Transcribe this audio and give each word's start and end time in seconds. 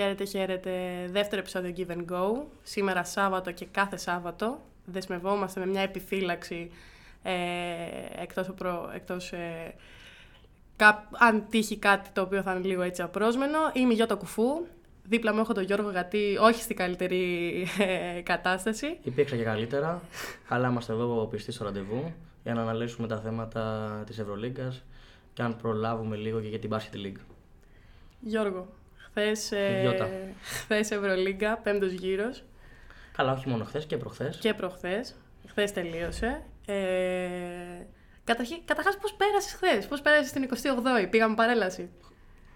Χαίρετε, 0.00 0.24
χαίρετε. 0.24 0.70
Δεύτερο 1.10 1.40
επεισόδιο 1.40 1.74
Give 1.76 1.90
and 1.90 2.04
Go. 2.12 2.42
Σήμερα 2.62 3.04
Σάββατο 3.04 3.52
και 3.52 3.66
κάθε 3.70 3.96
Σάββατο. 3.96 4.60
Δεσμευόμαστε 4.84 5.60
με 5.60 5.66
μια 5.66 5.80
επιφύλαξη 5.80 6.70
ε, 7.22 7.32
εκτός, 8.22 8.50
προ, 8.56 8.90
εκτός 8.94 9.32
ε, 9.32 9.74
κα, 10.76 11.08
αν 11.12 11.44
τύχει 11.50 11.76
κάτι 11.78 12.10
το 12.12 12.20
οποίο 12.20 12.42
θα 12.42 12.54
είναι 12.54 12.66
λίγο 12.66 12.82
έτσι 12.82 13.02
απρόσμενο. 13.02 13.58
Είμαι 13.72 13.92
η 13.92 13.96
Γιώτα 13.96 14.14
Κουφού. 14.14 14.66
Δίπλα 15.02 15.34
μου 15.34 15.40
έχω 15.40 15.52
τον 15.52 15.62
Γιώργο 15.62 15.90
Γατή, 15.90 16.36
όχι 16.40 16.62
στην 16.62 16.76
καλύτερη 16.76 17.52
ε, 17.78 18.20
κατάσταση. 18.20 18.98
Υπήρξα 19.02 19.36
και 19.36 19.42
καλύτερα, 19.42 20.02
αλλά 20.48 20.68
είμαστε 20.68 20.92
εδώ 20.92 21.26
πιστοί 21.30 21.52
στο 21.52 21.64
ραντεβού 21.64 22.12
για 22.42 22.54
να 22.54 22.62
αναλύσουμε 22.62 23.06
τα 23.08 23.20
θέματα 23.20 24.02
της 24.06 24.18
Ευρωλίγκας 24.18 24.82
και 25.32 25.42
αν 25.42 25.56
προλάβουμε 25.56 26.16
λίγο 26.16 26.40
και 26.40 26.48
για 26.48 26.58
την 26.58 26.70
Basket 26.72 27.06
League. 27.06 27.20
Γιώργο, 28.20 28.68
χθες, 29.10 29.52
ε, 29.52 29.96
χθες 30.42 30.90
Ευρωλίγκα, 30.90 31.56
πέμπτος 31.56 31.92
γύρος. 31.92 32.44
Καλά, 33.16 33.32
όχι 33.32 33.48
μόνο 33.48 33.64
χθες 33.64 33.86
και 33.86 33.96
προχθές. 33.96 34.36
Και 34.36 34.54
προχθές. 34.54 35.14
Χθες 35.48 35.72
τελείωσε. 35.72 36.42
Ε, 36.66 36.76
καταρχήν, 38.24 38.58
καταρχάς 38.64 38.96
πώς 38.98 39.14
πέρασες 39.14 39.52
χθες, 39.52 39.86
πώς 39.86 40.00
πέρασες 40.00 40.32
την 40.32 40.42
28η, 40.42 41.08
πήγαμε 41.10 41.34
παρέλαση. 41.34 41.90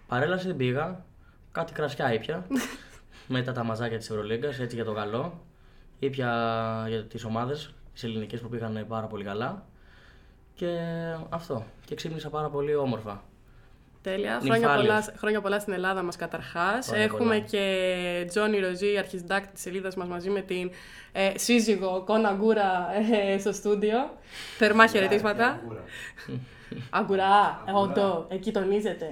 Παρέλαση 0.07 0.47
δεν 0.47 0.57
πήγα, 0.57 1.05
κάτι 1.53 1.73
κρασιά 1.73 2.13
ήπια. 2.13 2.47
μετά 3.27 3.53
τα 3.53 3.65
μαζάκια 3.65 3.99
της 3.99 4.11
Ευρωλίγκας, 4.11 4.59
έτσι 4.59 4.77
για 4.77 4.85
το 4.85 4.93
καλό. 4.93 5.45
Ήπια 5.99 6.31
για 6.89 7.05
τις 7.05 7.25
ομάδες, 7.25 7.75
τις 7.93 8.05
ελληνικές 8.05 8.41
που 8.41 8.49
πήγαν 8.49 8.85
πάρα 8.89 9.07
πολύ 9.07 9.25
καλά. 9.25 9.67
Και 10.55 10.79
αυτό. 11.29 11.65
Και 11.85 11.95
ξύπνησα 11.95 12.31
πάρα 12.31 12.51
πολύ 12.51 12.75
όμορφα. 12.75 13.25
Τέλεια. 14.05 14.41
Χρόνια 14.43 14.75
πολλά, 14.75 15.05
χρόνια 15.17 15.41
πολλά 15.41 15.59
στην 15.59 15.73
Ελλάδα 15.73 16.03
μας 16.03 16.17
καταρχάς. 16.17 16.93
Έχουμε 16.93 17.39
και 17.39 18.25
Τζόνι 18.29 18.61
Ροζή, 18.61 18.97
αρχισντάκτη 18.99 19.53
της 19.53 19.63
σελίδας 19.63 19.97
μας 19.97 20.09
μαζί 20.09 20.31
με 20.31 20.41
την 20.41 20.71
ε, 21.13 21.33
σύζυγο 21.35 22.03
Κόνα 22.07 22.33
Γκούρα 22.33 22.89
ε, 23.33 23.39
στο 23.39 23.53
στούντιο. 23.53 23.99
Θερμά 24.59 24.87
χαιρετίσματα. 24.87 25.61
Αγκουρά, 26.91 27.65
ε, 27.69 27.73
όντω, 27.73 28.27
εκεί 28.29 28.53
τονίζεται. 28.53 29.11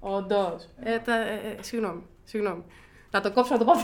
Όντως. 0.00 0.68
Ε, 0.82 0.92
ε, 0.92 0.94
ε, 0.94 1.62
συγγνώμη, 1.62 2.02
συγγνώμη. 2.24 2.64
Θα 3.10 3.20
το 3.20 3.32
κόψω 3.32 3.52
να 3.52 3.58
το 3.58 3.64
πω 3.64 3.72
από 3.72 3.82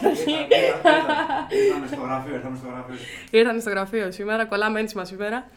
Ήρθαμε 1.48 1.86
στο 1.86 2.00
γραφείο, 2.00 2.34
ήρθαμε 2.34 2.56
στο 2.56 2.66
γραφείο. 2.68 2.96
Ήρθαμε 3.30 3.60
στο 3.60 3.70
γραφείο 3.70 4.10
σήμερα, 4.10 4.44
κολλάμε 4.46 4.80
ένσημα 4.80 5.04
σήμερα. 5.04 5.48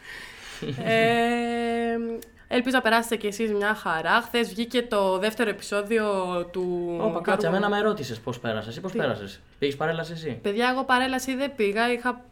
ε, 0.84 1.96
Ελπίζω 2.54 2.76
να 2.76 2.82
περάσετε 2.82 3.16
κι 3.16 3.26
εσείς 3.26 3.52
μια 3.52 3.74
χαρά. 3.74 4.20
Χθες 4.20 4.48
βγήκε 4.48 4.82
το 4.82 5.18
δεύτερο 5.18 5.50
επεισόδιο 5.50 6.04
του. 6.52 6.96
Ωπα, 7.00 7.20
κάτσε, 7.20 7.46
εμένα 7.46 7.68
με 7.68 7.80
ρώτησες 7.80 8.20
πώς 8.20 8.38
πέρασες 8.40 8.76
ή 8.76 8.80
πώς 8.80 8.92
πέρασες. 8.92 9.40
Πήγες 9.58 9.76
παρέλαση 9.76 10.12
εσύ; 10.12 10.38
Παιδιά, 10.42 10.68
εγώ 10.72 10.84
παρέλαση 10.84 11.34
δεν 11.36 11.54
πήγα. 11.56 11.92
Είχα, 11.92 12.24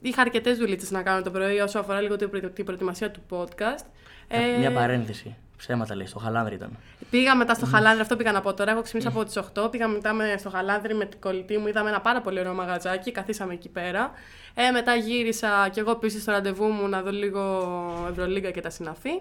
είχα 0.00 0.20
αρκετές 0.20 0.58
δουλίτσες 0.58 0.90
να 0.90 1.02
κάνω 1.02 1.22
το 1.22 1.30
πρωί 1.30 1.58
όσο 1.58 1.78
αφορά 1.78 2.00
λίγο 2.00 2.16
την 2.54 2.64
προετοιμασία 2.64 3.10
του 3.10 3.20
podcast. 3.30 3.84
Ε... 4.28 4.58
Μια 4.58 4.72
παρένθεση. 4.72 5.36
Ψέματα 5.56 5.96
λέει, 5.96 6.06
στο 6.06 6.18
Χαλάνδρι 6.18 6.54
ήταν. 6.54 6.78
Πήγα 7.10 7.36
μετά 7.36 7.54
στο 7.54 7.66
Χαλάνδρι, 7.66 8.00
αυτό 8.00 8.16
πήγα 8.16 8.32
να 8.32 8.40
πω 8.40 8.54
τώρα. 8.54 8.70
Έχω 8.70 8.82
ξυπνήσει 8.82 9.06
από 9.06 9.24
τις 9.24 9.38
8. 9.54 9.70
Πήγα 9.70 9.88
μετά 9.88 10.38
στο 10.38 10.50
Χαλάνδρι 10.50 10.94
με 10.94 11.04
την 11.04 11.20
κολλητή 11.20 11.58
μου. 11.58 11.66
Είδαμε 11.66 11.88
ένα 11.88 12.00
πάρα 12.00 12.20
πολύ 12.20 12.38
ωραίο 12.38 12.54
μαγαζάκι. 12.54 13.12
Καθίσαμε 13.12 13.52
εκεί 13.52 13.68
πέρα. 13.68 14.10
Ε, 14.54 14.70
μετά 14.70 14.94
γύρισα 14.94 15.68
κι 15.72 15.78
εγώ 15.78 15.94
πίσω 15.96 16.18
στο 16.18 16.32
ραντεβού 16.32 16.64
μου 16.64 16.88
να 16.88 17.02
δω 17.02 17.10
λίγο 17.10 18.06
Ευρωλίγκα 18.10 18.50
και 18.50 18.60
τα 18.60 18.70
συναφή. 18.70 19.20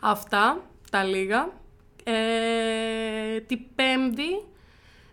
Αυτά 0.00 0.60
τα 0.90 1.04
λίγα. 1.04 1.48
Ε, 2.04 3.40
την 3.40 3.58
Πέμπτη. 3.74 4.44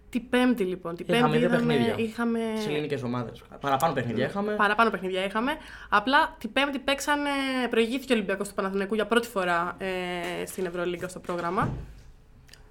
Την 0.10 0.30
Πέμπτη 0.30 0.64
λοιπόν. 0.64 0.96
Την 0.96 1.06
είχαμε 1.10 1.22
πέμπτη 1.22 1.38
δύο 1.38 1.50
παιχνίδια. 1.50 1.96
Είχαμε... 1.98 2.40
Σε 2.60 2.70
ελληνικές 2.70 3.04
ομάδες. 3.04 3.42
Παραπάνω 3.60 3.94
παιχνίδια 3.94 4.26
είχαμε. 4.26 4.54
Παραπάνω 4.54 4.90
παιχνίδια 4.90 5.26
είχαμε. 5.26 5.52
Απλά 5.90 6.36
την 6.38 6.54
Πέμπτη 6.54 6.80
παίξανε. 6.80 7.30
Προηγήθηκε 7.70 8.14
ο 8.14 8.16
Ολυμπιακός 8.16 8.48
του 8.48 8.54
Παναθηναϊκού 8.54 8.96
για 8.96 9.06
πρώτη 9.06 9.28
φορά 9.28 9.76
ε, 9.78 10.46
στην 10.46 10.66
Ευρωλίγκα 10.66 11.08
στο 11.08 11.20
πρόγραμμα. 11.20 11.74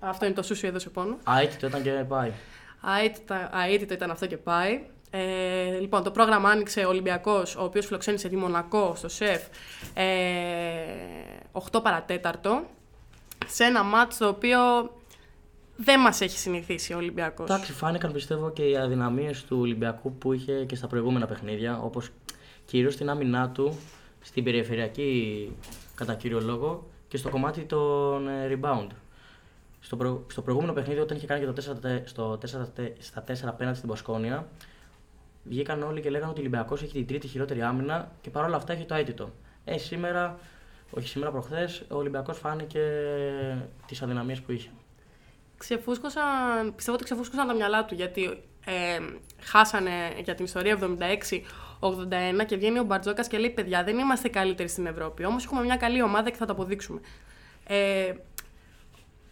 Αυτό 0.00 0.25
είναι 0.25 0.34
το 0.34 0.43
σούσιο 0.43 0.69
εδώ 0.69 0.79
σε 0.79 0.91
πόνο. 0.91 1.19
Αίτητο 1.43 1.67
ήταν 1.67 1.83
και 1.83 1.91
πάει. 1.91 2.33
Αίτητο 3.73 3.94
ήταν 3.94 4.11
αυτό 4.11 4.27
και 4.27 4.37
πάει. 4.37 4.84
Ε, 5.15 5.78
λοιπόν, 5.81 6.03
το 6.03 6.11
πρόγραμμα 6.11 6.49
άνοιξε 6.49 6.84
ο 6.84 6.89
Ολυμπιακός, 6.89 7.56
ο 7.56 7.62
οποίος 7.65 7.87
φιλοξένησε 7.87 8.28
τη 8.28 8.37
Μονακό 8.37 8.93
στο 8.97 9.09
ΣΕΦ 9.09 9.43
ε, 9.95 10.05
8 11.73 11.83
παρατέταρτο. 11.83 12.65
Σε 13.47 13.65
ένα 13.65 13.83
μάτσο 13.83 14.19
το 14.19 14.28
οποίο 14.28 14.59
δεν 15.77 16.00
μας 16.00 16.21
έχει 16.21 16.39
συνηθίσει 16.39 16.93
ο 16.93 16.97
Ολυμπιακός. 16.97 17.50
Εντάξει, 17.50 17.73
φάνηκαν 17.73 18.12
πιστεύω 18.12 18.50
και 18.50 18.62
οι 18.62 18.77
αδυναμίες 18.77 19.45
του 19.45 19.59
Ολυμπιακού 19.61 20.12
που 20.12 20.33
είχε 20.33 20.65
και 20.65 20.75
στα 20.75 20.87
προηγούμενα 20.87 21.27
παιχνίδια. 21.27 21.81
Όπως 21.83 22.09
κυρίως 22.65 22.94
στην 22.94 23.11
άμυνά 23.11 23.50
του, 23.50 23.79
στην 24.21 24.44
περιφερειακή 24.44 25.53
κατά 25.94 26.15
κύριο 26.15 26.41
λόγο 26.41 26.87
και 27.09 27.17
στο 27.17 27.29
κομμάτι 27.31 27.61
των 27.61 28.29
ε, 28.29 28.59
rebound. 28.61 28.87
Στο, 29.81 29.97
προ... 29.97 30.25
στο 30.31 30.43
προηγούμενο 30.43 30.73
παιχνίδι, 30.73 31.00
όταν 31.00 31.17
είχε 31.17 31.27
κάνει 31.27 31.41
και 31.41 31.53
το 31.53 31.79
4, 31.83 32.00
στο 32.05 32.33
4, 32.33 32.39
στα 32.99 33.25
4 33.27 33.34
απέναντι 33.44 33.77
στην 33.77 33.89
Πασκόνια, 33.89 34.49
βγήκαν 35.44 35.82
όλοι 35.82 36.00
και 36.00 36.10
λέγανε 36.10 36.30
ότι 36.30 36.38
ο 36.38 36.42
Ολυμπιακός 36.42 36.82
έχει 36.82 36.92
την 36.92 37.06
τρίτη 37.06 37.26
χειρότερη 37.26 37.62
άμυνα 37.62 38.12
και 38.20 38.30
παρόλα 38.30 38.56
αυτά 38.56 38.72
έχει 38.72 38.84
το 38.84 38.94
αίτητο. 38.94 39.32
Ε, 39.64 39.78
σήμερα, 39.78 40.38
όχι 40.91 41.08
σήμερα 41.08 41.30
προχθές, 41.30 41.84
ο 41.88 41.97
Ολυμπιακός 41.97 42.38
φάνηκε 42.38 42.80
τις 43.86 44.02
αδυναμίες 44.02 44.41
που 44.41 44.52
είχε. 44.52 44.70
Ξεφούσκωσαν, 45.58 46.75
πιστεύω 46.76 46.97
ότι 46.97 47.04
ξεφούσκωσαν 47.04 47.47
τα 47.47 47.54
μυαλά 47.54 47.84
του 47.84 47.94
γιατί 47.94 48.42
ε, 48.64 48.98
χάσανε 49.41 49.91
για 50.25 50.34
την 50.34 50.44
ιστορία 50.44 50.78
76-81 52.41 52.47
και 52.47 52.56
βγαίνει 52.56 52.78
ο 52.78 52.82
Μπαρτζόκας 52.84 53.28
και 53.28 53.38
λέει: 53.38 53.50
Παιδιά, 53.50 53.84
δεν 53.84 53.98
είμαστε 53.98 54.28
καλύτεροι 54.28 54.69
στην 54.69 54.86
Ευρώπη. 54.86 55.25
Όμως 55.25 55.44
έχουμε 55.44 55.62
μια 55.62 55.76
καλή 55.76 56.02
ομάδα 56.02 56.31
και 56.31 56.36
θα 56.36 56.47
το 56.47 56.52
αποδείξουμε. 56.52 57.00
Ε, 57.66 58.12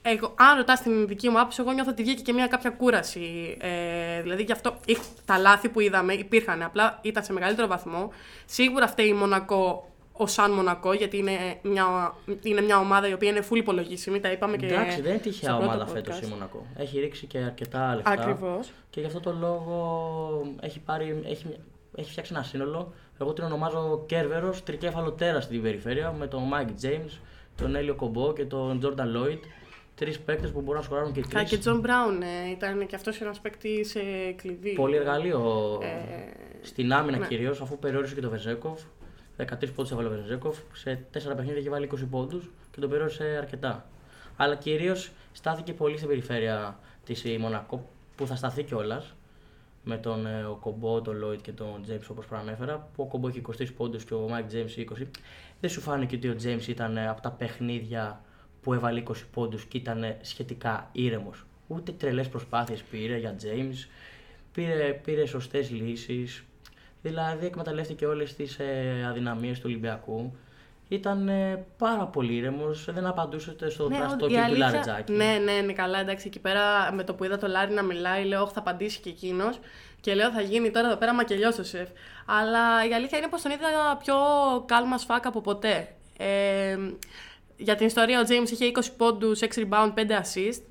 εγώ, 0.02 0.34
αν 0.36 0.56
ρωτάς 0.56 0.80
την 0.80 1.06
δική 1.06 1.28
μου 1.28 1.40
άποψη, 1.40 1.60
εγώ 1.60 1.72
νιώθω 1.72 1.90
ότι 1.90 2.02
βγήκε 2.02 2.22
και 2.22 2.32
μια 2.32 2.46
κάποια 2.46 2.70
κούραση. 2.70 3.56
Ε, 3.60 4.22
δηλαδή, 4.22 4.42
γι' 4.42 4.52
αυτό 4.52 4.76
τα 5.24 5.38
λάθη 5.38 5.68
που 5.68 5.80
είδαμε 5.80 6.12
υπήρχαν, 6.12 6.62
απλά 6.62 6.98
ήταν 7.02 7.24
σε 7.24 7.32
μεγαλύτερο 7.32 7.66
βαθμό. 7.66 8.10
Σίγουρα 8.44 8.86
φταίει 8.86 9.08
η 9.08 9.12
Μονακό 9.12 9.90
ο 10.12 10.26
Σαν 10.26 10.50
Μονακό, 10.50 10.92
γιατί 10.92 11.16
είναι 11.16 11.58
μια, 11.62 12.14
είναι 12.42 12.60
μια 12.60 12.78
ομάδα 12.78 13.08
η 13.08 13.12
οποία 13.12 13.28
είναι 13.28 13.44
full 13.50 13.56
υπολογίσιμη. 13.56 14.20
Τα 14.20 14.30
είπαμε 14.30 14.56
και. 14.56 14.66
Εντάξει, 14.66 15.00
δεν 15.00 15.10
είναι 15.10 15.20
τυχαία 15.20 15.56
ομάδα 15.56 15.86
φέτος 15.86 16.20
η 16.20 16.26
Μονακό. 16.26 16.66
Έχει 16.76 17.00
ρίξει 17.00 17.26
και 17.26 17.38
αρκετά 17.38 17.94
λεφτά. 17.94 18.10
Ακριβώς. 18.10 18.70
Και 18.90 19.00
γι' 19.00 19.06
αυτό 19.06 19.20
το 19.20 19.32
λόγο 19.40 20.56
έχει, 20.60 20.80
πάρει, 20.80 21.20
έχει, 21.24 21.46
έχει 21.94 22.10
φτιάξει 22.10 22.32
ένα 22.34 22.42
σύνολο. 22.42 22.92
Εγώ 23.20 23.32
την 23.32 23.44
ονομάζω 23.44 24.04
Κέρβερος, 24.06 24.62
τρικέφαλο 24.62 25.12
τέρας 25.12 25.44
στην 25.44 25.62
περιφέρεια 25.62 26.12
με 26.12 26.26
τον 26.26 26.42
Mike 26.52 26.84
James, 26.84 27.18
τον 27.56 27.74
Έλι 27.74 27.94
Οκόμπο 27.94 28.32
και 28.32 28.44
τον 28.44 28.80
Jordan 28.84 29.16
Lloyd 29.16 29.40
τρεις 30.00 30.20
παίκτες 30.20 30.50
που 30.50 30.60
μπορούν 30.60 30.80
να 30.80 30.82
σκοράρουν 30.82 31.12
και 31.12 31.20
τρεις. 31.20 31.50
και 31.50 31.58
Τζον 31.58 31.80
Μπράουν 31.80 32.22
ε, 32.22 32.50
ήταν 32.50 32.86
και 32.86 32.96
αυτός 32.96 33.20
ένας 33.20 33.40
παίκτη 33.40 33.86
ε, 33.94 34.32
κλειδί. 34.32 34.72
Πολύ 34.72 34.96
εργαλείο 34.96 35.78
ε, 35.82 35.86
στην 36.62 36.92
άμυνα 36.92 37.18
ναι. 37.18 37.26
κυρίως, 37.26 37.60
αφού 37.60 37.78
περιόρισε 37.78 38.14
και 38.14 38.20
το 38.20 38.30
Βεζένκοφ. 38.30 38.80
13 39.38 39.44
πόντους 39.74 39.90
έβαλε 39.90 40.08
ο 40.08 40.10
Βεζένκοφ. 40.10 40.58
Σε 40.72 41.04
4 41.12 41.18
παιχνίδια 41.36 41.56
έχει 41.56 41.68
βάλει 41.68 41.90
20 41.94 41.98
πόντους 42.10 42.50
και 42.70 42.80
τον 42.80 42.88
περιόρισε 42.90 43.24
αρκετά. 43.24 43.88
Αλλά 44.36 44.54
κυρίως 44.54 45.10
στάθηκε 45.32 45.72
πολύ 45.72 45.96
στην 45.96 46.08
περιφέρεια 46.08 46.78
της 47.04 47.24
Μονακό 47.38 47.90
που 48.16 48.26
θα 48.26 48.36
σταθεί 48.36 48.62
κιόλας 48.62 49.14
με 49.84 49.96
τον 49.96 50.26
ε, 50.26 50.42
Οκόμπο, 50.42 51.00
τον 51.00 51.16
Λόιντ 51.16 51.40
και 51.40 51.52
τον 51.52 51.82
Τζέιμς 51.82 52.08
όπως 52.08 52.26
προανέφερα. 52.26 52.88
Που 52.94 53.02
ο 53.02 53.06
Οκόμπο 53.06 53.28
έχει 53.28 53.42
23 53.58 53.66
πόντους 53.76 54.04
και 54.04 54.14
ο 54.14 54.28
Μάικ 54.28 54.46
Τζέιμς 54.46 54.74
20. 54.78 55.06
Δεν 55.60 55.70
σου 55.70 55.80
φάνηκε 55.80 56.16
ότι 56.16 56.28
ο 56.28 56.36
Τζέιμς 56.36 56.68
ήταν 56.68 56.96
ε, 56.96 57.08
από 57.08 57.20
τα 57.20 57.30
παιχνίδια 57.30 58.20
που 58.62 58.74
έβαλε 58.74 59.02
20 59.08 59.12
πόντους 59.32 59.64
και 59.64 59.76
ήταν 59.76 60.16
σχετικά 60.20 60.88
ήρεμος. 60.92 61.44
Ούτε 61.66 61.92
τρελές 61.92 62.28
προσπάθειες 62.28 62.82
πήρε 62.82 63.16
για 63.16 63.36
James, 63.42 63.88
πήρε, 64.52 64.92
πήρε 65.04 65.26
σωστές 65.26 65.70
λύσεις. 65.70 66.44
Δηλαδή 67.02 67.46
εκμεταλλεύτηκε 67.46 68.06
όλες 68.06 68.34
τις 68.34 68.58
ε, 68.58 69.06
αδυναμίες 69.08 69.56
του 69.56 69.64
Ολυμπιακού. 69.66 70.32
Ήταν 70.88 71.28
ε, 71.28 71.64
πάρα 71.78 72.06
πολύ 72.06 72.34
ήρεμος, 72.34 72.88
δεν 72.92 73.06
απαντούσε 73.06 73.54
στο 73.68 73.88
ναι, 73.88 73.98
τραστόκι 73.98 74.34
του 74.48 74.56
Λαριτζάκη. 74.56 75.12
Ναι, 75.12 75.38
ναι, 75.44 75.60
ναι, 75.60 75.72
καλά, 75.72 75.98
εντάξει. 75.98 76.26
Εκεί 76.26 76.38
πέρα 76.38 76.92
με 76.92 77.04
το 77.04 77.14
που 77.14 77.24
είδα 77.24 77.38
το 77.38 77.46
Λάρι 77.46 77.72
να 77.72 77.82
μιλάει, 77.82 78.24
λέω: 78.24 78.46
Θα 78.46 78.58
απαντήσει 78.58 79.00
και 79.00 79.08
εκείνος. 79.08 79.58
Και 80.00 80.14
λέω: 80.14 80.30
Θα 80.30 80.40
γίνει 80.40 80.70
τώρα 80.70 80.86
εδώ 80.86 80.96
πέρα 80.96 81.14
μακελιό 81.14 81.48
ο 81.48 81.62
σεφ. 81.62 81.88
Αλλά 82.26 82.88
η 82.88 82.94
αλήθεια 82.94 83.18
είναι 83.18 83.28
πως 83.28 83.42
τον 83.42 83.50
είδα 83.50 83.96
πιο 84.04 84.14
κάλμα 84.66 84.98
σφάκα 84.98 85.28
από 85.28 85.40
ποτέ. 85.40 85.94
Ε, 86.18 86.76
για 87.60 87.74
την 87.74 87.86
ιστορία 87.86 88.20
ο 88.20 88.24
James 88.28 88.50
είχε 88.50 88.70
20 88.74 88.80
πόντους, 88.96 89.40
6 89.40 89.46
rebound, 89.46 89.92
5 89.94 90.10
assist. 90.10 90.62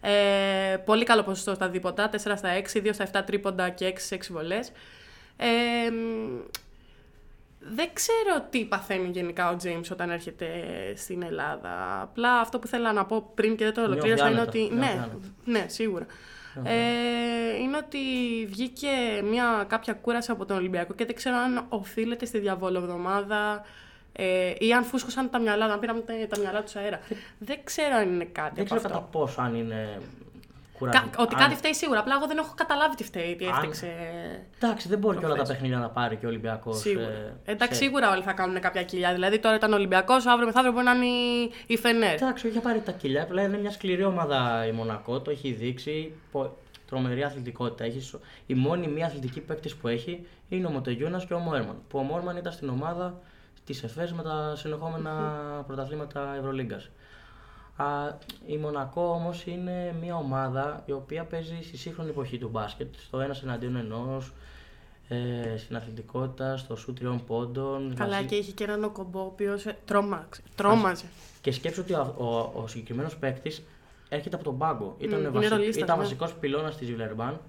Ε, 0.00 0.76
πολύ 0.84 1.04
καλό 1.04 1.22
ποσοστό 1.22 1.54
στα 1.54 1.68
δίποτα, 1.68 2.10
4 2.12 2.16
στα 2.16 2.48
6, 2.72 2.82
2 2.82 2.90
στα 2.92 3.06
7 3.12 3.22
τρίποντα 3.26 3.68
και 3.68 3.86
6 3.86 3.92
σε 3.96 4.14
6 4.14 4.18
βολές. 4.30 4.72
Ε, 5.36 5.46
δεν 7.60 7.88
ξέρω 7.92 8.46
τι 8.50 8.64
παθαίνει 8.64 9.08
γενικά 9.08 9.50
ο 9.50 9.56
James 9.64 9.90
όταν 9.92 10.10
έρχεται 10.10 10.46
στην 10.96 11.22
Ελλάδα. 11.22 12.00
Απλά 12.02 12.40
αυτό 12.40 12.58
που 12.58 12.66
θέλω 12.66 12.92
να 12.92 13.04
πω 13.04 13.30
πριν 13.34 13.56
και 13.56 13.64
δεν 13.64 13.74
το 13.74 13.82
ολοκλήρωσα 13.82 14.30
είναι 14.30 14.40
ότι. 14.40 14.70
Ναι, 14.72 15.06
ναι, 15.44 15.64
σίγουρα. 15.68 16.06
ε, 16.64 17.56
είναι 17.60 17.76
ότι 17.76 17.98
βγήκε 18.46 18.88
μια 19.24 19.64
κάποια 19.68 19.92
κούραση 19.92 20.30
από 20.30 20.44
τον 20.44 20.56
Ολυμπιακό 20.56 20.94
και 20.94 21.04
δεν 21.04 21.14
ξέρω 21.14 21.36
αν 21.36 21.66
οφείλεται 21.68 22.24
στη 22.24 22.38
διαβολοβδομάδα 22.38 23.64
ε, 24.22 24.54
ή 24.58 24.72
αν 24.72 24.84
φούσκωσαν 24.84 25.30
τα 25.30 25.38
μυαλά, 25.38 25.64
αν 25.64 25.78
πήραμε 25.80 26.00
τα, 26.00 26.12
τα 26.28 26.38
μυαλά 26.38 26.62
τους 26.62 26.76
αέρα. 26.76 27.00
δεν 27.38 27.58
ξέρω 27.64 27.96
αν 27.96 28.12
είναι 28.14 28.24
κάτι 28.24 28.54
Δεν 28.54 28.64
από 28.64 28.74
ξέρω 28.74 28.76
αυτό. 28.76 28.88
κατά 28.88 29.00
πόσο 29.18 29.40
αν 29.40 29.54
είναι 29.54 29.88
Κα, 29.94 30.86
κουραστικό. 30.86 31.22
ότι 31.22 31.34
Αν- 31.34 31.40
κάτι 31.40 31.54
φταίει 31.54 31.74
σίγουρα. 31.74 31.98
Απλά 32.00 32.14
εγώ 32.14 32.26
δεν 32.26 32.38
έχω 32.38 32.52
καταλάβει 32.56 32.96
τι 32.96 33.04
φταίει, 33.04 33.36
τι 33.36 33.44
Αν- 33.44 33.50
έφτιαξε. 33.52 33.86
Εντάξει, 34.60 34.88
δεν 34.88 34.98
μπορεί 34.98 35.18
και 35.18 35.24
όλα 35.24 35.34
τα 35.34 35.40
προχθές. 35.42 35.56
παιχνίδια 35.56 35.78
να 35.78 35.88
πάρει 35.90 36.16
και 36.16 36.26
ο 36.26 36.28
Ολυμπιακός. 36.28 36.78
Σίγουρα. 36.78 37.36
Εντάξει, 37.44 37.82
σίγουρα 37.82 38.10
όλοι 38.10 38.22
θα 38.22 38.32
κάνουν 38.32 38.60
κάποια 38.60 38.82
κοιλιά. 38.82 39.12
Δηλαδή 39.12 39.38
τώρα 39.38 39.54
ήταν 39.56 39.72
Ολυμπιακός, 39.72 40.26
αύριο 40.26 40.46
μεθαύριο 40.46 40.72
μπορεί 40.72 40.84
να 40.84 40.92
είναι 40.92 41.06
η, 41.06 41.50
η 41.66 41.76
Φενέρ. 41.76 42.14
Εντάξει, 42.14 42.46
όχι, 42.46 42.56
έχει 42.56 42.64
πάρει 42.64 42.80
τα 42.80 42.92
κιλιά. 42.92 43.22
Απλά 43.22 43.42
είναι 43.42 43.58
μια 43.58 43.70
σκληρή 43.70 44.04
ομάδα 44.04 44.66
η 44.66 44.72
Μονακό, 44.72 45.20
το 45.20 45.30
έχει 45.30 45.52
δείξει. 45.52 46.12
Πο- 46.32 46.56
Τρομερή 46.86 47.22
αθλητικότητα. 47.22 47.84
Έχει, 47.84 48.00
σο- 48.00 48.20
η 48.46 48.54
μόνη 48.54 48.86
μία 48.88 49.06
αθλητική 49.06 49.40
παίκτης 49.40 49.74
που 49.76 49.88
έχει 49.88 50.26
είναι 50.48 50.66
ο 50.66 50.70
Μοτεγιούνας 50.70 51.26
και 51.26 51.34
ο 51.34 51.38
Μόρμαν. 51.38 51.76
Που 51.88 51.98
ο 51.98 52.02
Μόρμαν 52.02 52.36
ήταν 52.36 52.52
στην 52.52 52.68
ομάδα 52.68 53.20
τη 53.70 53.80
ΕΦΕΣ 53.84 54.12
με 54.12 54.22
τα 54.22 54.52
συνεχόμενα 54.56 55.12
πρωταθλήματα 55.66 56.34
Ευρωλίγκας. 56.38 56.90
Η 58.46 58.56
Μονακό 58.56 59.10
όμως 59.10 59.46
είναι 59.46 59.94
μια 60.00 60.16
ομάδα 60.16 60.82
η 60.86 60.92
οποία 60.92 61.24
παίζει 61.24 61.58
στη 61.62 61.76
σύγχρονη 61.76 62.10
εποχή 62.10 62.38
του 62.38 62.48
μπάσκετ, 62.48 62.94
στο 62.98 63.20
ένα 63.20 63.36
εναντίον 63.42 63.76
ενός, 63.76 64.32
ε, 65.08 65.56
στην 65.56 65.76
αθλητικότητα, 65.76 66.56
στο 66.56 66.76
σου 66.76 66.92
τριών 66.92 67.24
πόντων. 67.24 67.94
Καλά, 67.94 68.14
μαζί- 68.14 68.26
και 68.26 68.34
είχε 68.34 68.52
και 68.52 68.64
έναν 68.64 68.84
Οκομπό 68.84 69.20
ο 69.20 69.24
οποίος 69.24 69.66
τρόμαξε. 69.84 70.42
Τρόμαζε. 70.54 71.04
Και 71.40 71.52
σκέψου 71.52 71.80
ότι 71.84 71.92
ο, 71.92 72.14
ο, 72.18 72.60
ο 72.62 72.66
συγκεκριμένος 72.66 73.16
παίκτης 73.16 73.62
έρχεται 74.08 74.34
από 74.34 74.44
τον 74.44 74.58
πάγκο. 74.58 74.94
Ήταν, 74.98 75.18
είναι 75.18 75.28
βασι... 75.28 75.48
ρολίστας, 75.48 75.76
ήταν 75.76 75.96
ναι. 75.96 76.02
βασικός 76.02 76.34
πυλώνας 76.34 76.76
της 76.76 76.90
Βιλερμπάν 76.90 77.40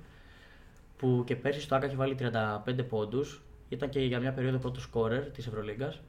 που 0.97 1.23
και 1.25 1.35
πέρσι 1.35 1.61
στο 1.61 1.75
Άκα 1.75 1.85
έχει 1.85 1.95
βάλει 1.95 2.17
35 2.19 2.85
πόντους. 2.89 3.41
Ήταν 3.69 3.89
και 3.89 3.99
για 3.99 4.19
μια 4.19 4.31
περίοδο 4.31 4.57
πρώτος 4.57 4.83
σκόρερ 4.83 5.23
της 5.23 5.47
Ευρωλίγκας. 5.47 5.99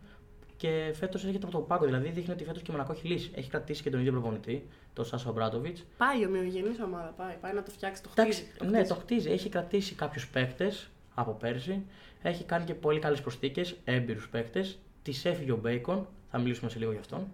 Και 0.63 0.93
φέτος 0.95 1.25
έρχεται 1.25 1.47
από 1.47 1.57
τον 1.57 1.67
πάγκο. 1.67 1.85
Δηλαδή 1.85 2.09
δείχνει 2.11 2.33
ότι 2.33 2.45
φέτος 2.45 2.63
και 2.63 2.71
η 2.71 2.75
Μονακό 2.75 2.93
έχει 2.93 3.07
λύσει. 3.09 3.31
Έχει 3.35 3.51
κρατήσει 3.51 3.83
και 3.83 3.91
τον 3.91 4.01
ίδιο 4.01 4.13
προπονητή, 4.13 4.69
τον 4.93 5.05
Σάσο 5.05 5.33
Μπράτοβιτ. 5.33 5.79
Πάει 5.97 6.21
η 6.21 6.27
ομοιογενής 6.27 6.81
ομάδα. 6.81 7.15
Πάει, 7.17 7.35
πάει 7.41 7.53
να 7.53 7.63
το 7.63 7.71
φτιάξει, 7.71 8.03
το 8.03 8.09
χτίζει. 8.09 8.27
Εντάξει, 8.27 8.45
το 8.59 8.65
ναι, 8.65 8.71
χτίζει. 8.71 8.89
το 8.89 8.95
χτίζει. 8.95 9.31
Έχει 9.31 9.49
κρατήσει 9.49 9.95
κάποιους 9.95 10.29
παίκτες 10.29 10.89
από 11.15 11.33
πέρσι. 11.33 11.83
Έχει 12.23 12.45
κάνει 12.45 12.65
και 12.65 12.75
πολύ 12.75 12.99
καλές 12.99 13.21
προσθήκες, 13.21 13.77
έμπειρους 13.85 14.29
παίκτες. 14.29 14.79
Τη 15.03 15.13
έφυγε 15.25 15.53
ο 15.53 15.57
Μπέικον, 15.57 16.07
θα 16.31 16.39
μιλήσουμε 16.39 16.71
σε 16.71 16.79
λίγο 16.79 16.93
γι' 16.93 16.99
αυτόν. 16.99 17.27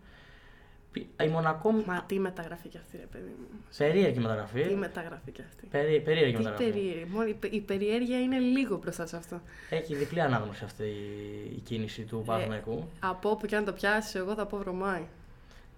Η 1.24 1.28
Μονακό 1.28 1.70
Μα 1.86 2.04
τι 2.06 2.18
μεταγραφή 2.18 2.68
κι 2.68 2.76
αυτή, 2.76 2.96
ρε 2.96 3.06
παιδί 3.12 3.34
μου. 3.38 3.46
Περίεργη 3.78 4.18
μεταγραφή. 4.20 4.62
Τι 4.62 4.74
μεταγραφή 4.74 5.30
κι 5.30 5.42
αυτή. 5.48 5.66
Περί, 5.66 6.00
περίεργη 6.00 6.32
Τι 6.36 6.42
μεταγραφή. 6.42 6.64
περίεργη. 6.70 7.04
Μόνο 7.10 7.28
η, 7.28 7.34
πε- 7.34 7.52
η 7.52 7.60
περιέργεια 7.60 8.20
είναι 8.20 8.38
λίγο 8.38 8.76
μπροστά 8.76 9.06
σε 9.06 9.16
αυτό. 9.16 9.40
Έχει 9.70 9.94
διπλή 9.94 10.20
ανάγνωση 10.20 10.64
αυτή 10.64 10.82
η, 10.82 11.54
η 11.56 11.60
κίνηση 11.64 12.00
Ε, 12.00 12.04
του 12.04 12.22
Παναθηναϊκού. 12.26 12.88
Από 13.00 13.30
όπου 13.30 13.46
και 13.46 13.56
αν 13.56 13.64
το 13.64 13.72
πιάσει, 13.72 14.18
εγώ 14.18 14.34
θα 14.34 14.46
πω 14.46 14.56
βρωμάει. 14.56 15.02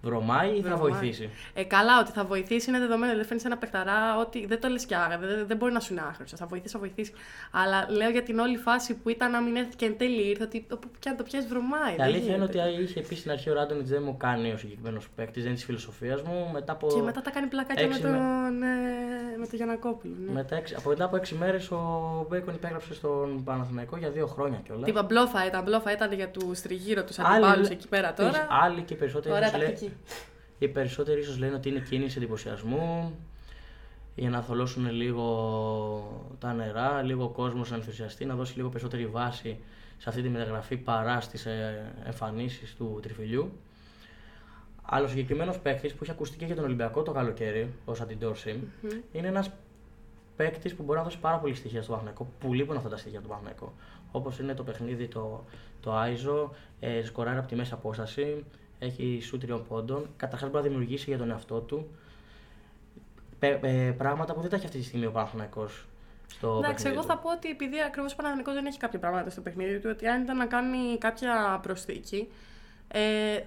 Βρωμάει 0.01 0.49
ή 0.57 0.61
θα 0.61 0.67
Βρωμάει. 0.75 0.89
βοηθήσει; 0.91 1.29
Ε, 1.53 1.63
καλά, 1.63 1.99
ότι 1.99 2.11
θα 2.11 2.23
βοηθήσει 2.25 2.69
είναι 2.69 2.79
δεδομένο. 2.79 3.15
Δεν 3.15 3.25
φαίνεται 3.25 3.47
ένα 3.47 3.57
παιχταρά 3.57 4.17
ότι 4.19 4.45
δεν 4.45 4.59
το 4.61 4.67
λες 4.67 4.85
κι 4.85 4.95
άγα. 4.95 5.17
Δεν, 5.17 5.47
δεν 5.47 5.57
μπορεί 5.57 5.73
να 5.73 5.79
σου 5.79 5.93
είναι 5.93 6.01
άχρηστο. 6.09 6.37
Θα 6.37 6.45
βοηθήσει, 6.45 6.73
θα 6.73 6.79
βοηθήσει. 6.79 7.11
Αλλά 7.51 7.87
λέω 7.89 8.09
για 8.09 8.23
την 8.23 8.39
όλη 8.39 8.57
φάση 8.57 8.93
που 8.95 9.09
ήταν 9.09 9.31
να 9.31 9.41
μην 9.41 9.55
έρθει 9.55 9.75
και 9.75 9.85
εν 9.85 9.97
τέλει 9.97 10.21
ήρθε 10.29 10.43
ότι 10.43 10.65
όπου 10.71 10.87
και 10.99 11.09
αν 11.09 11.15
το 11.17 11.23
πιάσεις 11.23 11.49
βρωμάει. 11.49 11.93
Η 11.93 11.95
δεν 11.95 12.05
αλήθεια 12.05 12.35
είναι 12.35 12.45
γίνεται. 12.45 12.69
ότι 12.73 12.81
είχε 12.83 13.01
πει 13.01 13.15
στην 13.15 13.31
αρχή 13.31 13.49
ο 13.49 13.53
Ράντονιτς 13.53 13.89
δεν 13.89 14.01
μου 14.05 14.17
κάνει 14.17 14.51
ο 14.51 14.57
συγκεκριμένος 14.57 15.09
παίκτης, 15.15 15.35
δεν 15.35 15.45
είναι 15.45 15.55
της 15.55 15.63
φιλοσοφίας 15.65 16.21
μου. 16.21 16.49
Μετά 16.53 16.71
από, 16.71 16.87
Και 16.95 17.01
μετά 17.01 17.21
τα 17.21 17.31
κάνει 17.31 17.47
πλακάκια 17.47 17.83
με 17.87 17.89
έξι 17.89 18.01
τον, 18.01 18.11
με- 18.11 18.65
ε, 18.65 19.37
με 19.37 19.45
τον 19.47 19.55
Γιανακόπουλο. 19.55 20.13
Ναι. 20.25 20.31
μετά, 20.31 20.55
έξι- 20.55 20.75
από, 20.77 20.89
μετά 20.89 21.03
από 21.05 21.15
6 21.15 21.35
μέρες 21.35 21.71
ο 21.71 22.25
Μπέικον 22.29 22.53
υπέγραψε 22.53 22.93
στον 22.93 23.43
Παναθηναϊκό 23.43 23.97
για 23.97 24.09
δύο 24.09 24.27
χρόνια 24.27 24.59
κιόλας. 24.65 24.85
Τύπα 24.85 25.03
μπλόφα 25.03 25.45
ήταν, 25.45 25.63
μπλόφα 25.63 25.91
ήταν 25.91 26.11
για 26.13 26.29
του 26.29 26.51
τριγύρω 26.63 27.03
τους 27.03 27.19
Άλλοι- 27.19 27.29
αντιπάλους 27.45 27.69
εκεί 27.69 27.87
πέρα 27.87 28.13
τώρα. 28.13 28.47
Άλλοι 28.63 28.81
και 28.81 28.93
οι 28.93 28.97
περισσότεροι, 28.97 29.35
Ωραία 29.93 30.05
ίσως 30.05 30.17
λέ- 30.17 30.27
τακτική. 30.27 30.65
οι 30.65 30.67
περισσότεροι 30.67 31.19
ίσως 31.19 31.37
λένε 31.37 31.55
ότι 31.55 31.69
είναι 31.69 31.79
κίνηση 31.79 32.17
εντυπωσιασμού 32.17 33.15
για 34.15 34.29
να 34.29 34.41
θολώσουν 34.41 34.91
λίγο 34.91 36.35
τα 36.39 36.53
νερά, 36.53 37.01
λίγο 37.01 37.23
ο 37.23 37.29
κόσμος 37.29 37.69
να 37.69 37.75
ενθουσιαστεί, 37.75 38.25
να 38.25 38.35
δώσει 38.35 38.55
λίγο 38.55 38.69
περισσότερη 38.69 39.05
βάση 39.07 39.59
σε 39.97 40.09
αυτή 40.09 40.21
τη 40.21 40.29
μεταγραφή 40.29 40.77
παρά 40.77 41.21
στις 41.21 41.45
ε, 41.45 41.93
εμφανίσεις 42.05 42.75
του 42.75 42.99
τριφυλιού. 43.01 43.51
Αλλά 44.83 45.05
ο 45.05 45.07
συγκεκριμένος 45.07 45.59
παίκτης 45.59 45.93
που 45.93 45.99
έχει 46.01 46.11
ακουστεί 46.11 46.37
και 46.37 46.45
για 46.45 46.55
τον 46.55 46.63
Ολυμπιακό 46.63 47.01
το 47.01 47.11
καλοκαίρι, 47.11 47.73
ω 47.85 47.91
αντιντόρση, 48.01 48.59
είναι 49.11 49.27
ένας 49.27 49.49
παίκτης 50.35 50.75
που 50.75 50.83
μπορεί 50.83 50.97
να 50.97 51.03
δώσει 51.03 51.19
πάρα 51.19 51.37
πολύ 51.37 51.53
στοιχεία 51.53 51.81
στο 51.81 51.91
Παναγενικό, 51.91 52.27
που 52.39 52.53
λείπουν 52.53 52.75
αυτά 52.77 52.89
τα 52.89 52.97
στοιχεία 52.97 53.21
του 53.21 53.27
Παναγενικού. 53.27 53.71
Όπως 54.11 54.39
είναι 54.39 54.53
το 54.53 54.63
παιχνίδι 54.63 55.07
το, 55.07 55.43
το 55.81 55.95
Άιζο, 55.95 56.51
ε, 56.79 57.03
σκοράρει 57.03 57.37
από 57.37 57.47
τη 57.47 57.55
μέση 57.55 57.73
απόσταση, 57.73 58.45
έχει 58.83 59.19
σου 59.23 59.37
τριών 59.37 59.65
πόντων. 59.67 60.09
Καταρχάς 60.17 60.49
μπορεί 60.49 60.63
να 60.63 60.69
δημιουργήσει 60.69 61.05
για 61.09 61.17
τον 61.17 61.29
εαυτό 61.29 61.59
του 61.59 61.95
πε- 63.39 63.63
ε, 63.63 63.93
πράγματα 63.97 64.33
που 64.33 64.41
δεν 64.41 64.49
τα 64.49 64.55
έχει 64.55 64.65
αυτή 64.65 64.77
τη 64.77 64.83
στιγμή 64.85 65.05
ο 65.05 65.11
Παναθηναϊκός 65.11 65.67
στο 66.27 66.47
Εντάξει, 66.47 66.73
παιχνίδι 66.73 66.89
εγώ 66.95 67.01
του. 67.01 67.07
θα 67.07 67.17
πω 67.17 67.31
ότι 67.31 67.49
επειδή 67.49 67.81
ακριβώς 67.87 68.13
ο 68.13 68.15
Παναθηναϊκός 68.15 68.53
δεν 68.53 68.65
έχει 68.65 68.77
κάποια 68.77 68.99
πράγματα 68.99 69.29
στο 69.29 69.41
παιχνίδι 69.41 69.79
του, 69.79 69.89
ότι 69.93 70.07
αν 70.07 70.21
ήταν 70.23 70.37
να 70.37 70.45
κάνει 70.45 70.97
κάποια 70.97 71.59
προσθήκη, 71.61 72.27
ε, 72.87 73.39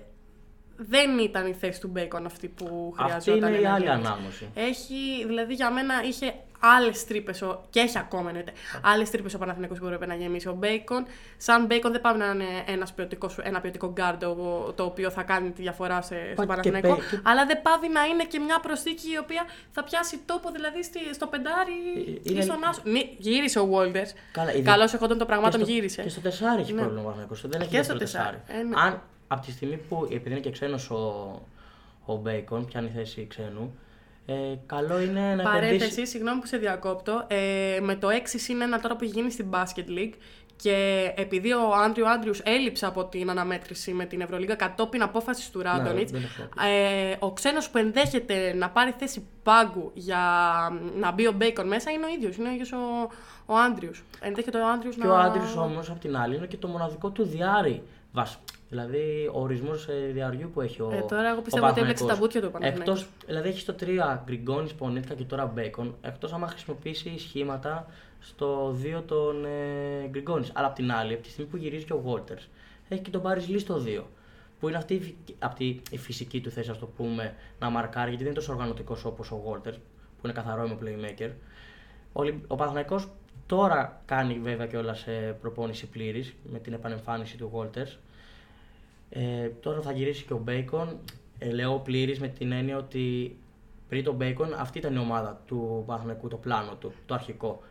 δεν 0.76 1.18
ήταν 1.18 1.46
η 1.46 1.52
θέση 1.54 1.80
του 1.80 1.88
Μπέικον 1.88 2.26
αυτή 2.26 2.48
που 2.48 2.94
Αυτή 2.98 3.04
χρειαζόταν. 3.30 3.48
είναι 3.52 3.58
η 3.58 3.62
να 3.62 3.74
άλλη 3.74 3.84
γεμίσει. 3.84 4.06
ανάγνωση. 4.06 4.48
Έχει, 4.54 5.26
δηλαδή 5.26 5.54
για 5.54 5.70
μένα 5.72 6.02
είχε 6.04 6.34
άλλες 6.76 7.04
τρύπες 7.04 7.42
και 7.70 7.80
έχει 7.80 7.98
ακόμα 7.98 8.28
εννοείται. 8.28 8.52
Άλλες 8.82 9.10
τρύπες 9.10 9.34
ο 9.34 9.38
Παναθηναϊκός 9.38 9.78
που 9.78 9.84
έπρεπε 9.84 10.06
να 10.06 10.14
γεμίσει. 10.14 10.48
Ο 10.48 10.54
Μπέικον, 10.54 11.06
σαν 11.36 11.66
Μπέικον 11.66 11.92
δεν 11.92 12.00
παύει 12.00 12.16
να 12.16 12.26
είναι 12.26 12.44
ένας 12.66 12.92
ποιοτικός, 12.92 13.38
ένα 13.42 13.60
ποιοτικό 13.60 13.90
γκάρντ 13.92 14.20
το, 14.20 14.34
το 14.76 14.84
οποίο 14.84 15.10
θα 15.10 15.22
κάνει 15.22 15.50
τη 15.50 15.62
διαφορά 15.62 16.02
σε, 16.02 16.14
και 16.14 16.32
στο 16.36 16.46
Παναθηναϊκό. 16.46 16.88
πέ- 16.94 17.08
και- 17.10 17.20
Αλλά 17.22 17.46
δεν 17.46 17.62
παύει 17.62 17.88
να 17.88 18.04
είναι 18.04 18.24
και 18.24 18.38
μια 18.38 18.60
προσθήκη 18.60 19.10
η 19.12 19.18
οποία 19.18 19.44
θα 19.70 19.84
πιάσει 19.84 20.20
τόπο 20.26 20.50
δηλαδή 20.50 20.82
στη- 20.82 21.14
στο 21.14 21.26
πεντάρι 21.26 21.72
Ε, 21.96 22.10
ή 22.10 22.20
είναι- 22.22 22.40
στον 22.42 22.64
άσο. 22.64 22.80
Ναι, 22.84 23.00
γύρισε 23.18 23.58
ο 23.58 23.66
Βόλτερ. 23.66 24.06
Καλά, 24.32 24.54
η- 24.54 24.62
Καλό 24.62 24.82
εχόντων 24.94 25.18
των 25.18 25.26
πραγμάτων 25.26 25.58
και 25.60 25.64
στο, 25.64 25.74
γύρισε. 25.74 26.02
Και 26.02 26.08
στο 26.08 26.20
τεσάρι 26.20 26.60
έχει 26.60 26.72
Ναι. 26.72 26.78
πρόβλημα 26.80 27.00
ο 27.00 27.04
Παναθηναϊκός. 27.04 27.40
Δεν 27.48 27.60
έχει 27.60 27.70
Και 27.70 27.82
στο 27.82 27.92
δεύτερο 27.96 27.98
τεσάρι. 27.98 28.36
τεσάρι. 28.46 28.60
Ε, 28.60 28.68
ναι. 28.68 28.74
Αν 28.80 29.02
από 29.28 29.44
τη 29.46 29.50
στιγμή 29.52 29.76
που, 29.76 30.04
επειδή 30.10 30.30
είναι 30.30 30.40
και 30.40 30.50
ξένος 30.50 30.90
ο, 30.90 30.96
ο 32.04 32.14
Μπέικον, 32.16 32.64
πιάνει 32.66 32.90
θέση 32.94 33.26
ξένου, 33.26 33.78
ε, 34.26 34.34
καλό 34.66 35.00
είναι 35.00 35.20
να 35.20 35.20
επενδύσει. 35.20 35.44
Παρένθεση, 35.44 36.06
συγγνώμη 36.06 36.40
που 36.40 36.46
σε 36.46 36.56
διακόπτω. 36.56 37.24
Ε, 37.28 37.78
με 37.80 37.96
το 37.96 38.08
6 38.08 38.48
είναι 38.48 38.64
ένα 38.64 38.80
τώρα 38.80 38.96
που 38.96 39.04
έχει 39.04 39.12
γίνει 39.12 39.30
στην 39.30 39.46
Basket 39.50 39.98
League 39.98 40.14
και 40.56 41.10
επειδή 41.16 41.52
ο 41.52 41.74
Άντριου 41.84 42.08
Άντριου 42.08 42.34
έλειψε 42.42 42.86
από 42.86 43.04
την 43.04 43.30
αναμέτρηση 43.30 43.92
με 43.92 44.04
την 44.04 44.20
Ευρωλίγα 44.20 44.54
κατόπιν 44.54 45.02
απόφασης 45.02 45.50
του 45.50 45.62
Ράντονιτς, 45.62 46.12
δεν 46.12 46.22
έχω 46.22 46.42
ε, 46.68 47.16
ο 47.18 47.32
ξένος 47.32 47.70
που 47.70 47.78
ενδέχεται 47.78 48.54
να 48.54 48.70
πάρει 48.70 48.94
θέση 48.98 49.26
πάγκου 49.42 49.90
για 49.94 50.20
να 50.96 51.12
μπει 51.12 51.26
ο 51.26 51.32
Μπέικον 51.32 51.66
μέσα 51.66 51.90
είναι 51.90 52.04
ο 52.04 52.08
ίδιος. 52.08 52.36
Είναι 52.36 52.48
ο 52.48 52.52
ίδιος 52.52 52.72
ο, 52.72 52.76
ο 53.46 53.56
Άντριου. 53.56 53.90
Ενδέχεται 54.20 54.58
ο 54.58 54.68
Άντριου 54.68 54.90
Και 54.90 55.04
να. 55.04 55.12
ο 55.12 55.16
Άντριου 55.16 55.48
όμως, 55.56 55.90
απ' 55.90 56.00
την 56.00 56.16
άλλη, 56.16 56.36
είναι 56.36 56.46
και 56.46 56.56
το 56.56 56.68
μοναδικό 56.68 57.10
του 57.10 57.24
δυάρι. 57.24 57.82
Βασ... 58.12 58.38
Δηλαδή, 58.74 59.30
ο 59.32 59.40
ορισμός 59.40 59.88
δυαριού 60.12 60.50
που 60.54 60.60
έχει 60.60 60.82
ο. 60.82 60.90
Ε, 60.92 61.00
τώρα 61.08 61.28
εγώ 61.28 61.38
ο 61.38 61.42
πιστεύω 61.42 61.66
ότι 61.66 61.80
έμπλεξε 61.80 62.04
Παναθηναϊκός. 62.04 62.06
τα 62.06 62.14
μπούτια 62.14 62.40
του 62.40 62.46
ο 62.48 62.50
Παναθηναϊκός. 62.50 63.00
Εκτός, 63.02 63.26
δηλαδή, 63.26 63.48
έχεις 63.48 63.64
το 63.64 63.72
3 63.74 64.22
Γκριγκόνης, 64.24 64.74
Πονίτκα 64.74 65.14
και 65.14 65.24
τώρα 65.24 65.46
Μπέικον. 65.46 65.94
Εκτός 66.00 66.32
άμα 66.32 66.46
χρησιμοποιήσει 66.48 67.18
σχήματα 67.18 67.86
στο 68.20 68.76
2 68.82 69.02
των 69.06 69.44
ε, 69.44 70.06
Γκριγκόνης. 70.08 70.50
Αλλά 70.54 70.66
απ' 70.66 70.74
την 70.74 70.92
άλλη, 70.92 71.12
από 71.14 71.22
τη 71.22 71.28
στιγμή 71.30 71.50
που 71.50 71.56
γυρίζει 71.56 71.84
και 71.84 71.92
ο 71.92 71.98
Βόλτερ, 72.00 72.36
έχει 72.88 73.02
και 73.02 73.10
τον 73.10 73.22
Πάρι 73.22 73.40
Λί 73.40 73.58
στο 73.58 73.82
2. 73.86 74.02
Που 74.60 74.68
είναι 74.68 74.76
αυτή 74.76 74.94
η 74.94 75.00
φυ- 75.00 75.14
από 75.38 75.54
τη 75.56 75.76
η 75.90 75.98
φυσική 75.98 76.40
του 76.40 76.50
θέση, 76.50 76.70
ας 76.70 76.78
το 76.78 76.86
πούμε, 76.86 77.34
να 77.58 77.70
μαρκάρει, 77.70 78.08
γιατί 78.08 78.22
δεν 78.24 78.32
είναι 78.32 78.40
τόσο 78.40 78.52
οργανωτικός 78.52 79.04
όπως 79.04 79.30
ο 79.30 79.36
Βόλτερ, 79.44 79.72
που 79.74 80.20
είναι 80.24 80.32
καθαρό 80.32 80.64
είμαι 80.64 80.76
playmaker. 80.82 81.30
Ο, 82.12 82.20
Ολυ- 82.20 82.44
ο 82.46 82.54
Παναθηναϊκός 82.54 83.08
τώρα 83.46 84.02
κάνει 84.06 84.38
βέβαια 84.42 84.66
και 84.66 84.76
όλα 84.76 84.94
σε 84.94 85.10
προπόνηση 85.40 85.86
πλήρης 85.86 86.34
με 86.52 86.58
την 86.58 86.72
επανεμφάνιση 86.72 87.36
του 87.36 87.50
Walters. 87.54 87.96
Ε, 89.16 89.48
τώρα 89.48 89.80
θα 89.80 89.92
γυρίσει 89.92 90.24
και 90.24 90.32
ο 90.32 90.38
Μπέικον. 90.38 90.98
Ε, 91.38 91.50
λέω 91.50 91.78
πλήρης 91.78 92.20
με 92.20 92.28
την 92.28 92.52
έννοια 92.52 92.76
ότι 92.76 93.36
πριν 93.88 94.04
τον 94.04 94.14
Μπέικον 94.14 94.54
αυτή 94.54 94.78
ήταν 94.78 94.94
η 94.94 94.98
ομάδα 94.98 95.42
του 95.46 95.82
Παναθηναϊκού, 95.86 96.28
το 96.28 96.36
πλάνο 96.36 96.74
του, 96.74 96.92
το 97.06 97.14
αρχικό. 97.14 97.62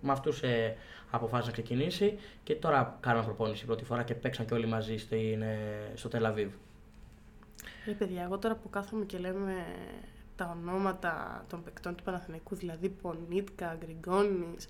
Με 0.00 0.12
αυτούς 0.12 0.42
ε, 0.42 0.76
αποφάσισε 1.10 1.46
να 1.46 1.52
ξεκινήσει 1.52 2.18
και 2.42 2.54
τώρα 2.54 2.98
κάναν 3.00 3.24
προπόνηση 3.24 3.64
πρώτη 3.64 3.84
φορά 3.84 4.02
και 4.02 4.14
παίξαν 4.14 4.46
και 4.46 4.54
όλοι 4.54 4.66
μαζί 4.66 4.96
στην, 4.96 5.42
ε, 5.42 5.58
στο 5.94 6.08
Τελαβίβ. 6.08 6.50
Ρε 7.86 7.92
παιδιά, 7.92 8.22
εγώ 8.22 8.38
τώρα 8.38 8.54
που 8.54 8.70
κάθομαι 8.70 9.04
και 9.04 9.18
λέμε 9.18 9.52
τα 10.36 10.56
ονόματα 10.60 11.44
των 11.48 11.62
παικτών 11.62 11.94
του 11.94 12.02
Παναθηναϊκού, 12.02 12.54
δηλαδή 12.54 12.88
Πονίτκα, 12.88 13.76
Γκριγκόνης, 13.78 14.66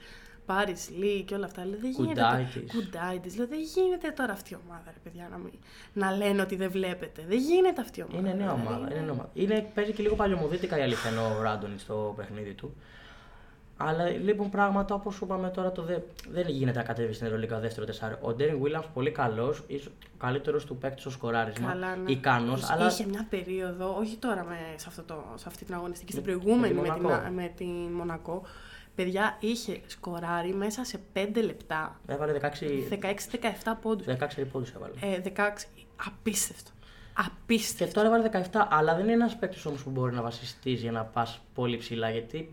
Πάρη 0.52 0.74
Λί 0.98 1.22
και 1.22 1.34
όλα 1.34 1.44
αυτά. 1.44 1.64
Λέει, 1.64 1.78
δεν 1.80 1.90
γίνεται. 1.90 2.20
Κουντάιτης. 2.22 2.72
Κουντάιτης. 2.72 3.36
Λέει, 3.36 3.46
δεν 3.46 3.58
γίνεται 3.74 4.10
τώρα 4.10 4.32
αυτή 4.32 4.52
η 4.52 4.56
ομάδα, 4.66 4.84
ρε 4.86 4.98
παιδιά, 5.04 5.28
να, 5.30 5.36
μην, 5.38 5.52
να 5.92 6.10
λένε 6.16 6.40
ότι 6.42 6.56
δεν 6.56 6.70
βλέπετε. 6.70 7.24
Δεν 7.28 7.38
γίνεται 7.38 7.80
αυτή 7.80 8.00
η 8.00 8.02
ομάδα. 8.02 8.18
Είναι 8.18 8.44
νέα 8.44 8.54
δηλαδή. 8.54 8.66
ομάδα. 8.66 8.86
Είναι, 8.90 9.00
νέα 9.00 9.12
ομάδα. 9.12 9.30
είναι, 9.34 9.70
παίζει 9.74 9.92
και 9.92 10.02
λίγο 10.02 10.14
παλιωμοδίτικα 10.14 10.78
η 10.78 10.82
αλήθεια 10.82 11.10
ενώ 11.10 11.36
ο 11.38 11.42
Ράντονι 11.42 11.78
στο 11.78 12.14
παιχνίδι 12.16 12.52
του. 12.54 12.74
Αλλά 13.80 14.08
λείπουν 14.08 14.50
πράγματα 14.50 14.94
όπως 14.94 15.14
σου 15.14 15.24
είπαμε 15.24 15.48
τώρα, 15.50 15.72
το 15.72 15.82
δε, 15.82 15.98
δεν 16.30 16.48
γίνεται 16.48 16.78
να 16.78 16.84
κατέβεις 16.84 17.14
στην 17.14 17.26
Ευρωλίγα 17.26 17.58
δεύτερο 17.58 17.86
τεσσάρι. 17.86 18.14
Ο 18.20 18.32
Ντέριν 18.32 18.62
Williams 18.62 18.84
πολύ 18.94 19.10
καλός, 19.10 19.62
ίσω 19.66 19.90
ο 19.90 20.16
καλύτερος 20.18 20.64
του 20.64 20.76
παίκτη 20.76 21.00
στο 21.00 21.10
σκοράρισμα. 21.10 21.68
Καλά, 21.68 21.96
ναι. 21.96 22.10
Ικανός, 22.10 22.60
Είχε- 22.60 22.72
αλλά. 22.72 22.86
Είχε 22.86 23.06
μια 23.06 23.26
περίοδο, 23.30 23.96
όχι 23.98 24.16
τώρα 24.16 24.44
με, 24.44 24.56
σε, 24.76 24.84
αυτό 24.88 25.02
το, 25.02 25.24
σε 25.34 25.44
αυτή 25.48 25.64
την 25.64 25.74
αγωνιστική, 25.74 26.12
στην 26.12 26.24
προηγούμενη 26.24 26.74
με 26.74 26.80
με, 26.80 26.86
τη 26.88 26.92
την, 26.94 27.02
Μονακό. 27.02 27.30
με 27.34 27.52
την 27.56 27.92
Μονακό. 27.92 28.42
Παιδιά, 28.98 29.36
είχε 29.40 29.80
σκοράρει 29.86 30.54
μέσα 30.54 30.84
σε 30.84 31.00
5 31.14 31.28
λεπτά 31.44 32.00
Έβαλε 32.06 32.38
16, 32.40 32.46
16-17 33.64 33.74
πόντους. 33.80 34.06
16 34.06 34.44
πόντους 34.52 34.70
έβαλε. 34.70 34.92
Ε, 35.00 35.20
16. 35.36 35.40
Απίστευτο. 36.06 36.70
Απίστευτο. 37.12 37.84
Και 37.84 37.92
τώρα 37.92 38.06
έβαλε 38.06 38.48
17, 38.52 38.66
αλλά 38.70 38.94
δεν 38.94 39.04
είναι 39.04 39.12
ένας 39.12 39.36
παίκτης 39.36 39.66
όμως 39.66 39.82
που 39.82 39.90
μπορεί 39.90 40.14
να 40.14 40.22
βασιστείς 40.22 40.80
για 40.80 40.92
να 40.92 41.04
πας 41.04 41.40
πολύ 41.54 41.76
ψηλά. 41.76 42.10
Γιατί 42.10 42.48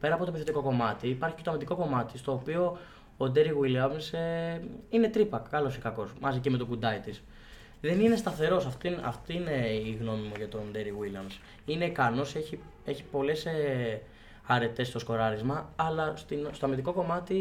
πέρα 0.00 0.14
από 0.14 0.24
το 0.24 0.30
επιθετικό 0.30 0.62
κομμάτι 0.62 1.08
υπάρχει 1.08 1.36
και 1.36 1.42
το 1.42 1.50
αμυντικό 1.50 1.76
κομμάτι, 1.76 2.18
στο 2.18 2.32
οποίο 2.32 2.78
ο 3.16 3.28
Ντέρι 3.28 3.52
Williams 3.62 4.18
ε, 4.18 4.60
είναι 4.90 5.08
τρύπα, 5.08 5.46
καλό 5.50 5.72
ή 5.76 5.78
κακός, 5.78 6.10
μαζί 6.20 6.38
και 6.38 6.50
με 6.50 6.56
τον 6.56 6.66
κουντάι 6.66 6.98
της. 6.98 7.22
Δεν 7.80 8.00
είναι 8.00 8.16
σταθερός, 8.16 8.66
αυτή, 8.66 8.98
αυτή 9.02 9.34
είναι 9.34 9.66
η 9.66 9.98
γνώμη 10.00 10.22
μου 10.22 10.32
για 10.36 10.48
τον 10.48 10.60
Ντέρι 10.72 10.94
Williams. 11.00 11.38
Είναι 11.66 11.84
ικανός, 11.84 12.34
έχει, 12.34 12.58
έχει 12.84 13.02
πολλές 13.02 13.46
ε, 13.46 14.00
αρετές 14.46 14.88
στο 14.88 14.98
σκοράρισμα, 14.98 15.72
αλλά 15.76 16.16
στην, 16.16 16.48
στο 16.52 16.66
αμυντικό 16.66 16.92
κομμάτι 16.92 17.34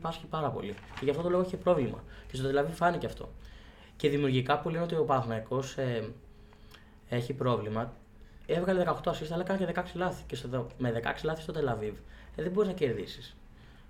πάσχει 0.00 0.26
πάρα 0.26 0.48
πολύ. 0.50 0.74
Και 0.98 1.04
γι' 1.04 1.10
αυτό 1.10 1.22
το 1.22 1.28
λόγο 1.28 1.42
έχει 1.42 1.56
πρόβλημα. 1.56 2.02
Και 2.28 2.36
στο 2.36 2.46
δηλαδή 2.46 2.72
φάνηκε 2.72 3.06
αυτό. 3.06 3.28
Και 3.96 4.08
δημιουργικά 4.08 4.60
που 4.60 4.68
λένε 4.68 4.84
ότι 4.84 4.94
ο 4.94 5.04
Παναθηναϊκός 5.04 5.76
ε, 5.76 6.04
έχει 7.08 7.32
πρόβλημα. 7.32 7.92
Έβγαλε 8.46 8.84
18 8.86 9.10
assist, 9.10 9.30
αλλά 9.32 9.42
έκανε 9.42 9.64
και 9.64 9.80
16 9.80 9.82
λάθη. 9.94 10.22
Και 10.26 10.36
στο, 10.36 10.66
με 10.78 11.02
16 11.04 11.24
λάθη 11.24 11.42
στο 11.42 11.52
Τελαβίβ 11.52 11.94
ε, 12.36 12.42
δεν 12.42 12.52
μπορείς 12.52 12.68
να 12.68 12.74
κερδίσεις. 12.74 13.36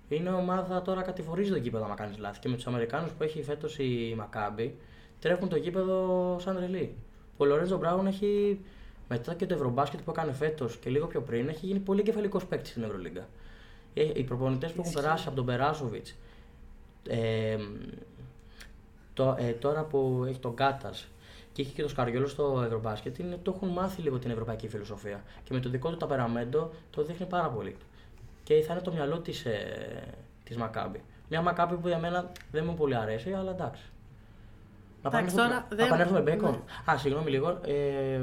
Είναι 0.09 0.29
ομάδα 0.29 0.81
τώρα 0.81 1.01
κατηφορίζει 1.01 1.51
το 1.51 1.57
γήπεδο 1.57 1.85
άμα 1.85 1.95
κάνεις 1.95 2.17
λάθη. 2.17 2.39
Και 2.39 2.49
με 2.49 2.55
τους 2.55 2.67
Αμερικάνους 2.67 3.11
που 3.11 3.23
έχει 3.23 3.43
φέτος 3.43 3.77
η 3.79 4.13
Μακάμπη 4.17 4.77
τρέχουν 5.19 5.49
το 5.49 5.55
γήπεδο 5.55 6.37
σαν 6.39 6.55
τρελή. 6.55 6.95
Ο 7.37 7.45
Λορέντζο 7.45 7.77
Μπράουν 7.77 8.07
έχει 8.07 8.59
μετά 9.11 9.33
και 9.33 9.45
το 9.45 9.53
Ευρωμπάσκετ 9.53 9.99
που 10.01 10.11
έκανε 10.11 10.31
φέτος 10.31 10.77
και 10.77 10.89
λίγο 10.89 11.05
πιο 11.07 11.21
πριν 11.21 11.47
έχει 11.49 11.65
γίνει 11.65 11.79
πολύ 11.79 12.03
κεφαλικό 12.03 12.39
παίκτης 12.49 12.69
στην 12.71 12.83
Ευρωλίγκα. 12.83 13.27
Ε, 13.93 14.03
Οι 14.13 14.23
προπονητές 14.23 14.71
που 14.71 14.81
έχουν 14.81 14.93
περάσει 14.93 15.27
από 15.27 15.35
τον 15.35 15.45
Περάσοβιτς, 15.45 16.15
ε, 17.07 17.57
το, 19.13 19.35
ε, 19.39 19.51
τώρα 19.51 19.83
που 19.83 20.23
έχει 20.27 20.39
τον 20.39 20.55
Κάτας 20.55 21.07
και 21.53 21.61
έχει 21.61 21.71
και 21.73 21.81
το 21.81 21.87
Σκαριόλο 21.87 22.27
στο 22.27 22.61
Ευρωμπάσκετ, 22.65 23.17
είναι, 23.17 23.39
το 23.43 23.53
έχουν 23.55 23.69
μάθει 23.69 24.01
λίγο 24.01 24.19
την 24.19 24.31
ευρωπαϊκή 24.31 24.67
φιλοσοφία. 24.67 25.23
Και 25.43 25.53
με 25.53 25.59
το 25.59 25.69
δικό 25.69 25.89
του 25.89 25.97
ταπεραμέντο 25.97 26.71
το 26.89 27.03
δείχνει 27.03 27.25
πάρα 27.25 27.47
πολύ. 27.49 27.75
Και 28.43 28.61
θα 28.61 28.73
είναι 28.73 28.81
το 28.81 28.91
μυαλό 28.91 29.19
της 29.19 29.45
ε, 29.45 30.03
της 30.43 30.57
Μακάμπη. 30.57 31.01
Μια 31.29 31.41
Μακάμπη 31.41 31.75
που 31.75 31.87
για 31.87 31.97
μένα 31.99 32.31
δεν 32.51 32.65
μου 32.65 32.73
πολύ 32.73 32.95
αρέσει, 32.95 33.31
αλλά 33.33 33.51
εντάξει. 33.51 33.83
Να 35.03 35.09
Εντάξει, 35.09 35.35
επανέλθουμε- 35.35 35.47
τώρα 35.47 35.67
να 35.69 35.75
δεν- 35.75 35.85
επανέλθουμε 35.85 36.19
Μπέικον. 36.21 36.51
ναι. 36.51 36.91
Α, 36.93 36.97
συγγνώμη 36.97 37.29
λίγο. 37.29 37.59
Ε, 37.65 38.21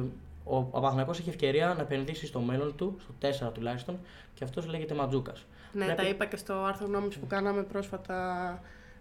ο 0.50 0.56
ο 0.56 0.80
Παναθηναϊκός 0.80 1.18
έχει 1.18 1.28
ευκαιρία 1.28 1.74
να 1.76 1.80
επενδύσει 1.82 2.26
στο 2.26 2.40
μέλλον 2.40 2.76
του, 2.76 2.98
στο 3.00 3.46
4 3.48 3.52
τουλάχιστον, 3.54 3.98
και 4.34 4.44
αυτός 4.44 4.66
λέγεται 4.66 4.94
Ματζούκας. 4.94 5.44
Ναι, 5.72 5.94
τα 5.94 6.02
είπα 6.02 6.24
και 6.24 6.36
στο 6.36 6.54
άρθρο 6.54 6.86
γνώμης 6.86 7.16
που 7.18 7.26
κάναμε 7.26 7.62
πρόσφατα 7.62 8.16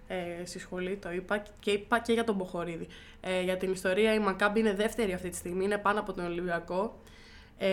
ε, 0.08 0.46
στη 0.46 0.60
σχολή, 0.60 0.96
το 0.98 1.12
είπα 1.12 1.44
και 1.60 1.72
είπα 1.72 2.00
και 2.00 2.14
για 2.14 2.24
τον 2.24 2.36
Μποχορίδη. 2.36 2.88
Ε, 3.22 3.42
για 3.42 3.58
την 3.58 3.72
ιστορία 3.72 4.14
η 4.14 4.20
Μακάμπη 4.20 4.60
είναι 4.60 4.74
δεύτερη 4.74 5.14
αυτή 5.14 5.30
τη 5.30 5.36
στιγμή, 5.36 5.64
είναι 5.64 5.78
πάνω 5.78 6.00
από 6.00 6.14
τον 6.14 6.26
Ολυμπιακό. 6.26 7.00
Ε, 7.58 7.68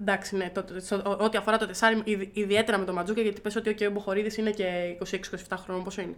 εντάξει, 0.00 0.36
ναι, 0.36 0.50
το, 0.54 0.62
το- 0.64 0.80
στο- 0.80 1.16
ό,τι 1.20 1.36
αφορά 1.38 1.56
το 1.58 1.66
τεσάρι, 1.66 2.00
ιδι- 2.04 2.36
ιδιαίτερα 2.36 2.78
με 2.78 2.84
τον 2.84 2.94
Ματζούκα, 2.94 3.20
γιατί 3.20 3.40
πες 3.40 3.56
ότι 3.56 3.84
ο, 3.84 3.86
ο 3.88 3.90
Μποχορίδης 3.90 4.36
είναι 4.36 4.50
και 4.50 4.96
26-27 5.04 5.56
χρόνων, 5.56 5.84
πόσο 5.84 6.00
είναι; 6.02 6.14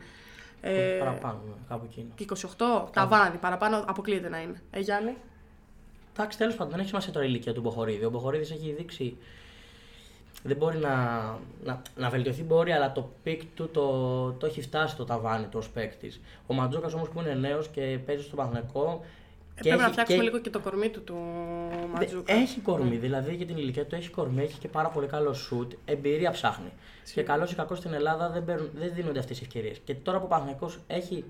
Ε, 0.60 0.96
Παραπάνω, 0.98 1.40
ναι, 1.46 1.52
κάπου 1.68 1.84
εκείνο. 1.90 2.06
και 2.14 2.24
28, 2.58 2.88
ταβάνι, 2.92 3.36
παραπάνω 3.36 3.84
αποκλείεται 3.86 4.28
να 4.28 4.40
είναι. 4.40 4.62
Ε, 4.70 4.80
Γιάννη; 4.80 5.16
Εντάξει, 6.18 6.38
τέλος 6.38 6.54
πάντων, 6.54 6.70
δεν 6.70 6.78
έχει 6.80 6.88
σημασία 6.88 7.12
τώρα 7.12 7.24
η 7.26 7.28
ηλικία 7.30 7.52
του 7.54 7.60
Μποχορίδη. 7.60 8.04
Ο 8.04 8.10
Μποχορίδης 8.10 8.50
έχει 8.50 8.74
δείξει. 8.78 9.16
Δεν 10.42 10.56
μπορεί 10.56 10.78
να, 10.78 10.94
να, 11.64 11.82
να 11.96 12.08
βελτιωθεί, 12.10 12.42
μπορεί, 12.42 12.72
αλλά 12.72 12.92
το 12.92 13.10
peak 13.22 13.42
του 13.54 13.68
το, 13.72 13.86
το 14.32 14.46
έχει 14.46 14.60
φτάσει 14.60 14.96
το 14.96 15.04
ταβάνι 15.04 15.44
του 15.46 15.58
ως 15.58 15.68
παίκτης. 15.70 16.20
Ο 16.46 16.54
Ματζούκας 16.54 16.90
όμως 16.94 17.08
που 17.08 17.20
είναι 17.20 17.34
νέος 17.34 17.68
και 17.68 17.98
παίζει 18.06 18.22
στο 18.22 18.36
Παναθηναϊκό. 18.36 19.04
Ε, 19.54 19.60
πρέπει 19.62 19.80
να 19.82 19.88
φτιάξουμε 19.88 20.22
λίγο 20.22 20.38
και 20.40 20.50
το 20.50 20.60
κορμί 20.60 20.88
του 20.88 21.02
του 21.04 21.16
Ματζούκα. 21.92 22.32
Έχει 22.32 22.60
κορμί, 22.60 22.96
δηλαδή 22.96 23.34
για 23.34 23.46
την 23.46 23.56
ηλικία 23.56 23.86
του 23.86 23.94
έχει 23.94 24.08
κορμί, 24.10 24.42
έχει 24.42 24.58
και 24.58 24.68
πάρα 24.68 24.88
πολύ 24.88 25.06
καλό 25.06 25.32
σουτ, 25.32 25.72
εμπειρία 25.84 26.30
ψάχνει. 26.30 26.72
Και 27.14 27.22
καλός 27.22 27.52
ή 27.52 27.54
κακός 27.54 27.78
στην 27.78 27.92
Ελλάδα 27.92 28.30
δεν, 28.30 28.44
παίρνουν- 28.44 28.70
δεν 28.74 28.90
δίνονται 28.94 29.18
αυτές 29.18 29.40
οι 29.40 29.42
ευκαιρίες. 29.44 29.78
Και 29.84 29.94
τώρα 29.94 30.18
που 30.18 30.24
ο 30.24 30.28
Παναθηναϊκό 30.28 30.70
έχει, 30.86 31.24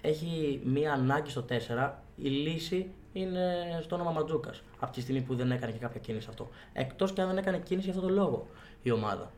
έχει 0.00 0.60
μία 0.64 0.92
ανάγκη 0.92 1.30
στο 1.30 1.42
4, 1.42 2.02
η 2.16 2.28
λύση 2.28 2.86
είναι 3.20 3.78
στο 3.82 3.94
όνομα 3.94 4.10
Ματζούκας. 4.10 4.62
Από 4.78 4.92
τη 4.92 5.00
στιγμή 5.00 5.20
που 5.20 5.34
δεν 5.34 5.50
έκανε 5.50 5.72
και 5.72 5.78
κάποια 5.78 6.00
κίνηση 6.00 6.26
αυτό. 6.28 6.48
Εκτός 6.72 7.12
και 7.12 7.20
αν 7.20 7.28
δεν 7.28 7.38
έκανε 7.38 7.58
κίνηση 7.58 7.90
για 7.90 7.94
αυτόν 7.94 8.14
τον 8.14 8.24
λόγο 8.24 8.46
η 8.82 8.90
ομάδα. 8.90 9.30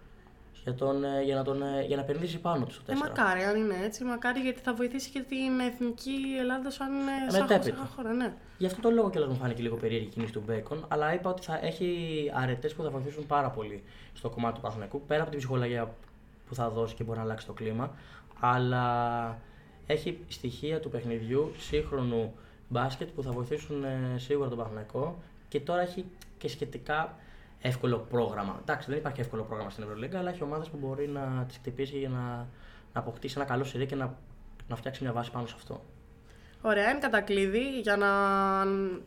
Για, 0.65 0.75
τον, 0.75 1.05
ε, 1.05 1.23
για, 1.23 1.35
να, 1.35 1.43
τον, 1.43 1.63
ε, 1.63 1.85
για 1.87 1.97
να 1.97 2.03
επενδύσει 2.03 2.39
πάνω 2.39 2.65
του 2.65 2.73
στο 2.73 2.83
4. 2.87 2.91
Ε, 2.91 2.95
μακάρι, 2.95 3.43
αν 3.43 3.57
είναι 3.57 3.75
έτσι, 3.85 4.05
μακάρι 4.05 4.41
γιατί 4.41 4.61
θα 4.61 4.75
βοηθήσει 4.75 5.11
και 5.11 5.21
την 5.21 5.61
εθνική 5.61 6.19
Ελλάδα 6.41 6.71
σαν, 6.71 6.89
ε, 7.27 7.31
σαν, 7.31 7.41
μετέπειτα. 7.41 7.77
σαν 7.77 7.87
χώρα, 7.97 8.13
ναι. 8.13 8.33
Γι' 8.59 8.67
αυτό 8.67 8.81
το 8.81 8.91
λόγο 8.91 9.11
κιόλας 9.11 9.29
μου 9.31 9.37
φάνηκε 9.37 9.63
λίγο 9.63 9.77
περίεργη 9.77 10.07
η 10.07 10.11
κίνηση 10.11 10.33
του 10.33 10.43
Μπέικον, 10.47 10.85
αλλά 10.89 11.15
είπα 11.15 11.31
ότι 11.31 11.43
θα 11.43 11.59
έχει 11.63 12.31
αρετές 12.35 12.75
που 12.75 12.83
θα 12.83 12.91
βοηθήσουν 12.91 13.27
πάρα 13.27 13.51
πολύ 13.51 13.83
στο 14.13 14.31
κομμάτι 14.31 14.55
του 14.55 14.61
Παθηνακού, 14.61 15.03
πέρα 15.07 15.21
από 15.21 15.31
την 15.31 15.39
ψυχολογία 15.39 15.95
που 16.49 16.55
θα 16.55 16.71
δώσει 16.71 16.95
και 16.95 17.05
μπορεί 17.05 17.19
να 17.19 17.25
αλλάξει 17.25 17.47
το 17.47 17.53
κλίμα, 17.53 17.91
αλλά 18.41 19.39
έχει 19.87 20.19
στοιχεία 20.29 20.81
του 20.81 20.91
παιχνιδιού 20.91 21.53
σύγχρονου 21.59 22.35
μπάσκετ 22.69 23.09
που 23.09 23.23
θα 23.23 23.31
βοηθήσουν 23.31 23.85
ε, 23.85 24.15
σίγουρα 24.17 24.49
τον 24.49 24.59
Παθηνακό 24.59 25.23
και 25.49 25.61
τώρα 25.61 25.81
έχει 25.81 26.05
και 26.39 26.49
σχετικά 26.49 27.17
εύκολο 27.61 27.99
πρόγραμμα. 27.99 28.59
Εντάξει, 28.61 28.91
δεν 28.91 28.99
υπάρχει 28.99 29.21
εύκολο 29.21 29.43
πρόγραμμα 29.43 29.71
στην 29.71 29.85
Ευρωλίγκα, 29.85 30.19
αλλά 30.19 30.31
έχει 30.31 30.43
ομάδες 30.43 30.69
που 30.69 30.77
μπορεί 30.77 31.09
να 31.09 31.45
τις 31.49 31.57
χτυπήσει 31.57 31.99
για 31.99 32.09
να, 32.09 32.47
να 32.93 33.01
αποκτήσει 33.01 33.35
ένα 33.37 33.47
καλό 33.47 33.65
σειρέ 33.65 33.85
και 33.85 33.95
να, 33.95 34.15
να 34.69 34.77
φτιάξει 34.77 35.03
μια 35.03 35.13
βάση 35.13 35.31
πάνω 35.31 35.47
σε 35.47 35.55
αυτό. 35.57 35.85
Ωραία, 36.63 36.91
είναι 36.91 36.99
κατακλείδη 36.99 37.81
για 37.81 37.97
να 37.97 38.09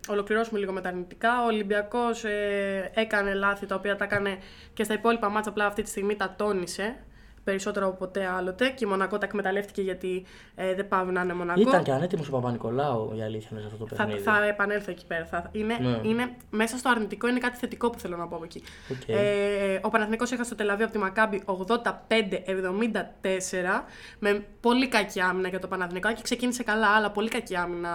ολοκληρώσουμε 0.07 0.59
λίγο 0.59 0.71
με 0.71 0.81
τα 0.81 0.89
αρνητικά. 0.89 1.43
Ο 1.43 1.45
Ολυμπιακός 1.45 2.23
ε, 2.23 2.91
έκανε 2.93 3.33
λάθη 3.33 3.65
τα 3.65 3.75
οποία 3.75 3.95
τα 3.95 4.03
έκανε 4.03 4.37
και 4.73 4.83
στα 4.83 4.93
υπόλοιπα 4.93 5.29
μάτσα, 5.29 5.49
απλά 5.49 5.65
αυτή 5.65 5.81
τη 5.81 5.89
στιγμή 5.89 6.15
τα 6.15 6.35
τόνισε 6.37 7.03
περισσότερο 7.43 7.87
από 7.87 7.95
ποτέ 7.95 8.25
άλλοτε 8.25 8.69
και 8.69 8.85
η 8.85 8.87
Μονακό 8.87 9.17
τα 9.17 9.25
εκμεταλλεύτηκε 9.25 9.81
γιατί 9.81 10.23
ε, 10.55 10.73
δεν 10.75 10.87
πάει 10.87 11.05
να 11.05 11.21
είναι 11.21 11.33
Μονακό. 11.33 11.59
Ήταν 11.61 11.83
και 11.83 11.91
ανέτοιμος 11.91 12.27
ο 12.27 12.31
Παπα-Νικολάου 12.31 13.13
η 13.17 13.21
αλήθεια 13.23 13.49
είναι 13.51 13.59
σε 13.61 13.65
αυτό 13.65 13.77
το 13.77 13.85
Θα, 13.95 14.03
παιχνίδι. 14.03 14.23
θα 14.23 14.43
επανέλθω 14.45 14.91
εκεί 14.91 15.05
πέρα. 15.05 15.25
Θα, 15.25 15.49
είναι, 15.51 15.77
Ναι. 15.81 15.99
είναι, 16.09 16.35
μέσα 16.49 16.77
στο 16.77 16.89
αρνητικό 16.89 17.27
είναι 17.27 17.39
κάτι 17.39 17.57
θετικό 17.57 17.89
που 17.89 17.99
θέλω 17.99 18.17
να 18.17 18.27
πω 18.27 18.35
από 18.35 18.43
εκεί. 18.45 18.63
Οκ. 18.91 19.07
Ε, 19.07 19.79
ο 19.81 19.89
Παναθηναϊκός 19.89 20.31
έχασε 20.31 20.49
το 20.49 20.55
Τελαβή 20.55 20.83
από 20.83 20.91
τη 20.91 20.97
Μακάμπη 20.97 21.43
85-74 21.45 23.83
με 24.19 24.45
πολύ 24.61 24.87
κακή 24.87 25.21
άμυνα 25.21 25.47
για 25.47 25.59
το 25.59 25.67
Παναθηναϊκό 25.67 26.13
και 26.13 26.21
ξεκίνησε 26.21 26.63
καλά, 26.63 26.87
αλλά 26.87 27.11
πολύ 27.11 27.29
κακή 27.29 27.55
άμυνα 27.55 27.89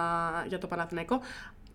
για 0.47 0.57
το 0.57 0.67
Παναθηναϊκό. 0.67 1.19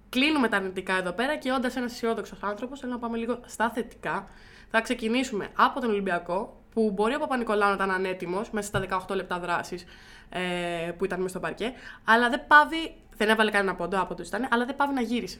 Κλείνουμε 0.08 0.48
τα 0.48 0.56
αρνητικά 0.56 0.96
εδώ 0.98 1.12
πέρα 1.12 1.36
και 1.36 1.52
όντας 1.52 1.76
ένας 1.76 1.92
αισιόδοξος 1.92 2.38
άνθρωπος, 2.42 2.80
θέλω 2.80 2.92
να 2.92 2.98
πάμε 2.98 3.16
λίγο 3.16 3.38
στα 3.46 3.70
θετικά. 3.70 4.28
Θα 4.70 4.80
ξεκινήσουμε 4.80 5.48
από 5.56 5.80
τον 5.80 5.90
Ολυμπιακό, 5.90 6.61
που 6.74 6.90
μπορεί 6.94 7.14
ο 7.14 7.18
Παπα-Νικολάου 7.18 7.68
να 7.68 7.74
ήταν 7.74 7.90
ανέτοιμος 7.90 8.50
μέσα 8.50 8.66
στα 8.66 9.04
18 9.08 9.14
λεπτά 9.14 9.38
δράσης 9.38 9.84
ε, 10.28 10.90
που 10.90 11.04
ήταν 11.04 11.18
μέσα 11.18 11.28
στο 11.30 11.40
παρκέ, 11.40 11.72
αλλά 12.04 12.28
δεν 12.28 12.46
πάβει. 12.46 12.94
Δεν 13.16 13.28
έβαλε 13.28 13.50
κανένα 13.50 13.74
πόντο 13.74 14.00
από 14.00 14.14
το 14.14 14.22
ήταν, 14.26 14.48
αλλά 14.50 14.64
δεν 14.66 14.76
πάβει 14.76 14.94
να 14.94 15.00
γύρισε. 15.00 15.38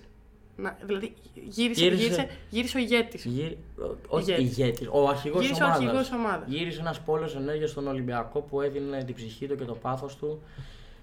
Να, 0.57 0.77
δηλαδή 0.85 1.15
γύρισε, 1.35 1.83
Γύρισε. 1.85 2.03
γύρισε, 2.03 2.29
γύρισε 2.51 2.77
ο 2.77 2.81
ηγέτης. 2.81 3.25
Γύρι... 3.25 3.59
Όχι 4.09 4.31
Ηγέτης. 4.31 4.57
ηγέτης, 4.59 4.89
ο 4.91 5.09
αρχηγός 5.09 5.43
Γύρισε 5.43 5.63
ο 5.63 5.67
ομάδας. 5.67 5.85
αρχηγός 5.85 6.13
ομάδας. 6.13 6.49
Γύρισε 6.49 6.81
ένας 6.81 7.01
πόλος 7.01 7.37
ενέργειας 7.37 7.71
στον 7.71 7.87
Ολυμπιακό 7.87 8.41
που 8.41 8.61
έδινε 8.61 9.05
την 9.05 9.15
ψυχή 9.15 9.47
του 9.47 9.57
και 9.57 9.65
το 9.65 9.75
πάθος 9.75 10.17
του 10.17 10.43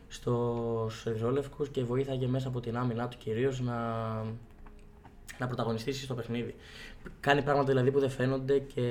στου 0.07 0.87
Ερυθρόλευκου 1.05 1.65
και 1.71 1.83
βοήθαγε 1.83 2.27
μέσα 2.27 2.47
από 2.47 2.59
την 2.59 2.77
άμυνά 2.77 3.07
του 3.07 3.17
κυρίως 3.17 3.59
να, 3.61 3.75
να 5.39 5.47
πρωταγωνιστήσει 5.47 6.03
στο 6.03 6.13
παιχνίδι. 6.13 6.55
Κάνει 7.19 7.41
πράγματα 7.41 7.67
δηλαδή 7.67 7.91
που 7.91 7.99
δεν 7.99 8.09
φαίνονται 8.09 8.59
και 8.59 8.81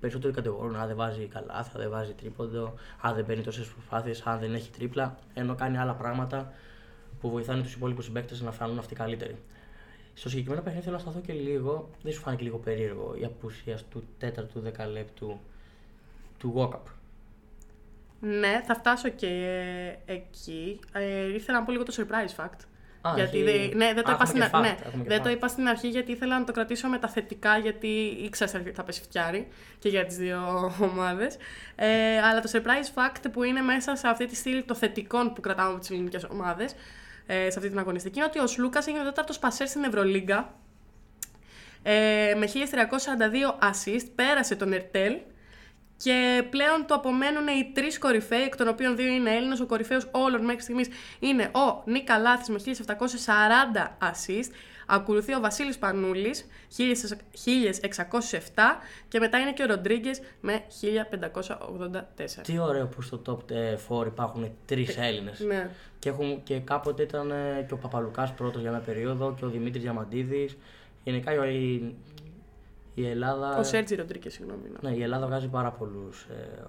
περισσότεροι 0.00 0.32
κατηγορούν. 0.32 0.76
Αν 0.76 0.86
δεν 0.86 0.96
βάζει 0.96 1.26
καλά, 1.26 1.64
θα 1.64 1.78
δεν 1.78 1.90
βάζει 1.90 2.12
τρίποντο, 2.12 2.74
αν 3.00 3.14
δεν 3.14 3.26
παίρνει 3.26 3.42
τόσες 3.42 3.66
προσπάθειες, 3.66 4.22
αν 4.26 4.38
δεν 4.38 4.54
έχει 4.54 4.70
τρίπλα. 4.70 5.18
Ενώ 5.34 5.54
κάνει 5.54 5.78
άλλα 5.78 5.94
πράγματα 5.94 6.52
που 7.20 7.30
βοηθάνε 7.30 7.62
τους 7.62 7.74
υπόλοιπους 7.74 8.04
συμπαίκτες 8.04 8.40
να 8.40 8.52
φανούν 8.52 8.78
αυτοί 8.78 8.94
καλύτεροι. 8.94 9.36
Στο 10.14 10.28
συγκεκριμένο 10.28 10.62
παιχνίδι 10.62 10.84
θέλω 10.84 10.96
να 10.96 11.02
σταθώ 11.02 11.20
και 11.20 11.32
λίγο. 11.32 11.90
Δεν 12.02 12.12
σου 12.12 12.20
φάνηκε 12.20 12.42
λίγο 12.42 12.58
περίεργο 12.58 13.14
η 13.20 13.24
απουσία 13.24 13.78
του 13.90 14.02
τέταρτου 14.18 14.60
δεκαλέπτου 14.60 15.40
του 16.38 16.54
Walkup. 16.56 16.92
Ναι, 18.20 18.62
θα 18.64 18.74
φτάσω 18.74 19.08
και 19.08 19.26
ε, 20.06 20.12
εκεί. 20.12 20.80
Ε, 20.92 21.34
ήθελα 21.34 21.58
να 21.58 21.64
πω 21.64 21.72
λίγο 21.72 21.82
το 21.82 21.94
surprise 21.96 22.44
fact. 22.44 22.58
Α, 23.02 23.12
γιατί 23.16 23.38
έχει- 23.38 23.68
δεν- 23.68 23.76
ναι, 23.76 23.92
δεν 23.94 24.04
το, 24.04 24.10
Α, 24.10 24.14
είπα 24.14 24.22
έχουμε 24.22 24.26
στην, 24.26 24.40
και 24.40 24.56
α- 24.56 24.60
fact, 24.60 24.62
ναι, 24.62 24.76
έχουμε 24.86 25.02
και 25.02 25.08
δεν 25.08 25.22
το 25.22 25.28
fact. 25.28 25.32
είπα 25.32 25.48
στην 25.48 25.68
αρχή 25.68 25.88
γιατί 25.88 26.12
ήθελα 26.12 26.38
να 26.38 26.44
το 26.44 26.52
κρατήσω 26.52 26.88
με 26.88 26.98
τα 26.98 27.08
θετικά 27.08 27.58
γιατί 27.58 27.86
ήξερα 28.22 28.50
ότι 28.60 28.70
θα 28.70 28.82
πέσει 28.84 29.02
φτιάρι 29.02 29.48
και 29.78 29.88
για 29.88 30.06
τις 30.06 30.16
δύο 30.16 30.40
ομάδες. 30.92 31.36
Ε, 31.76 32.18
αλλά 32.18 32.40
το 32.40 32.50
surprise 32.52 32.98
fact 32.98 33.24
που 33.32 33.42
είναι 33.42 33.60
μέσα 33.60 33.96
σε 33.96 34.08
αυτή 34.08 34.26
τη 34.26 34.34
στήλη 34.36 34.62
των 34.62 34.76
θετικών 34.76 35.32
που 35.32 35.40
κρατάμε 35.40 35.70
από 35.70 35.78
τις 35.78 35.90
ελληνικές 35.90 36.26
ομάδες 36.30 36.74
ε, 37.26 37.50
σε 37.50 37.58
αυτή 37.58 37.68
την 37.70 37.78
αγωνιστική 37.78 38.16
είναι 38.18 38.26
ότι 38.26 38.38
ο 38.38 38.46
Σλούκας 38.46 38.86
είναι 38.86 39.00
ο 39.00 39.04
τέταρτος 39.04 39.38
πασέρ 39.38 39.68
στην 39.68 39.84
Ευρωλίγκα 39.84 40.54
ε, 41.82 42.34
με 42.36 42.46
1342 42.46 43.64
assist, 43.68 44.06
πέρασε 44.14 44.56
τον 44.56 44.72
Ερτέλ 44.72 45.16
και 46.02 46.44
πλέον 46.50 46.84
του 46.86 46.94
απομένουν 46.94 47.46
οι 47.46 47.70
τρεις 47.74 47.98
κορυφαίοι, 47.98 48.42
εκ 48.42 48.56
των 48.56 48.68
οποίων 48.68 48.96
δύο 48.96 49.06
είναι 49.06 49.30
Έλληνες. 49.30 49.60
Ο 49.60 49.66
κορυφαίος 49.66 50.08
όλων 50.10 50.44
μέχρι 50.44 50.62
στιγμής 50.62 50.88
είναι 51.18 51.42
ο 51.42 51.82
Νίκα 51.84 52.18
Λάθη 52.18 52.52
με 52.52 52.58
1740 52.58 53.96
assist. 53.98 54.50
Ακολουθεί 54.86 55.34
ο 55.34 55.40
Βασίλης 55.40 55.78
Πανούλης, 55.78 56.46
1607 56.76 58.80
και 59.08 59.18
μετά 59.18 59.38
είναι 59.38 59.52
και 59.52 59.62
ο 59.62 59.66
Ροντρίγκες 59.66 60.20
με 60.40 60.62
1584. 60.80 62.42
Τι 62.42 62.58
ωραίο 62.58 62.86
που 62.86 63.02
στο 63.02 63.22
top 63.26 63.38
4 64.02 64.06
υπάρχουν 64.06 64.50
τρεις 64.66 64.96
Έλληνες. 64.96 65.40
Ναι. 65.40 65.70
Και, 65.98 66.08
έχουν, 66.08 66.42
και 66.42 66.58
κάποτε 66.58 67.02
ήταν 67.02 67.30
ε, 67.30 67.64
και 67.68 67.74
ο 67.74 67.76
Παπαλουκάς 67.76 68.32
πρώτος 68.32 68.60
για 68.60 68.70
μια 68.70 68.80
περίοδο 68.80 69.34
και 69.38 69.44
ο 69.44 69.48
Δημήτρης 69.48 69.82
Διαμαντίδης. 69.82 70.56
Γενικά 71.04 71.48
η, 71.48 71.94
η 72.94 73.06
Ελλάδα... 73.08 73.58
Ο 73.58 73.62
Σέρτζι 73.62 73.94
Ροντρίγκε, 73.94 74.28
συγγνώμη. 74.30 74.68
ναι. 74.82 74.90
Ναι, 74.90 74.96
η 74.96 75.02
Ελλάδα 75.02 75.26
βγάζει 75.26 75.48
πάρα 75.48 75.70
πολλούς 75.70 76.22
ε, 76.30 76.62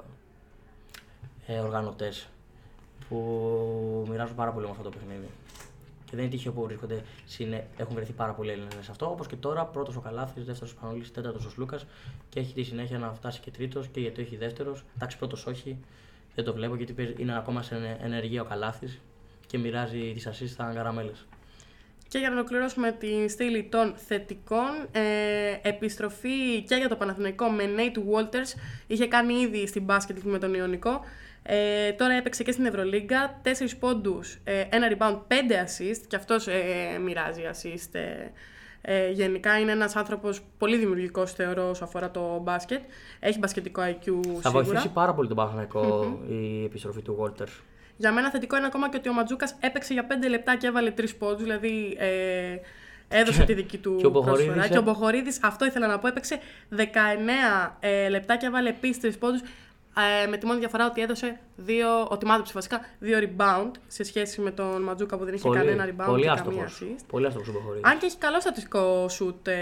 ε, 1.54 1.60
οργανωτές 1.60 2.28
που 3.10 4.06
μοιράζουν 4.10 4.36
πάρα 4.36 4.52
πολύ 4.52 4.66
με 4.66 4.72
αυτό 4.72 4.84
το 4.84 4.90
παιχνίδι. 4.90 5.28
Και 6.06 6.16
δεν 6.20 6.26
είναι 6.26 6.34
τυχαίο 6.36 6.52
που 6.52 6.62
βρίσκονται, 6.64 7.02
συνε... 7.26 7.68
έχουν 7.78 7.96
βρεθεί 7.96 8.12
πάρα 8.12 8.32
πολλοί 8.34 8.52
Έλληνες 8.52 8.74
σε 8.86 8.92
αυτό. 8.92 9.10
Όπως 9.12 9.28
και 9.28 9.36
τώρα, 9.36 9.66
πρώτος 9.66 9.96
ο 9.96 10.00
Καλάθης, 10.00 10.46
δεύτερος 10.46 10.72
ο 10.74 10.76
Πανόλη, 10.82 11.04
τέταρτος 11.10 11.46
ο 11.46 11.50
Λούκα 11.58 11.80
και 12.30 12.40
έχει 12.40 12.54
τη 12.54 12.64
συνέχεια 12.64 12.98
να 12.98 13.14
φτάσει 13.14 13.40
και 13.40 13.52
τρίτος 13.52 13.88
και 13.88 14.00
γιατί 14.00 14.22
όχι 14.22 14.36
δεύτερος. 14.36 14.84
Εντάξει, 14.96 15.18
πρώτος 15.18 15.46
όχι, 15.46 15.78
δεν 16.36 16.46
το 16.46 16.54
βλέπω 16.54 16.76
γιατί 16.76 16.94
παίζει- 16.94 17.20
είναι 17.20 17.38
ακόμα 17.38 17.62
σε 17.62 17.76
ενε- 17.76 18.00
ενεργεία 18.04 18.42
ο 18.42 18.46
Καλάθης 18.46 19.00
και 19.48 19.58
μοιράζει 19.58 20.14
τις 20.14 20.28
assist 20.28 20.48
στα 20.48 20.72
καραμέλε. 20.74 21.12
Και 22.14 22.20
για 22.20 22.30
να 22.30 22.36
ολοκληρώσουμε 22.36 22.92
τη 22.92 23.28
στήλη 23.30 23.64
των 23.64 23.94
θετικών, 23.96 24.88
ε, 24.92 25.02
επιστροφή 25.62 26.62
και 26.68 26.76
για 26.76 26.90
το 26.90 26.96
Παναθηναϊκό 26.96 27.50
με 27.50 27.64
Nate 27.78 27.98
Walters. 27.98 28.60
Είχε 28.88 29.08
κάνει 29.08 29.34
ήδη 29.34 29.68
στην 29.68 29.84
μπάσκετ 29.84 30.18
με 30.24 30.40
τον 30.40 30.54
Ιωνικό. 30.54 31.02
Ε, 31.44 31.92
τώρα 31.92 32.14
έπαιξε 32.14 32.44
και 32.44 32.52
στην 32.52 32.66
Ευρωλίγκα. 32.66 33.40
4 33.44 33.78
πόντους, 33.80 34.40
ε, 34.44 34.64
ένα 34.70 34.88
rebound, 34.92 35.20
5 35.28 35.64
assist. 35.66 36.02
Και 36.08 36.16
αυτός 36.16 36.48
ε, 36.48 37.00
μοιράζει 37.04 37.42
assist. 37.52 37.90
Ε, 37.92 38.32
ε, 38.82 39.10
γενικά 39.12 39.60
είναι 39.60 39.72
ένας 39.72 39.96
άνθρωπος 39.96 40.42
πολύ 40.58 40.78
δημιουργικός 40.78 41.32
θεωρώ 41.34 41.70
όσο 41.70 41.84
αφορά 41.84 42.12
το 42.12 42.40
μπάσκετ. 42.44 42.82
Έχει 43.20 43.40
μπασκετικό 43.40 43.82
IQ 43.82 43.90
Θα 43.92 44.50
σίγουρα. 44.50 44.52
βοηθήσει 44.52 44.90
πάρα 44.90 45.14
πολύ 45.14 45.28
τον 45.28 45.38
Παναθηναϊκό 45.38 46.20
η 46.30 46.64
επιστροφή 46.64 47.02
του 47.02 47.18
Walters. 47.20 47.73
Για 47.98 48.12
μένα 48.12 48.30
θετικό 48.30 48.58
είναι 48.58 48.66
ακόμα 48.66 48.90
και 48.90 48.98
ότι 48.98 49.10
ο 49.10 49.14
Ματζούκας 49.14 49.56
έπαιξε 49.60 49.94
για 49.94 50.08
5 50.10 50.30
λεπτά 50.30 50.56
και 50.56 50.68
έβαλε 50.68 50.92
3 50.98 51.04
πόντους. 51.20 51.42
Δηλαδή 51.44 51.96
ε, 52.00 52.56
έδωσε 53.10 53.44
τη 53.44 53.54
δική 53.54 53.78
του 53.78 53.96
και 54.00 54.06
ο 54.06 54.10
Μποχορίδης 54.10 54.46
προσφορά. 54.46 54.66
έ- 54.66 54.72
Και 54.72 54.78
ο 54.78 54.82
Μποχορίδης, 54.82 55.40
αυτό 55.44 55.66
ήθελα 55.66 55.88
να 55.88 56.00
πω, 56.00 56.08
έπαιξε 56.08 56.40
19 56.70 57.78
ε, 57.80 58.10
λεπτά 58.10 58.36
και 58.38 58.46
έβαλε 58.46 58.70
επίσης 58.70 58.98
3 59.16 59.18
πόντους. 59.20 59.42
Ε, 60.24 60.28
με 60.28 60.38
τη 60.38 60.46
μόνη 60.46 60.60
διαφορά 60.60 60.86
ότι 60.86 61.02
έδωσε 61.02 61.40
δύο, 61.56 62.04
ότι 62.10 62.26
μάδεψε 62.26 62.52
βασικά 62.54 62.86
δύο 63.00 63.20
rebound 63.22 63.72
σε 63.88 64.04
σχέση 64.04 64.42
με 64.42 64.52
τον 64.52 64.82
Ματζούκα 64.82 65.18
που 65.18 65.26
δεν 65.26 65.34
είχε 65.34 65.50
κανένα 65.50 65.86
rebound 65.90 66.06
πολύ 66.06 66.22
και 66.24 66.30
άστοχος. 66.30 66.54
καμία 66.80 66.96
assist. 66.98 67.04
Πολύ 67.08 67.26
άστοχος 67.26 67.48
ο 67.48 67.52
Μποχορίδης. 67.52 67.84
Αν 67.92 67.98
και 67.98 68.06
έχει 68.06 68.18
καλό 68.18 68.40
στατιστικό 68.40 69.10
σουτ 69.10 69.48
ε, 69.48 69.54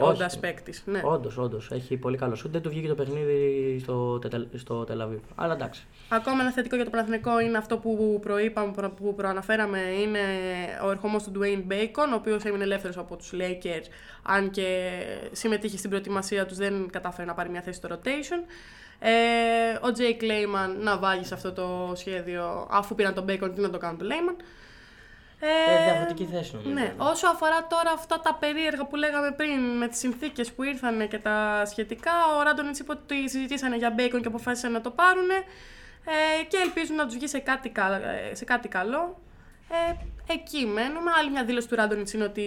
Όχι. 0.00 0.12
όντας 0.12 0.38
παίκτης. 0.38 0.82
Ναι. 0.86 1.00
Όντως, 1.04 1.38
όντως. 1.38 1.70
Έχει 1.70 1.96
πολύ 1.96 2.16
καλό 2.16 2.34
σουτ. 2.34 2.52
Δεν 2.52 2.62
του 2.62 2.68
βγήκε 2.68 2.88
το 2.88 2.94
παιχνίδι 2.94 3.78
στο, 3.82 4.18
Τετελ- 4.18 4.58
στο 4.58 4.84
Τελαβίβ. 4.84 5.20
Αλλά 5.34 5.52
εντάξει. 5.54 5.86
Ακόμα 6.08 6.40
ένα 6.42 6.52
θετικό 6.52 6.76
για 6.76 6.84
το 6.84 6.90
Παναθηναϊκό 6.90 7.40
είναι 7.40 7.58
αυτό 7.58 7.76
που 7.78 8.18
προείπαμε, 8.22 8.72
προ- 8.72 8.90
που 8.94 9.14
προαναφέραμε, 9.14 9.78
είναι 9.80 10.20
ο 10.84 10.90
ερχομός 10.90 11.22
του 11.22 11.32
Dwayne 11.38 11.72
Bacon, 11.72 12.08
ο 12.12 12.14
οποίος 12.14 12.44
έμεινε 12.44 12.64
ελεύθερος 12.64 12.96
από 12.96 13.16
τους 13.16 13.30
Lakers, 13.34 13.84
αν 14.22 14.50
και 14.50 14.90
συμμετείχε 15.32 15.76
στην 15.76 15.90
προετοιμασία 15.90 16.46
τους, 16.46 16.56
δεν 16.56 16.88
κατάφερε 16.92 17.26
να 17.26 17.34
πάρει 17.34 17.48
μια 17.48 17.60
θέση 17.60 17.76
στο 17.76 17.88
rotation. 17.92 18.44
Ε, 19.00 19.72
ο 19.72 19.92
Jay 19.98 20.22
Clayman 20.22 20.74
να 20.80 20.98
βάγει 20.98 21.24
σε 21.24 21.34
αυτό 21.34 21.52
το 21.52 21.92
σχέδιο, 21.96 22.66
αφού 22.70 22.94
πήραν 22.94 23.14
τον 23.14 23.24
Bacon, 23.28 23.50
τι 23.54 23.60
να 23.60 23.70
το 23.70 23.78
κάνουν 23.78 23.98
τον 23.98 24.08
Layman. 24.10 24.42
Ε, 25.40 25.84
διαφορετική 25.84 26.24
θέση 26.24 26.52
νομίζω. 26.54 26.72
Ναι, 26.74 26.94
όσο 26.96 27.26
αφορά 27.28 27.66
τώρα 27.66 27.90
αυτά 27.94 28.20
τα 28.20 28.34
περίεργα 28.34 28.86
που 28.86 28.96
λέγαμε 28.96 29.30
πριν 29.32 29.76
με 29.76 29.88
τις 29.88 29.98
συνθήκες 29.98 30.52
που 30.52 30.62
ήρθαν 30.62 31.08
και 31.08 31.18
τα 31.18 31.62
σχετικά, 31.66 32.12
ο 32.38 32.42
Ράντονιτς 32.42 32.78
είπε 32.78 32.92
ότι 32.92 33.28
συζητήσανε 33.30 33.76
για 33.76 33.94
Bacon 33.98 34.18
και 34.20 34.26
αποφάσισαν 34.26 34.72
να 34.72 34.80
το 34.80 34.90
πάρουν 34.90 35.30
ε, 35.30 36.44
και 36.48 36.56
ελπίζουν 36.64 36.96
να 36.96 37.06
τους 37.06 37.14
βγει 37.14 37.26
σε 37.28 37.38
κάτι, 37.38 37.68
κα- 37.68 38.00
ε, 38.30 38.34
σε 38.34 38.44
κάτι 38.44 38.68
καλό. 38.68 39.20
Ε, 39.70 39.92
εκεί 40.32 40.66
μένουμε. 40.66 41.10
Άλλη 41.18 41.30
μια 41.30 41.44
δήλωση 41.44 41.68
του 41.68 41.74
Ράντονιτς 41.74 42.12
είναι 42.12 42.24
ότι 42.24 42.44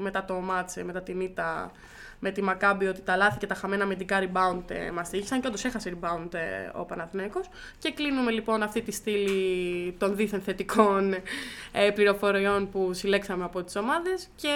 μετά 0.00 0.24
το 0.24 0.34
μάτσε, 0.34 0.84
μετά 0.84 1.02
την 1.02 1.20
ήττα 1.20 1.72
με 2.20 2.30
τη 2.30 2.42
Μακάμπη 2.42 2.86
ότι 2.86 3.00
τα 3.00 3.16
λάθη 3.16 3.38
και 3.38 3.46
τα 3.46 3.54
χαμένα 3.54 3.84
αμυντικά 3.84 4.18
rebound 4.20 4.70
ε, 4.70 4.90
μας 4.90 5.08
τύχησαν 5.08 5.40
και 5.40 5.46
όντως 5.46 5.64
έχασε 5.64 5.96
rebound 6.00 6.34
ε, 6.34 6.70
ο 6.74 6.84
Παναθηναίκος. 6.84 7.48
Και 7.78 7.90
κλείνουμε 7.92 8.30
λοιπόν 8.30 8.62
αυτή 8.62 8.82
τη 8.82 8.92
στήλη 8.92 9.92
των 9.98 10.16
δίθεν 10.16 10.40
θετικών 10.40 11.12
ε, 11.72 11.90
πληροφοριών 11.94 12.70
που 12.70 12.92
συλλέξαμε 12.92 13.44
από 13.44 13.62
τις 13.62 13.76
ομάδες 13.76 14.28
και 14.36 14.54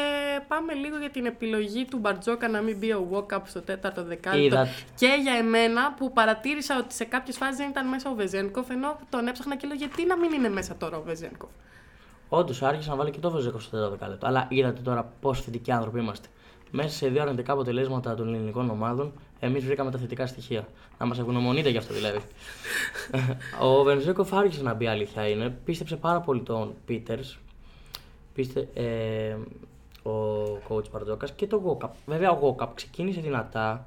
πάμε 0.49 0.73
λίγο 0.73 0.99
για 0.99 1.11
την 1.11 1.27
επιλογή 1.27 1.85
του 1.85 1.99
Μπαρτζόκα 1.99 2.49
να 2.49 2.61
μην 2.61 2.77
μπει 2.77 2.93
ο 2.93 3.09
walk-up 3.13 3.41
στο 3.45 3.61
τέταρτο 3.61 4.05
δεκάλεπτο. 4.05 4.57
Είδα. 4.57 4.69
Και 4.95 5.19
για 5.23 5.33
εμένα 5.33 5.93
που 5.93 6.13
παρατήρησα 6.13 6.79
ότι 6.79 6.95
σε 6.95 7.05
κάποιες 7.05 7.37
φάσεις 7.37 7.57
δεν 7.57 7.69
ήταν 7.69 7.89
μέσα 7.89 8.11
ο 8.11 8.15
Βεζένκοφ 8.15 8.71
ενώ 8.71 8.99
τον 9.11 9.27
έψαχνα 9.27 9.57
και 9.57 9.67
λέω 9.67 9.77
γιατί 9.77 10.07
να 10.07 10.17
μην 10.17 10.33
είναι 10.33 10.49
μέσα 10.49 10.77
τώρα 10.77 10.97
ο 10.97 11.03
Βεζένκοφ; 11.03 11.51
Όντως 12.29 12.63
άρχισε 12.63 12.91
να 12.91 12.97
βάλει 12.97 13.11
και 13.11 13.21
το 13.21 13.31
Βεζέκο 13.31 13.59
στο 13.59 13.71
τέταρτο 13.71 13.91
δεκάλεπτο. 13.91 14.27
Αλλά 14.27 14.47
είδατε 14.51 14.81
τώρα 14.81 15.13
πόσο 15.21 15.43
θετικοί 15.43 15.73
άνθρωποι 15.73 15.99
είμαστε. 16.01 16.29
Μέσα 16.77 16.89
σε 16.89 17.09
δύο 17.09 17.23
αρνητικά 17.23 17.53
αποτελέσματα 17.53 18.15
των 18.15 18.35
ελληνικών 18.35 18.71
ομάδων, 18.71 19.13
εμείς 19.41 19.65
βρήκαμε 19.65 19.91
τα 19.91 19.99
θετικά 19.99 20.27
στοιχεία. 20.27 20.69
Να 20.99 21.07
μας 21.07 21.19
ευγνωμονείτε 21.19 21.69
γι' 21.69 21.77
αυτό 21.77 21.95
δηλαδή. 21.95 22.19
ο 23.67 23.83
Βενζέκοφ 23.83 24.35
άρχισε 24.35 24.63
να 24.63 24.75
μπει, 24.75 24.87
αλήθεια 24.87 25.29
είναι. 25.29 25.57
Πίστεψε 25.65 25.97
πάρα 25.97 26.21
πολύ 26.21 26.41
τον 26.41 26.75
Πίτερς. 26.87 27.39
Πίστε, 28.35 28.69
ε, 28.75 29.37
ο 30.09 30.43
coach 30.69 30.91
Παρτζόκας 30.91 31.33
και 31.33 31.47
το 31.47 31.57
Γόκαπ. 31.57 31.95
Βέβαια, 32.07 32.31
ο 32.31 32.35
Γόκαπ 32.35 32.75
ξεκίνησε 32.75 33.21
δυνατά. 33.21 33.87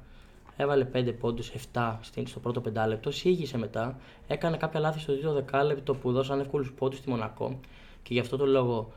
Έβαλε 0.56 0.84
5 0.84 1.12
πόντους, 1.12 1.48
7 1.48 1.98
στην- 2.02 2.26
στο 2.26 2.40
πρώτο 2.40 2.60
πεντάλεπτο. 2.60 3.10
Σήγησε 3.10 3.58
μετά. 3.58 3.98
Έκανε 4.28 4.56
κάποια 4.56 4.80
λάθη 4.80 5.00
στο 5.00 5.12
τρίτο 5.12 5.32
δεκάλεπτο 5.32 5.94
που 5.94 6.12
δώσαν 6.12 6.40
εύκολους 6.40 6.72
πόντους 6.72 6.98
στη 6.98 7.10
Μονακό. 7.10 7.58
Και 8.02 8.14
γι' 8.14 8.20
αυτό 8.20 8.36
το 8.36 8.46
λόγο 8.46 8.92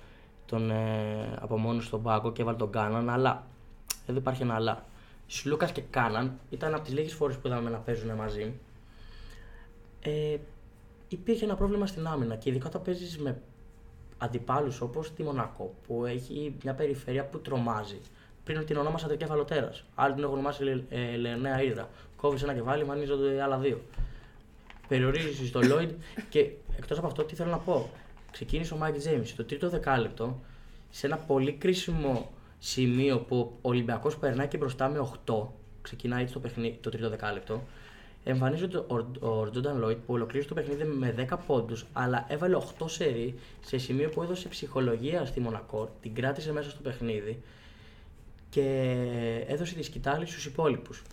τον 0.45 0.71
ε, 0.71 1.37
απομόνωσε 1.41 1.87
στον 1.87 2.01
πάγκο 2.01 2.31
και 2.31 2.41
έβαλε 2.41 2.57
τον 2.57 2.71
Κάναν. 2.71 3.09
Αλλά 3.09 3.43
εδώ 4.07 4.17
υπάρχει 4.17 4.41
ένα 4.41 4.55
αλλά. 4.55 4.85
Σλούκα 5.27 5.65
και 5.65 5.81
Κάναν 5.89 6.39
ήταν 6.49 6.73
από 6.73 6.83
τις 6.83 6.93
λίγες 6.93 7.13
φορές 7.13 7.35
που 7.37 7.47
είδαμε 7.47 7.69
να 7.69 7.77
παίζουν 7.77 8.11
μαζί. 8.11 8.53
Ε, 10.01 10.37
υπήρχε 11.07 11.45
ένα 11.45 11.55
πρόβλημα 11.55 11.87
στην 11.87 12.07
άμυνα 12.07 12.35
και 12.35 12.49
ειδικά 12.49 12.67
όταν 12.67 12.81
παίζεις 12.81 13.17
με 13.17 13.41
αντιπάλους 14.17 14.81
όπως 14.81 15.13
τη 15.13 15.23
Μονακό 15.23 15.73
που 15.87 16.05
έχει 16.05 16.55
μια 16.63 16.73
περιφέρεια 16.73 17.25
που 17.25 17.39
τρομάζει. 17.39 17.99
Πριν 18.43 18.65
την 18.65 18.77
ονόμασα 18.77 19.07
το 19.07 19.15
κέφαλο 19.15 19.43
τέρας. 19.43 19.83
Άλλοι 19.95 20.13
την 20.13 20.23
έχουν 20.23 20.35
ονομάσει 20.35 20.63
Λε- 20.63 20.83
ε, 20.89 21.15
Λεωνέα 21.17 21.63
Ήδρα. 21.63 21.89
Κόβεις 22.17 22.43
ένα 22.43 22.53
κεφάλι, 22.53 22.85
εμφανίζονται 22.85 23.41
άλλα 23.41 23.57
δύο. 23.57 23.81
Περιορίζεις 24.87 25.51
το 25.51 25.59
Lloyd 25.63 25.89
και 26.29 26.49
εκτός 26.77 26.97
από 26.97 27.07
αυτό, 27.07 27.23
τι 27.23 27.35
θέλω 27.35 27.49
να 27.49 27.57
πω. 27.57 27.89
Ξεκίνησε 28.31 28.73
ο 28.73 28.77
Μάικ 28.77 28.97
Τζέιμς 28.97 29.21
το 29.35 29.43
τρίτο 29.45 29.69
δεκάλεπτο 29.69 30.39
σε 30.89 31.05
ένα 31.07 31.17
πολύ 31.17 31.53
κρίσιμο 31.53 32.31
σημείο 32.63 33.19
που 33.19 33.57
ο 33.61 33.69
Ολυμπιακός 33.69 34.17
περνάει 34.17 34.47
και 34.47 34.57
μπροστά 34.57 34.89
με 34.89 35.09
8. 35.25 35.47
Ξεκινάει 35.81 36.21
έτσι 36.21 36.33
το, 36.33 36.39
παιχνίδι, 36.39 36.77
το 36.81 36.89
τρίτο 36.89 37.09
δεκάλεπτο. 37.09 37.63
Εμφανίζεται 38.23 38.77
ο, 38.77 39.07
ο 39.19 39.49
Τζόρνταν 39.49 39.79
Λόιντ 39.79 39.97
που 39.97 40.13
ολοκλήρωσε 40.13 40.47
το 40.49 40.53
παιχνίδι 40.53 40.83
με 40.83 41.27
10 41.31 41.37
πόντους, 41.47 41.85
αλλά 41.93 42.25
έβαλε 42.29 42.57
8 42.79 42.85
σερί 42.85 43.35
σε 43.65 43.77
σημείο 43.77 44.09
που 44.09 44.23
έδωσε 44.23 44.47
ψυχολογία 44.47 45.25
στη 45.25 45.39
Μονακό, 45.39 45.95
την 46.01 46.13
κράτησε 46.13 46.51
μέσα 46.51 46.69
στο 46.69 46.81
παιχνίδι 46.81 47.41
και 48.49 48.95
έδωσε 49.47 49.75
τη 49.75 49.83
σκυτάλη 49.83 50.25
στους 50.25 50.45
υπόλοιπους. 50.45 51.03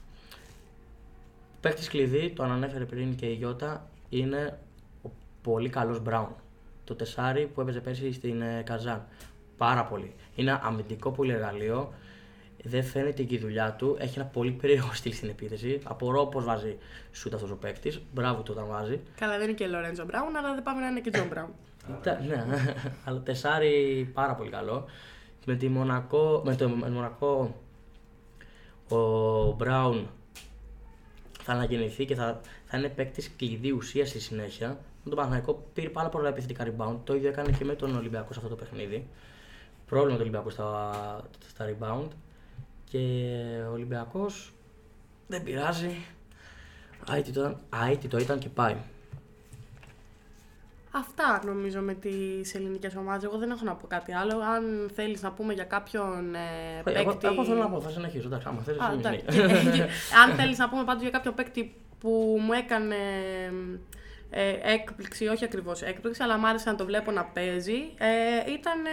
Παίκτης 1.61 1.89
κλειδί, 1.89 2.31
το 2.31 2.43
ανέφερε 2.42 2.85
πριν 2.85 3.17
και 3.17 3.27
η 3.27 3.35
Γιώτα, 3.35 3.91
είναι 4.09 4.59
ο 5.03 5.09
πολύ 5.43 5.69
καλός 5.69 6.01
Μπράουν. 6.01 6.35
Το 6.85 6.95
τεσσάρι 6.94 7.47
που 7.47 7.61
έπαιζε 7.61 7.81
πέρσι 7.81 8.13
στην 8.13 8.43
ε, 8.43 8.63
Καζάν. 8.65 9.07
Πάρα 9.59 9.85
πολύ. 9.85 10.14
Είναι 10.35 10.61
αμυντικό 10.62 11.11
πολυεργαλείο. 11.11 11.92
Δεν 12.64 12.85
φαίνεται 12.85 13.23
και 13.23 13.35
η 13.35 13.38
δουλειά 13.38 13.73
του. 13.73 13.97
Έχει 14.01 14.18
ένα 14.18 14.29
πολύ 14.29 14.51
περίεργο 14.51 14.94
στυλ 14.94 15.12
στην 15.12 15.29
επίθεση. 15.29 15.81
Απορώ 15.85 16.27
πώς 16.27 16.44
βάζει 16.44 16.79
σούτ 17.12 17.35
αυτός 17.35 17.51
ο 17.51 17.57
παίκτης. 17.57 18.01
Μπράβο 18.12 18.42
του 18.42 18.53
όταν 18.57 18.66
βάζει. 18.68 19.01
Καλά, 19.18 19.38
δεν 19.38 19.49
είναι 19.49 19.53
και 19.57 19.66
Λορέντζο 19.66 20.05
Μπράουν, 20.05 20.37
αλλά 20.37 20.55
δεν 20.55 20.62
πάμε 20.62 20.81
να 20.81 20.87
είναι 20.87 21.01
και 21.01 21.11
Τζον 21.11 21.27
Μπράουν. 21.29 21.51
Ήταν- 22.01 22.27
ναι, 22.27 22.44
αλλά 23.05 23.21
τεσάρι 23.21 24.11
πάρα 24.14 24.35
πολύ 24.35 24.51
καλό. 24.51 24.85
Με 25.47 25.55
τη 25.55 25.68
Μονακό, 25.68 26.42
με 26.44 26.55
το 26.57 26.68
με 26.68 26.85
τη 26.87 26.90
Μονακό 26.90 27.57
ο 28.88 29.53
Μπράουν 29.53 30.09
θα 31.42 31.53
αναγεννηθεί 31.53 32.05
και 32.05 32.14
θα, 32.14 32.40
θα 32.64 32.79
είναι 32.79 32.88
παίκτης 32.88 33.31
κλειδί 33.37 33.71
ουσία 33.71 34.07
στη 34.07 34.21
συνέχεια. 34.21 34.68
Με 34.68 35.14
τον 35.14 35.14
Παναθηναϊκό 35.14 35.66
πήρε 35.73 35.88
πάρα 35.88 36.09
πολλά 36.09 36.29
επιθετικά 36.29 36.66
rebound. 36.66 36.97
Το 37.05 37.14
ίδιο 37.14 37.29
έκανε 37.29 37.51
και 37.59 37.64
με 37.64 37.75
τον 37.75 37.97
Ολυμπιακό 37.97 38.33
σε 38.33 38.38
αυτό 38.38 38.49
το 38.49 38.57
παιχνίδι. 38.57 39.09
Πρόβλημα 39.88 40.14
του 40.14 40.20
Ολυμπιακού 40.22 40.51
στα, 40.51 40.90
στα 41.48 41.66
rebound. 41.70 42.09
Και 42.85 42.98
ο 43.68 43.72
Ολυμπιακός 43.72 44.53
δεν 45.27 45.42
πειράζει. 45.42 45.96
Άιτι 47.07 47.33
το, 47.33 47.59
άιτι 47.68 48.09
το 48.09 48.18
ήταν 48.18 48.38
και 48.38 48.48
πάει. 48.48 48.77
Αυτά 50.90 51.40
νομίζω 51.44 51.81
με 51.81 51.94
τις 51.94 52.55
ελληνικές 52.55 52.96
ομάδες. 52.96 53.24
Εγώ 53.24 53.38
δεν 53.38 53.51
έχω 53.51 53.64
να 53.64 53.74
πω 53.74 53.87
κάτι 53.87 54.12
άλλο. 54.12 54.38
Αν 54.40 54.90
θέλεις 54.94 55.22
να 55.22 55.33
πούμε 55.33 55.53
για 55.53 55.64
κάποιον 55.64 56.35
ε, 56.35 56.38
Εγώ, 56.85 57.11
παίκτη. 57.11 57.27
εγώ 57.27 57.44
θέλω 57.44 57.59
να 57.59 57.68
πω, 57.68 57.81
θα 57.81 57.90
συνεχίσω. 57.90 58.27
Εντάξει, 58.27 58.46
άμα 58.48 58.61
θέλεις. 58.61 58.81
Α, 58.81 58.92
εντάξει. 58.92 59.24
Αν 60.24 60.35
θέλεις 60.37 60.59
να 60.59 60.68
πούμε 60.68 60.85
πάντως 60.85 61.03
για 61.03 61.11
κάποιο 61.11 61.33
παίκτη 61.33 61.74
που 61.98 62.38
μου 62.40 62.53
έκανε 62.53 62.96
ε, 64.31 64.55
έκπληξη, 64.62 65.27
όχι 65.27 65.45
ακριβώς 65.45 65.83
έκπληξη, 65.83 66.23
αλλά 66.23 66.38
μου 66.38 66.47
άρεσε 66.47 66.71
να 66.71 66.77
το 66.77 66.85
βλέπω 66.85 67.11
να 67.11 67.25
παίζει, 67.25 67.95
ε, 67.99 68.53
ήταν 68.53 68.87
ε, 68.87 68.91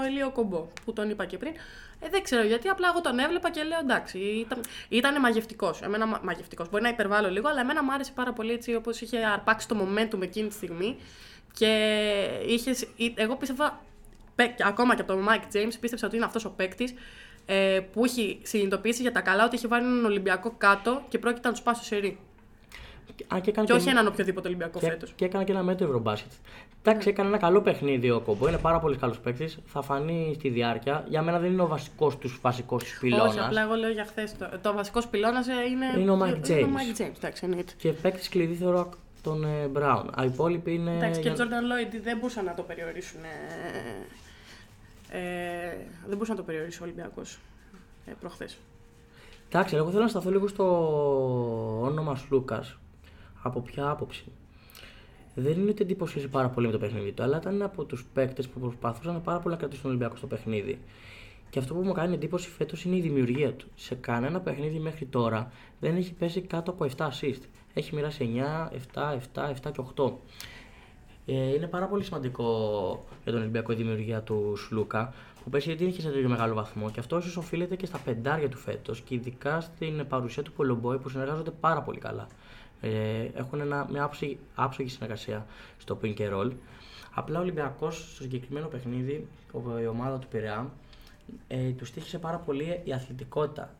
ο 0.00 0.06
Ελίο 0.06 0.30
Κομπό, 0.30 0.68
που 0.84 0.92
τον 0.92 1.10
είπα 1.10 1.24
και 1.26 1.36
πριν. 1.36 1.52
Ε, 2.00 2.08
δεν 2.10 2.22
ξέρω 2.22 2.42
γιατί, 2.42 2.68
απλά 2.68 2.88
εγώ 2.92 3.00
τον 3.00 3.18
έβλεπα 3.18 3.50
και 3.50 3.62
λέω 3.62 3.78
εντάξει, 3.78 4.18
ήταν, 4.18 4.60
ήταν 4.88 5.20
μαγευτικός. 5.20 5.82
Εμένα 5.82 6.06
μα- 6.06 6.20
μαγευτικός. 6.22 6.68
Μπορεί 6.70 6.82
να 6.82 6.88
υπερβάλλω 6.88 7.30
λίγο, 7.30 7.48
αλλά 7.48 7.60
εμένα 7.60 7.82
μου 7.84 7.92
άρεσε 7.92 8.12
πάρα 8.14 8.32
πολύ 8.32 8.52
έτσι 8.52 8.74
όπως 8.74 9.00
είχε 9.00 9.18
αρπάξει 9.24 9.68
το 9.68 9.76
momentum 9.80 10.22
εκείνη 10.22 10.48
τη 10.48 10.54
στιγμή. 10.54 10.96
Και 11.52 11.70
είχες, 12.46 12.86
εγώ 13.14 13.36
πίστευα, 13.36 13.84
πε- 14.34 14.54
και 14.54 14.64
ακόμα 14.66 14.94
και 14.94 15.00
από 15.00 15.12
τον 15.12 15.26
Mike 15.28 15.56
James, 15.56 15.72
πίστεψα 15.80 16.06
ότι 16.06 16.16
είναι 16.16 16.24
αυτός 16.24 16.44
ο 16.44 16.50
παίκτης 16.50 16.94
ε, 17.46 17.80
που 17.92 18.04
έχει 18.04 18.40
συνειδητοποιήσει 18.42 19.02
για 19.02 19.12
τα 19.12 19.20
καλά 19.20 19.44
ότι 19.44 19.56
έχει 19.56 19.66
βάλει 19.66 19.84
έναν 19.86 20.04
Ολυμπιακό 20.04 20.54
κάτω 20.58 21.02
και 21.08 21.18
πρόκειται 21.18 21.46
να 21.46 21.50
τους 21.50 21.60
σπάσει 21.62 21.84
στο 21.84 21.94
σερί. 21.94 22.18
Αν 23.28 23.40
και, 23.40 23.50
έκανε 23.50 23.66
Και 23.66 23.72
όχι 23.72 23.84
και- 23.84 23.90
έναν 23.90 24.06
οποιοδήποτε 24.06 24.48
Ολυμπιακό 24.48 24.78
και, 24.78 24.86
φέτος. 24.86 25.12
και 25.16 25.24
έκανε 25.24 25.44
και 25.44 25.52
ένα 25.52 25.62
μέτρο 25.62 25.86
Ευρωμπάσκετ. 25.86 26.30
Εντάξει, 26.82 27.08
έκανε 27.08 27.28
ένα 27.28 27.38
καλό 27.38 27.60
παιχνίδι 27.60 28.10
ο 28.10 28.20
Κομπό. 28.20 28.48
Είναι 28.48 28.58
πάρα 28.58 28.78
πολύ 28.80 28.96
καλό 28.96 29.14
παίκτη. 29.22 29.48
Θα 29.66 29.82
φανεί 29.82 30.32
στη 30.34 30.48
διάρκεια. 30.48 31.04
Για 31.08 31.22
μένα 31.22 31.38
δεν 31.38 31.52
είναι 31.52 31.62
ο 31.62 31.66
βασικός 31.66 32.16
τους 32.18 32.38
βασικός 32.42 32.82
Όχι, 32.82 32.98
πυλώνας. 32.98 33.38
απλά 33.38 33.62
εγώ 33.62 33.74
λέω 33.74 33.90
για 33.90 34.04
χθες. 34.04 34.36
Το, 34.38 34.48
το 34.62 34.72
βασικός 34.72 35.06
πυλώνας 35.06 35.46
είναι. 35.46 36.00
Είναι 36.00 36.10
ο 36.10 36.18
Mike 36.22 36.26
είναι 36.28 36.40
James. 36.48 36.64
ο 36.64 36.68
Mike 36.76 37.00
James, 37.00 37.12
εντάξει, 37.16 37.44
εννοείται. 37.44 37.72
Και 37.76 37.92
παίκτης 37.92 38.28
κλειδί 38.28 38.54
θεωρώ 38.54 38.88
τον 39.22 39.44
ε, 39.44 39.66
Μπράουν. 39.66 40.10
Οι 40.22 40.24
υπόλοιποι 40.24 40.74
είναι. 40.74 40.96
Εντάξει, 40.96 41.20
και 41.20 41.28
για- 41.28 41.44
ο 41.44 41.48
Jordan 41.48 41.50
Lloyd 41.52 42.00
δεν 42.02 42.16
μπορούσαν 42.18 42.44
να 42.44 42.54
το 42.54 42.62
περιορίσουν. 42.62 43.20
Ε, 43.24 45.18
ε, 45.18 45.76
δεν 46.06 46.12
μπορούσε 46.12 46.30
να 46.30 46.36
το 46.38 46.42
περιορίσει 46.44 46.78
ο 46.80 46.84
Ολυμπιακός 46.84 47.38
ε, 48.06 48.12
προχθές. 48.20 48.58
Εντάξει, 49.48 49.76
εγώ 49.76 49.90
θέλω 49.90 50.02
να 50.02 50.08
σταθώ 50.08 50.30
λίγο 50.30 50.48
στο 50.48 50.64
όνομα 51.82 52.18
Λούκας. 52.30 52.78
Από 53.42 53.60
ποια 53.60 53.90
άποψη. 53.90 54.24
Δεν 55.34 55.52
είναι 55.52 55.70
ότι 55.70 55.82
εντυπωσίασε 55.82 56.28
πάρα 56.28 56.48
πολύ 56.48 56.66
με 56.66 56.72
το 56.72 56.78
παιχνίδι 56.78 57.12
του, 57.12 57.22
αλλά 57.22 57.36
ήταν 57.36 57.62
από 57.62 57.84
τους 57.84 58.04
παίκτες 58.12 58.48
που 58.48 58.60
προσπαθούσαν 58.60 59.22
πάρα 59.22 59.38
πολύ 59.38 59.54
να 59.54 59.60
κρατήσουν 59.60 59.82
τον 59.82 59.90
Ολυμπιακό 59.90 60.16
στο 60.16 60.26
παιχνίδι. 60.26 60.78
Και 61.50 61.58
αυτό 61.58 61.74
που 61.74 61.80
μου 61.80 61.92
κάνει 61.92 62.14
εντύπωση 62.14 62.48
φέτος 62.48 62.84
είναι 62.84 62.96
η 62.96 63.00
δημιουργία 63.00 63.52
του. 63.52 63.66
Σε 63.74 63.94
κανένα 63.94 64.40
παιχνίδι 64.40 64.78
μέχρι 64.78 65.04
τώρα 65.04 65.52
δεν 65.80 65.96
έχει 65.96 66.12
πέσει 66.12 66.40
κάτω 66.40 66.70
από 66.70 66.86
7 66.96 67.08
assist. 67.08 67.42
Έχει 67.74 67.94
μοιράσει 67.94 68.30
9, 68.34 68.74
7, 68.94 69.18
7, 69.34 69.50
7 69.68 69.72
και 69.72 69.82
8. 69.96 70.12
Ε, 71.26 71.54
είναι 71.54 71.66
πάρα 71.66 71.86
πολύ 71.86 72.04
σημαντικό 72.04 72.44
για 73.22 73.32
τον 73.32 73.40
Ολυμπιακό 73.40 73.72
η 73.72 73.74
δημιουργία 73.74 74.22
του 74.22 74.54
Σλούκα, 74.56 75.14
που 75.44 75.50
πέσει 75.50 75.74
δεν 75.74 75.88
είχε 75.88 76.00
σε 76.00 76.10
τέτοιο 76.10 76.28
μεγάλο 76.28 76.54
βαθμό 76.54 76.90
και 76.90 77.00
αυτό 77.00 77.18
ίσως 77.18 77.36
οφείλεται 77.36 77.76
και 77.76 77.86
στα 77.86 77.98
πεντάρια 77.98 78.48
του 78.48 78.56
φέτος 78.56 79.00
και 79.00 79.14
ειδικά 79.14 79.60
στην 79.60 80.06
παρουσία 80.08 80.42
του 80.42 80.52
Πολομπόη 80.52 80.98
που 80.98 81.08
συνεργάζονται 81.08 81.50
πάρα 81.50 81.82
πολύ 81.82 81.98
καλά. 81.98 82.26
Ε, 82.80 83.28
έχουν 83.34 83.60
ένα, 83.60 83.86
μια 83.90 84.02
άψογη, 84.02 84.38
άψογη 84.54 84.88
συνεργασία 84.88 85.46
στο 85.78 85.98
pin 86.02 86.14
και 86.14 86.28
roll. 86.32 86.50
Απλά 87.14 87.38
ο 87.38 87.42
Ολυμπιακός 87.42 88.10
στο 88.12 88.22
συγκεκριμένο 88.22 88.66
παιχνίδι, 88.66 89.26
ο- 89.52 89.78
η 89.80 89.86
ομάδα 89.86 90.18
του 90.18 90.26
Πειραιά, 90.28 90.70
ε, 91.48 91.70
τους 91.70 91.90
τύχησε 91.90 92.18
πάρα 92.18 92.36
πολύ 92.38 92.80
η 92.84 92.92
αθλητικότητα. 92.92 93.74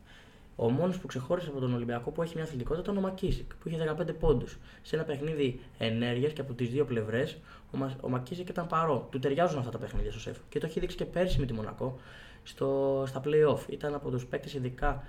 Ο 0.55 0.69
μόνος 0.69 0.97
που 0.99 1.07
ξεχώρισε 1.07 1.49
από 1.49 1.59
τον 1.59 1.73
Ολυμπιακό 1.73 2.11
που 2.11 2.21
έχει 2.21 2.35
μια 2.35 2.43
αθλητικότητα 2.43 2.91
ήταν 2.91 3.03
ο 3.03 3.07
Μακίσικ, 3.07 3.55
που 3.55 3.67
είχε 3.69 3.77
15 3.77 4.13
πόντους. 4.13 4.57
Σε 4.81 4.95
ένα 4.95 5.03
παιχνίδι 5.05 5.59
ενέργειας 5.77 6.33
και 6.33 6.41
από 6.41 6.53
τις 6.53 6.69
δύο 6.69 6.85
πλευρές, 6.85 7.37
ο, 7.71 7.77
Μα, 7.77 7.95
ο 8.01 8.09
Μακίσικ 8.09 8.49
ήταν 8.49 8.67
παρό. 8.67 9.07
Του 9.11 9.19
ταιριάζουν 9.19 9.59
αυτά 9.59 9.71
τα 9.71 9.77
παιχνίδια 9.77 10.11
στο 10.11 10.19
σεφ. 10.19 10.37
Και 10.49 10.59
το 10.59 10.65
έχει 10.65 10.79
δείξει 10.79 10.95
και 10.97 11.05
πέρσι 11.05 11.39
με 11.39 11.45
τη 11.45 11.53
Μονακό 11.53 11.99
στο, 12.43 13.03
στα 13.07 13.21
playoff. 13.25 13.69
Ήταν 13.69 13.93
από 13.93 14.09
τους 14.09 14.25
παίκτες, 14.25 14.53
ειδικά 14.53 14.89
ε, 14.89 14.99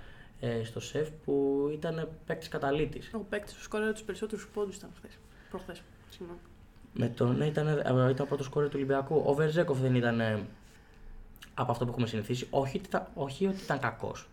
στο 0.63 0.79
σεφ, 0.79 1.09
που 1.25 1.67
ήταν 1.73 2.09
παίκτης 2.25 2.47
καταλήτης. 2.47 3.09
Ο 3.13 3.19
παίκτης 3.29 3.53
που 3.53 3.61
σκόρε 3.61 3.91
τους 3.91 4.01
περισσότερους 4.03 4.47
πόντους 4.53 4.75
ήταν 4.75 4.89
χθες. 4.97 5.11
Προχθές. 5.49 5.81
Συγγνώμη. 6.09 6.39
Με 6.93 7.07
τον, 7.07 7.37
ναι, 7.37 7.45
ήταν, 7.45 7.67
ε, 7.67 7.71
ήταν 7.81 8.15
ο 8.19 8.25
πρώτος 8.25 8.47
κόρη 8.49 8.65
του 8.67 8.73
Ολυμπιακού. 8.75 9.23
Ο 9.25 9.33
Βερζέκοφ 9.33 9.79
δεν 9.79 9.95
ήταν 9.95 10.19
ε, 10.19 10.39
από 11.53 11.71
αυτό 11.71 11.85
που 11.85 11.91
έχουμε 11.91 12.07
συνηθίσει. 12.07 12.47
Όχι, 12.49 12.77
ότι 12.77 12.87
ήταν- 12.87 13.07
όχι 13.13 13.47
ότι 13.47 13.61
ήταν 13.63 13.79
κακός. 13.79 14.27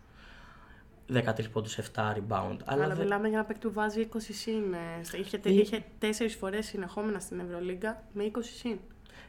13 1.13 1.49
πόντους, 1.51 1.77
7 1.77 2.13
rebound. 2.13 2.57
Αλλά, 2.65 2.83
Αλλά, 2.83 2.87
δεν- 2.87 2.97
μιλάμε 3.03 3.27
για 3.27 3.37
ένα 3.37 3.47
παίκτη 3.47 3.67
που 3.67 3.73
βάζει 3.73 4.01
20 4.01 4.33
συν. 4.33 4.73
ε, 4.73 5.03
στα- 5.03 5.17
Είχε, 5.17 5.39
Ή- 5.43 5.53
είχε 5.57 5.83
τέσσερις 5.99 6.35
φορές 6.35 6.65
συνεχόμενα 6.65 7.19
στην 7.19 7.39
Ευρωλίγκα 7.39 8.03
με 8.13 8.23
20 8.23 8.51
συν. 8.55 8.77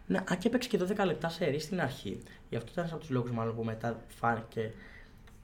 Ναι, 0.06 0.18
αν 0.28 0.38
και 0.38 0.48
έπαιξε 0.48 0.68
και 0.68 0.78
12 0.78 1.04
λεπτά 1.04 1.28
σε 1.28 1.44
ρί 1.44 1.58
στην 1.58 1.80
αρχή. 1.80 2.20
Γι' 2.50 2.56
αυτό 2.56 2.68
ήταν 2.72 2.84
ένας 2.84 2.92
από 2.94 3.00
τους 3.00 3.10
λόγους 3.10 3.30
μάλλον 3.30 3.54
που 3.56 3.64
μετά 3.64 4.00
φάνηκε 4.08 4.72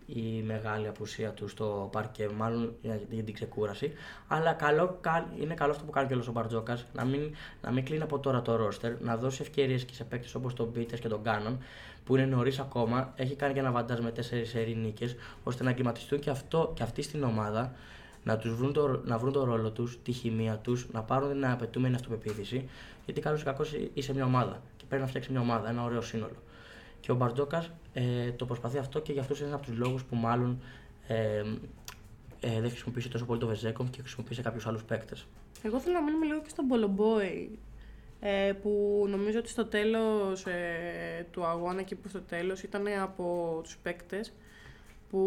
η 0.06 0.42
μεγάλη 0.46 0.88
απουσία 0.88 1.30
του 1.30 1.48
στο 1.48 1.88
πάρκε, 1.92 2.28
μάλλον 2.36 2.74
για 2.82 3.00
για 3.10 3.22
την 3.22 3.34
ξεκούραση. 3.34 3.92
Αλλά 4.28 4.52
καλό, 4.52 4.98
κα- 5.00 5.28
είναι 5.40 5.54
καλό 5.54 5.70
αυτό 5.72 5.84
που 5.84 5.90
κάνει 5.90 6.06
κιόλας 6.06 6.26
ο 6.28 6.32
Μπαρτζόκας, 6.32 6.86
να 6.92 7.04
μην, 7.04 7.34
να 7.62 7.70
μην 7.72 7.84
κλείνει 7.84 8.02
από 8.02 8.18
τώρα 8.18 8.42
το 8.42 8.56
ρόστερ, 8.56 9.00
να 9.00 9.16
δώσει 9.16 9.42
ευκαιρίες 9.42 9.84
και 9.84 9.94
σε 9.94 10.04
παίκτες 10.04 10.34
όπως 10.34 10.54
τον 10.54 10.72
Πίτερς 10.72 10.98
και 10.98 11.08
τον 11.08 11.22
Κάνααν, 11.22 11.58
που 12.04 12.16
είναι 12.16 12.26
νωρίς 12.26 12.58
ακόμα. 12.58 13.12
Έχει 13.16 13.34
κάνει 13.34 13.52
και 13.52 13.58
ένα 13.60 13.70
αβαντάζ 13.70 14.00
με 14.00 14.12
4 14.16 14.20
σερί 14.44 14.74
νίκες, 14.74 15.16
ώστε 15.44 15.64
να 15.64 15.70
εγκλιματιστούν 15.70 16.18
και, 16.18 16.30
αυτό, 16.30 16.72
και 16.74 16.82
αυτοί 16.82 17.02
στην 17.02 17.22
ομάδα, 17.22 17.72
να, 18.22 18.36
τους 18.36 18.54
βρουν 18.54 18.72
το, 18.72 19.00
να 19.04 19.18
βρουν 19.18 19.32
το 19.32 19.44
ρόλο 19.44 19.70
τους, 19.70 19.98
τη 20.02 20.12
χημεία 20.12 20.56
τους, 20.56 20.86
να 20.92 21.02
πάρουν 21.02 21.32
την 21.32 21.46
απαιτούμενη 21.46 21.94
αυτοπεποίθηση. 21.94 22.68
Γιατί 23.04 23.20
καλό 23.20 23.36
ή 23.36 23.42
κακό 23.42 23.64
είσαι 23.94 24.14
μια 24.14 24.24
ομάδα 24.24 24.62
και 24.76 24.84
πρέπει 24.88 25.02
να 25.02 25.08
φτιάξεις 25.08 25.32
μια 25.32 25.40
ομάδα, 25.40 25.68
ένα 25.68 25.82
ωραίο 25.84 26.00
σύνολο. 26.00 26.36
Και 27.06 27.12
ο 27.12 27.14
Μπαρτζόκας 27.14 27.70
ε, 27.92 28.32
το 28.32 28.46
προσπαθεί 28.46 28.78
αυτό 28.78 29.00
και 29.00 29.12
γι' 29.12 29.18
αυτός 29.18 29.38
είναι 29.38 29.48
ένας 29.48 29.60
από 29.60 29.70
τους 29.70 29.78
λόγους 29.78 30.04
που 30.04 30.16
μάλλον 30.16 30.62
ε, 31.06 31.38
ε, 32.40 32.60
δεν 32.60 32.70
χρησιμοποίησε 32.70 33.08
τόσο 33.08 33.24
πολύ 33.24 33.40
το 33.40 33.46
Βεζένκοφ 33.46 33.90
και 33.90 34.00
χρησιμοποίησε 34.00 34.42
κάποιους 34.42 34.66
άλλους 34.66 34.84
παίκτες. 34.84 35.26
Εγώ 35.62 35.80
θέλω 35.80 35.94
να 35.94 36.02
μείνουμε 36.02 36.26
λίγο 36.26 36.40
και 36.40 36.48
στον 36.48 36.66
Πολομπόη. 36.66 37.58
Ε, 38.20 38.52
που 38.62 39.04
νομίζω 39.08 39.38
ότι 39.38 39.48
στο 39.48 39.66
τέλος 39.66 40.46
ε, 40.46 41.26
του 41.30 41.44
αγώνα 41.44 41.82
και 41.82 41.94
που 41.94 42.08
στο 42.08 42.20
τέλος 42.20 42.62
ήταν 42.62 42.86
από 43.02 43.60
τους 43.62 43.76
παίκτες 43.76 44.32
που 45.10 45.18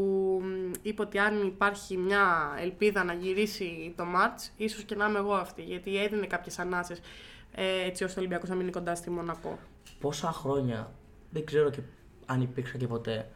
μ, 0.43 0.71
είπε 0.81 1.01
ότι 1.01 1.19
αν 1.19 1.47
υπάρχει 1.47 1.97
μια 1.97 2.55
ελπίδα 2.59 3.03
να 3.03 3.13
γυρίσει 3.13 3.93
το 3.97 4.05
μάτς, 4.05 4.53
ίσως 4.57 4.83
και 4.83 4.95
να 4.95 5.07
είμαι 5.07 5.19
εγώ 5.19 5.33
αυτή, 5.33 5.61
γιατί 5.61 5.97
έδινε 5.97 6.27
κάποιες 6.27 6.59
ανάσες 6.59 7.01
ε, 7.55 7.85
έτσι 7.85 8.03
ώστε 8.03 8.19
ο 8.19 8.21
Ολυμπιακός 8.21 8.49
να 8.49 8.55
μείνει 8.55 8.71
κοντά 8.71 8.95
στη 8.95 9.09
Μονακό. 9.09 9.59
Πόσα 9.99 10.31
χρόνια 10.31 10.91
δεν 11.31 11.45
ξέρω 11.45 11.69
και 11.69 11.79
αν 12.25 12.41
υπήρξαν 12.41 12.79
και 12.79 12.87
ποτέ. 12.87 13.29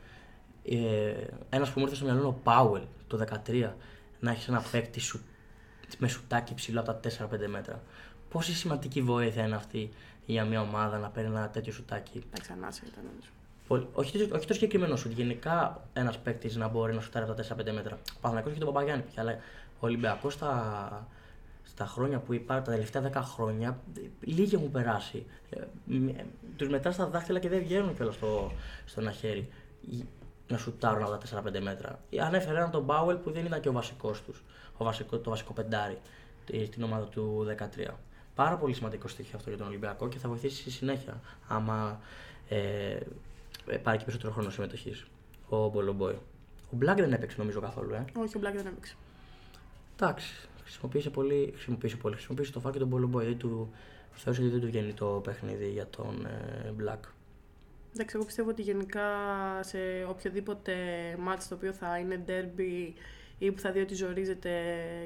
Ε, 0.66 1.14
ένας 1.50 1.70
που 1.70 1.80
μου 1.80 1.84
ήρθε 1.86 1.96
στο 1.96 2.06
μυαλό 2.06 2.20
είναι 2.20 2.28
ο 2.30 2.40
Πάουελ 2.44 2.82
το 3.08 3.26
2013 3.48 3.70
να 4.20 4.32
έχεις 4.32 4.48
ένα 4.48 4.64
παίκτη 4.72 5.00
σου, 5.00 5.22
με 5.98 6.08
σουτάκι 6.08 6.54
ψηλό 6.54 6.80
από 6.80 6.94
τα 6.94 7.00
4-5 7.00 7.48
μέτρα. 7.48 7.82
Πόση 8.30 8.54
σημαντική 8.54 9.02
βοήθεια 9.02 9.46
είναι 9.46 9.56
αυτή 9.56 9.90
για 10.26 10.46
μια 10.46 10.62
ομάδα 10.62 10.98
να 10.98 11.08
παίρνει 11.10 11.36
ένα 11.36 11.50
τέτοιο 11.50 11.74
σουτάκι; 11.74 12.24
Εντάξει, 12.28 12.52
ανάσα 12.52 12.82
ήταν 12.88 13.04
νομίζω. 13.12 13.28
Πολύ- 13.68 13.88
Όχι, 13.94 14.28
το- 14.28 14.36
όχι 14.36 14.48
το 14.48 14.54
συγκεκριμένο 14.54 14.96
σουτ. 14.96 15.12
Γενικά 15.12 15.84
ένας 15.94 16.18
παίκτης 16.20 16.56
να 16.56 16.68
μπορεί 16.68 16.94
να 16.94 17.02
σουτάρει 17.02 17.26
από 17.26 17.34
τα 17.34 17.44
4-5 17.44 17.72
μέτρα. 17.72 17.98
Ο 18.16 18.20
Παναγιώτο 18.22 18.54
και 18.58 18.64
τον 18.64 18.74
Παπαγιάννη 18.74 19.04
πια. 19.04 19.22
Αλλά 19.22 19.32
ο 19.80 19.86
Ολυμπιακός 19.86 20.34
στα, 20.34 21.08
στα 21.64 21.86
χρόνια 21.86 22.20
που 22.20 22.34
υπάρχει, 22.34 22.64
τα 22.64 22.72
τελευταία 22.72 23.12
10 23.14 23.22
χρόνια, 23.24 23.80
λίγοι 24.20 24.56
έχουν 24.56 24.72
περάσει. 24.72 25.26
Τους 26.56 26.68
μετά 26.70 26.92
στα 26.92 27.08
δάχτυλα 27.08 27.40
και 27.40 27.50
δεν 27.50 27.60
βγαίνουν 27.60 27.96
κιόλας 27.96 28.16
στο, 28.16 28.52
στο 28.86 29.02
ένα 29.02 29.12
χέρι 29.12 29.50
να 30.48 30.58
σουτάρουν 30.58 31.04
από 31.04 31.28
τα 31.28 31.44
4-5 31.44 31.62
μέτρα. 31.62 32.00
Ανέφερε 32.22 32.58
έναν 32.58 32.72
τον 32.72 32.84
Μπάουελ 32.84 33.16
που 33.16 33.32
δεν 33.32 33.46
ήταν 33.46 33.60
και 33.60 33.70
ο 33.70 33.72
βασικός 33.72 34.22
τους. 34.22 34.44
Βασικό, 34.78 35.18
το 35.18 35.30
βασικό 35.30 35.54
πεντάρι 35.54 35.98
ε, 36.52 36.66
στην 36.66 36.84
ομάδα 36.84 37.06
του 37.06 37.46
13. 37.88 37.94
Πάρα 38.36 38.58
πολύ 38.58 38.74
σημαντικό 38.74 39.08
στοιχείο 39.08 39.38
αυτό 39.38 39.50
για 39.50 39.58
τον 39.58 39.68
Ολυμπιακό 39.68 40.08
και 40.08 40.18
θα 40.18 40.30
βοηθήσει 40.30 40.62
στη 40.62 40.72
συνέχεια 40.72 41.22
άμα 41.48 42.00
ε, 42.50 42.98
ε, 43.68 43.78
πάρει 43.78 43.98
και 43.98 44.04
περισσότερο 44.04 44.34
χρόνο 44.34 44.50
συμμετοχής 44.50 45.06
ο 45.50 45.70
Μπολομπόη. 45.70 46.20
Ο 46.72 46.76
Μπλακ 46.76 46.98
δεν 46.98 47.14
έπαιξε 47.14 47.38
νομίζω 47.40 47.60
καθόλου, 47.60 47.94
ε. 47.94 48.06
Όχι, 48.18 48.38
ο 48.38 48.40
Μπλάκ 48.40 48.56
δεν 48.56 48.66
έπαιξε. 48.66 48.96
Εντάξει, 49.96 50.50
χρησιμοποίησε 50.74 51.10
πολύ, 51.10 51.50
χρησιμοποίησε 51.54 51.96
πολύ, 51.96 52.14
χρησιμοποίησε 52.16 52.52
το 52.52 52.60
φάκι 52.60 52.80
τον 52.80 52.88
Μπολομπόη, 52.88 53.24
δηλαδή 53.24 53.40
του, 53.40 53.74
Θεώρησε 54.16 54.44
ότι 54.44 54.52
δεν 54.52 54.62
του 54.62 54.68
βγαίνει 54.68 54.94
το 54.94 55.06
παιχνίδι 55.24 55.70
για 55.70 55.88
τον 55.88 56.26
ε, 56.26 56.74
Black. 56.80 57.00
Εντάξει, 57.94 58.16
εγώ 58.16 58.26
πιστεύω 58.26 58.50
ότι 58.50 58.62
γενικά 58.62 59.02
σε 59.62 59.78
οποιοδήποτε 60.10 60.74
μάτς 61.20 61.48
το 61.48 61.56
οποίο 61.56 61.74
θα 61.74 61.98
είναι 61.98 62.24
derby 62.28 62.92
ή 63.38 63.52
που 63.52 63.60
θα 63.60 63.72
δει 63.72 63.80
ότι 63.80 63.96
ζορίζεται 63.96 64.52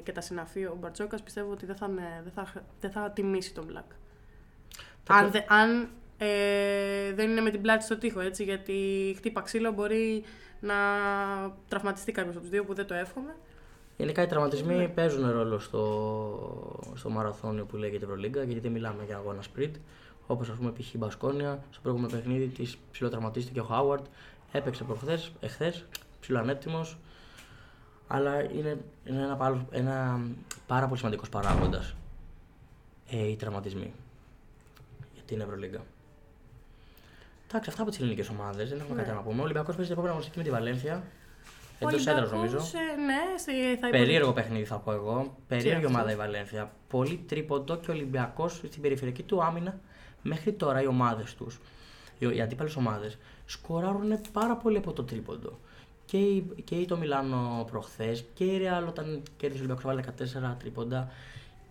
και 0.03 0.11
τα 0.11 0.21
συναφεί 0.21 0.65
ο 0.65 0.77
Μπαρτσόκας, 0.79 1.23
πιστεύω 1.23 1.51
ότι 1.51 1.65
δεν 1.65 1.75
θα, 1.75 1.87
είναι- 1.89 2.21
δεν 2.23 2.31
θα, 2.33 2.63
δεν 2.79 2.91
θα 2.91 3.11
τιμήσει 3.11 3.53
τον 3.53 3.65
Black. 3.71 3.93
Τα 5.03 5.13
Αν, 5.13 5.19
προ- 5.19 5.31
δε- 5.31 5.53
αν 5.55 5.89
ε, 6.17 7.13
δεν 7.13 7.29
είναι 7.29 7.41
με 7.41 7.49
την 7.51 7.61
πλάτη 7.61 7.83
στο 7.83 7.97
τοίχο, 7.97 8.19
έτσι, 8.19 8.43
γιατί 8.43 9.13
χτύπα 9.17 9.41
ξύλο 9.41 9.71
μπορεί 9.71 10.23
να 10.59 10.75
τραυματιστεί 11.67 12.11
κάποιος 12.11 12.33
από 12.33 12.41
τους 12.43 12.51
δύο 12.51 12.65
που 12.65 12.73
δεν 12.73 12.85
το 12.85 12.93
εύχομαι. 12.93 13.35
Γενικά 13.97 14.21
οι 14.21 14.27
τραυματισμοί 14.27 14.87
παίζουν 14.87 15.31
ρόλο 15.31 15.59
στο, 15.59 16.79
στο 16.95 17.09
μαραθώνιο 17.09 17.65
που 17.65 17.75
λέγεται 17.77 18.03
Ευρωλίγκα, 18.05 18.43
γιατί 18.43 18.59
δεν 18.59 18.71
μιλάμε 18.71 19.03
για 19.05 19.17
αγώνα 19.17 19.41
sprint. 19.41 19.71
Όπως 20.27 20.49
ας 20.49 20.55
πούμε 20.55 20.71
π.χ. 20.71 20.93
η 20.93 20.97
Μπασκόνια, 20.97 21.63
στο 21.71 21.79
προηγούμενο 21.81 22.11
παιχνίδι 22.13 22.47
της 22.47 22.77
ψιλοτραυματίστηκε 22.91 23.59
ο 23.59 23.63
Χάουαρτ, 23.63 24.05
έπαιξε 24.51 24.83
προχθές, 24.83 25.31
εχθές, 25.39 25.85
ψιλοανέτοιμο. 26.19 26.85
Αλλά 28.07 28.43
είναι, 28.51 28.77
είναι 29.05 29.21
ένα, 29.21 29.35
πάρα- 29.35 29.65
ένα 29.71 30.19
πάρα 30.67 30.85
πολύ 30.85 30.97
σημαντικός 30.97 31.29
παράγοντας 31.29 31.95
ε, 33.09 33.27
οι 33.27 33.35
τραυματισμοί 33.35 33.93
για 35.13 35.23
την 35.25 35.41
Ευρωλίγκα. 35.41 35.79
Εντάξει, 37.49 37.69
αυτά 37.69 37.81
από 37.81 37.91
τις 37.91 37.99
ελληνικές 37.99 38.29
ομάδες. 38.29 38.69
Δεν 38.69 38.79
έχουμε 38.79 38.95
Ναι. 38.95 39.01
κάτι 39.01 39.15
να 39.15 39.21
πούμε. 39.21 39.39
Ο 39.39 39.43
Ολυμπιακός 39.43 39.75
παίζει 39.75 39.91
την 39.91 39.91
επόμενη 39.91 40.09
αγωνιστική 40.09 40.37
με 40.37 40.43
τη 40.43 40.49
Βαλένθια. 40.49 41.03
Ο 41.79 41.87
Εντό 41.87 41.97
έδρας 41.97 42.07
Ολυμπιακός, 42.07 42.31
νομίζω. 42.31 42.57
ε, 42.57 43.01
ναι, 43.01 43.37
στη- 43.37 43.77
θα 43.81 43.89
Περίεργο 43.89 44.33
παιχνίδι 44.33 44.65
θα 44.65 44.77
πω 44.77 44.91
εγώ. 44.91 45.35
Περίεργη 45.47 45.75
αυτό. 45.85 45.87
ομάδα 45.87 46.11
η 46.11 46.15
Βαλένθια. 46.15 46.71
Πολύ 46.89 47.23
τρίποντο 47.27 47.75
και 47.77 47.91
ο 47.91 47.93
Ολυμπιακός 47.93 48.53
στην 48.55 48.81
περιφερειακή 48.81 49.23
του 49.23 49.43
άμυνα 49.43 49.79
μέχρι 50.21 50.53
τώρα 50.53 50.81
οι 50.81 50.87
ομάδες 50.87 51.35
τους, 51.35 51.59
οι, 52.19 52.35
οι 52.35 52.41
αντίπαλες 52.41 52.75
ομάδες, 52.75 53.17
σκοράρουν 53.45 54.19
πάρα 54.31 54.55
πολύ 54.55 54.77
από 54.77 54.93
το 54.93 55.03
τρίποντο. 55.03 55.59
Και, 56.05 56.17
η, 56.17 56.53
και 56.63 56.75
η 56.75 56.85
το 56.85 56.97
Μιλάνο 56.97 57.67
προχθές 57.71 58.25
και 58.33 58.43
η 58.43 58.57
Ρεάλ 58.57 58.87
όταν 58.87 59.21
κέρδισε 59.37 59.63
ο 59.63 59.65
Ολυμπιακός 59.65 59.83
βάλε 59.83 60.03
14 60.53 60.55
τρίποντα. 60.59 61.09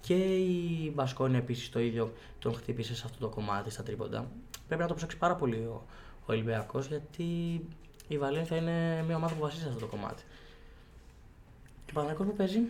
Και 0.01 0.15
η 0.37 0.93
Μπασκόνια 0.95 1.39
επίσης 1.39 1.71
το 1.71 1.81
ίδιο 1.81 2.13
τον 2.39 2.55
χτύπησε 2.55 2.95
σε 2.95 3.03
αυτό 3.05 3.19
το 3.19 3.29
κομμάτι 3.35 3.71
στα 3.71 3.83
τρίποντα. 3.83 4.27
Πρέπει 4.67 4.81
να 4.83 4.87
το 4.87 4.93
προσέξει 4.93 5.17
πάρα 5.17 5.35
πολύ 5.35 5.57
ο, 5.57 5.83
ο 6.21 6.33
Ολυμπιακός 6.33 6.87
γιατί 6.87 7.25
η 8.09 8.19
Βαλένθια 8.19 8.57
είναι 8.57 9.03
μια 9.07 9.17
ομάδα 9.17 9.35
που 9.35 9.41
βασίζεται 9.41 9.69
σε 9.69 9.75
αυτό 9.75 9.87
το 9.87 9.97
κομμάτι. 9.97 10.23
Και 11.85 11.93
ο 11.97 12.01
Παναγιώτο 12.01 12.25
που 12.25 12.37
παίζει; 12.37 12.61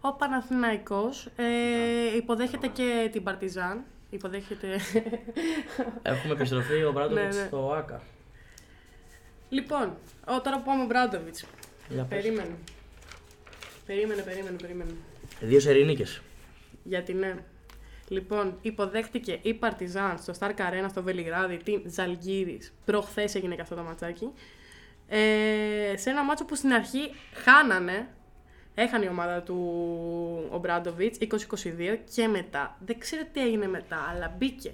Ο 0.00 0.12
Παναθηναϊκός 0.12 1.28
ε, 1.36 2.16
υποδέχεται 2.16 2.66
και 2.66 3.08
την 3.12 3.22
Παρτιζάν. 3.22 3.84
Υποδέχεται. 4.10 4.78
Έχουμε 6.02 6.32
επιστροφή 6.32 6.82
ο 6.84 6.92
Μπράντοβιτς 6.92 7.36
Ναι, 7.36 7.40
ναι. 7.42 7.46
στο 7.46 7.72
ΑΚΑ. 7.72 8.02
λοιπόν, 9.48 9.96
ο, 10.26 10.40
τώρα 10.40 10.56
που 10.56 10.62
πάμε 10.64 10.82
ο 10.82 10.86
Μπράντοβιτς. 10.86 11.44
Για 11.88 12.04
πες. 12.04 12.22
Περίμενε. 12.22 12.54
Περίμενε, 13.86 14.22
περίμενε, 14.22 14.56
περίμενε. 14.56 14.90
Δύο 15.40 15.60
σερινίκε. 15.60 16.04
Γιατί 16.82 17.12
ναι. 17.12 17.34
Λοιπόν, 18.08 18.58
υποδέχτηκε 18.62 19.38
η 19.42 19.54
Παρτιζάν 19.54 20.18
στο 20.18 20.32
Stark 20.38 20.56
Arena 20.56 20.86
στο 20.88 21.02
Βελιγράδι 21.02 21.56
την 21.56 21.82
Ζαλγκύρη. 21.86 22.60
Προχθές 22.84 23.34
έγινε 23.34 23.54
και 23.54 23.60
αυτό 23.60 23.74
το 23.74 23.82
ματσάκι. 23.82 24.28
Ε, 25.12 25.96
σε 25.96 26.10
ένα 26.10 26.24
μάτσο 26.24 26.44
που 26.44 26.54
στην 26.54 26.72
αρχή 26.72 27.10
χάνανε. 27.44 28.08
Έχανε 28.74 29.04
η 29.04 29.08
ομάδα 29.08 29.42
του 29.42 29.56
ο 30.50 30.58
Μπράντοβιτς 30.58 31.18
20-22 31.20 31.98
και 32.14 32.26
μετά. 32.28 32.76
Δεν 32.86 32.98
ξέρω 32.98 33.22
τι 33.32 33.40
έγινε 33.40 33.66
μετά, 33.68 34.06
αλλά 34.10 34.34
μπήκε. 34.38 34.72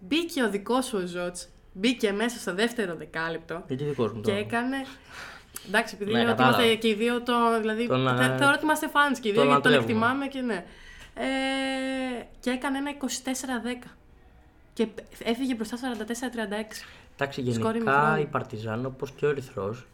Μπήκε 0.00 0.42
ο 0.42 0.50
δικός 0.50 0.84
σου 0.86 0.98
ο 1.02 1.06
Ζότ. 1.06 1.36
Μπήκε 1.72 2.12
μέσα 2.12 2.38
στο 2.38 2.54
δεύτερο 2.54 2.94
δεκάλεπτο 2.94 3.62
Γιατί 3.66 3.84
δικός 3.84 4.12
μου 4.12 4.20
και 4.20 4.30
τώρα. 4.30 4.38
έκανε. 4.42 4.76
Εντάξει, 5.68 5.94
επειδή 5.94 6.12
Ναι, 6.12 6.18
είναι 6.20 6.28
ότι 6.30 6.36
κατάλαβα. 6.38 6.62
είμαστε 6.64 6.80
και 6.80 6.88
οι 6.88 6.94
δύο 6.94 7.22
το. 7.22 7.60
Δηλαδή, 7.60 7.86
Τον, 7.86 8.16
θε- 8.16 8.30
ε, 8.30 8.36
θεωρώ 8.36 8.52
ότι 8.54 8.64
είμαστε 8.64 8.90
fans 8.92 9.18
και 9.20 9.28
οι 9.28 9.32
δύο 9.32 9.40
τον 9.40 9.46
γιατί 9.50 9.62
τον 9.62 9.72
λατρεύουμε. 9.72 9.92
εκτιμάμε 10.06 10.26
και 10.26 10.40
ναι. 10.40 10.64
Ε, 11.14 12.22
και 12.40 12.50
έκανε 12.50 12.78
ένα 12.78 12.90
24-10. 12.90 13.88
Και 14.72 14.86
π- 14.86 14.98
έφυγε 15.24 15.54
μπροστά 15.54 15.76
44-36. 15.76 16.84
Εντάξει, 17.20 17.52
Σκόρ 17.52 17.72
γενικά 17.72 17.92
ημιχρόνου. 17.92 18.20
η 18.20 18.26
Παρτιζάν 18.26 18.86
όπως 18.86 19.10
και 19.10 19.26
ο 19.26 19.28
Ερυθρός 19.28 19.86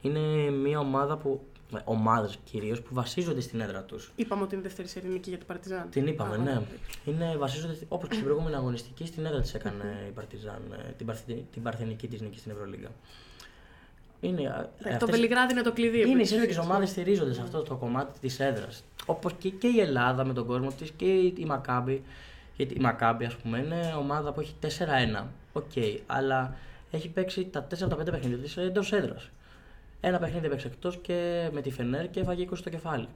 είναι 0.00 0.50
μια 0.50 0.78
ομάδα 0.78 1.16
που. 1.16 1.40
Ομάδες 1.84 2.38
κυρίως 2.44 2.82
που 2.82 2.94
βασίζονται 2.94 3.40
στην 3.40 3.60
έδρα 3.60 3.82
τους. 3.82 4.12
Είπαμε 4.16 4.42
ότι 4.42 4.54
είναι 4.54 4.62
δεύτερη 4.62 4.88
σερινική 4.88 5.28
για 5.28 5.38
την 5.38 5.46
Παρτιζάν. 5.46 5.86
Την 5.90 6.06
είπαμε, 6.06 6.34
Α, 6.34 6.38
ναι. 6.38 6.50
ωραία. 6.50 6.62
Είναι, 7.04 7.36
βασίζονται 7.36 7.76
όπως 7.88 8.08
και 8.08 8.14
στην 8.14 8.26
προηγούμενη 8.26 8.56
αγωνιστική 8.56 9.06
στην 9.06 9.24
έδρα 9.26 9.40
της 9.40 9.54
έκανε 9.54 10.04
η 10.08 10.10
Παρτιζάν. 10.10 10.62
ε, 10.88 10.92
Την, 10.96 11.06
παρθη, 11.06 11.44
την 11.52 11.62
παρθενική 11.62 12.08
της 12.08 12.20
νίκη 12.20 12.38
στην 12.38 12.50
Ευρωλίγα. 12.50 12.88
Είναι, 14.20 14.42
ε, 14.42 14.44
Ε, 14.46 14.50
Το 14.82 14.88
αυτές- 14.90 15.10
Βελιγράδι 15.10 15.52
είναι 15.52 15.62
το 15.62 15.72
κλειδί. 15.72 15.98
Είναι 16.00 16.08
οι 16.08 16.12
επίσης. 16.12 16.28
σύλλογε 16.28 16.58
ομάδες 16.58 16.88
στηρίζονται 16.88 17.32
σε 17.32 17.40
αυτό 17.42 17.62
το 17.62 17.74
κομμάτι 17.76 18.18
της 18.20 18.40
έδρας. 18.40 18.84
Όπως 19.06 19.32
και, 19.38 19.48
και 19.50 19.66
η 19.66 19.80
Ελλάδα 19.80 20.24
με 20.24 20.32
τον 20.32 20.46
κόσμο 20.46 20.68
της 20.78 20.90
και 20.90 21.04
η, 21.14 21.34
η 21.36 21.44
Μακάμπη. 21.44 22.02
Γιατί 22.60 22.74
η 22.74 22.80
Μακάμπη, 22.80 23.24
ας 23.24 23.34
πούμε, 23.36 23.58
είναι 23.58 23.94
ομάδα 23.98 24.32
που 24.32 24.40
έχει 24.40 24.54
4-1. 24.60 25.24
Οκ, 25.52 25.72
αλλά 26.06 26.54
έχει 26.90 27.08
παίξει 27.08 27.44
τα 27.44 27.66
4 27.66 27.82
από 27.82 27.94
τα 27.94 27.96
5 27.96 28.10
παιχνίδια 28.10 28.38
της 28.38 28.56
εντός 28.56 28.92
έδρας. 28.92 29.30
Ένα 30.00 30.18
παιχνίδι 30.18 30.46
έπαιξε 30.46 30.66
εκτός 30.66 30.96
και 30.96 31.48
με 31.52 31.60
τη 31.60 31.70
Φενέρ 31.70 32.10
και 32.10 32.20
έφαγε 32.20 32.42
20 32.50 32.56
στο 32.56 32.70
κεφάλι. 32.70 33.08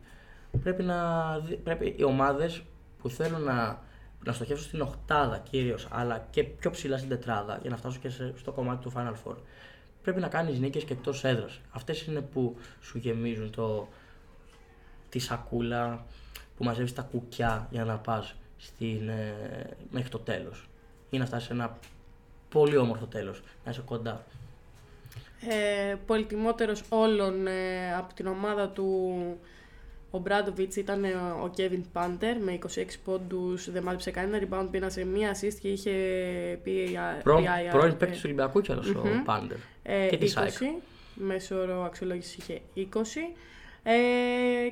Πρέπει, 0.62 0.82
να, 0.82 1.38
δει- 1.38 1.56
πρέπει 1.56 1.94
οι 1.98 2.02
ομάδες 2.04 2.62
που 2.98 3.08
θέλουν 3.08 3.42
να, 3.42 3.78
να 4.24 4.32
στοχεύσουν 4.32 4.66
στην 4.66 4.80
οχτάδα 4.80 5.38
κυρίως, 5.38 5.88
αλλά 5.90 6.26
και 6.30 6.44
πιο 6.44 6.70
ψηλά 6.70 6.96
στην 6.96 7.08
τετράδα 7.08 7.58
για 7.62 7.70
να 7.70 7.76
φτάσουν 7.76 8.00
και 8.00 8.08
σε- 8.08 8.32
στο 8.38 8.52
κομμάτι 8.52 8.82
του 8.82 8.92
Final 8.96 9.12
Four, 9.30 9.34
πρέπει 10.02 10.20
να 10.20 10.28
κάνεις 10.28 10.58
νίκες 10.58 10.84
και 10.84 10.92
εκτός 10.92 11.24
έδρας. 11.24 11.60
Αυτές 11.70 12.02
είναι 12.02 12.20
που 12.20 12.56
σου 12.80 12.98
γεμίζουν 12.98 13.50
το, 13.50 13.88
τη 15.08 15.18
σακούλα 15.18 16.04
που 16.56 16.64
μαζεύεις 16.64 16.92
τα 16.94 17.02
κουκιά 17.02 17.66
για 17.70 17.84
να 17.84 17.96
πας 17.96 18.34
ε, 18.80 19.32
μέχρι 19.90 20.08
το 20.08 20.18
τέλος. 20.18 20.68
Ή 21.10 21.18
να 21.18 21.26
φτάσει 21.26 21.46
σε 21.46 21.52
ένα 21.52 21.78
πολύ 22.48 22.76
όμορφο 22.76 23.06
τέλος, 23.06 23.42
να 23.64 23.70
είσαι 23.70 23.82
κοντά. 23.84 24.24
Ε, 25.48 25.94
πολυτιμότερος 26.06 26.82
όλων 26.88 27.46
ε, 27.46 27.94
από 27.96 28.14
την 28.14 28.26
ομάδα 28.26 28.68
του 28.68 29.18
ο 30.14 30.18
Μπράντοβιτς 30.18 30.76
ήταν 30.76 31.04
ε, 31.04 31.14
ο 31.42 31.50
Κέβιν 31.54 31.84
Πάντερ 31.92 32.38
με 32.42 32.58
26 32.74 32.84
πόντους, 33.04 33.70
δεν 33.70 33.82
μάζεψε 33.82 34.10
κανένα 34.10 34.46
rebound, 34.46 34.68
πήρασε 34.70 35.04
μία 35.04 35.36
assist 35.36 35.54
και 35.60 35.68
είχε 35.68 35.92
PIR. 36.64 37.22
Προ, 37.22 37.36
PIR, 37.38 37.70
πρώην 37.70 37.92
ε, 37.92 37.94
παίκτης 37.94 38.16
του 38.16 38.22
Ολυμπιακού 38.26 38.60
κιόλας 38.60 38.86
ο 38.88 39.02
Μμμ. 39.04 39.22
Πάντερ. 39.24 39.56
ε, 39.82 40.06
και 40.06 40.16
της 40.16 40.32
20, 40.32 40.38
ΣΑΕΚ. 40.38 40.52
μέσο 41.14 41.60
όρο 41.60 41.82
αξιολόγησης 41.84 42.36
είχε 42.36 42.60
20. 42.76 42.80
Ε, 43.86 43.92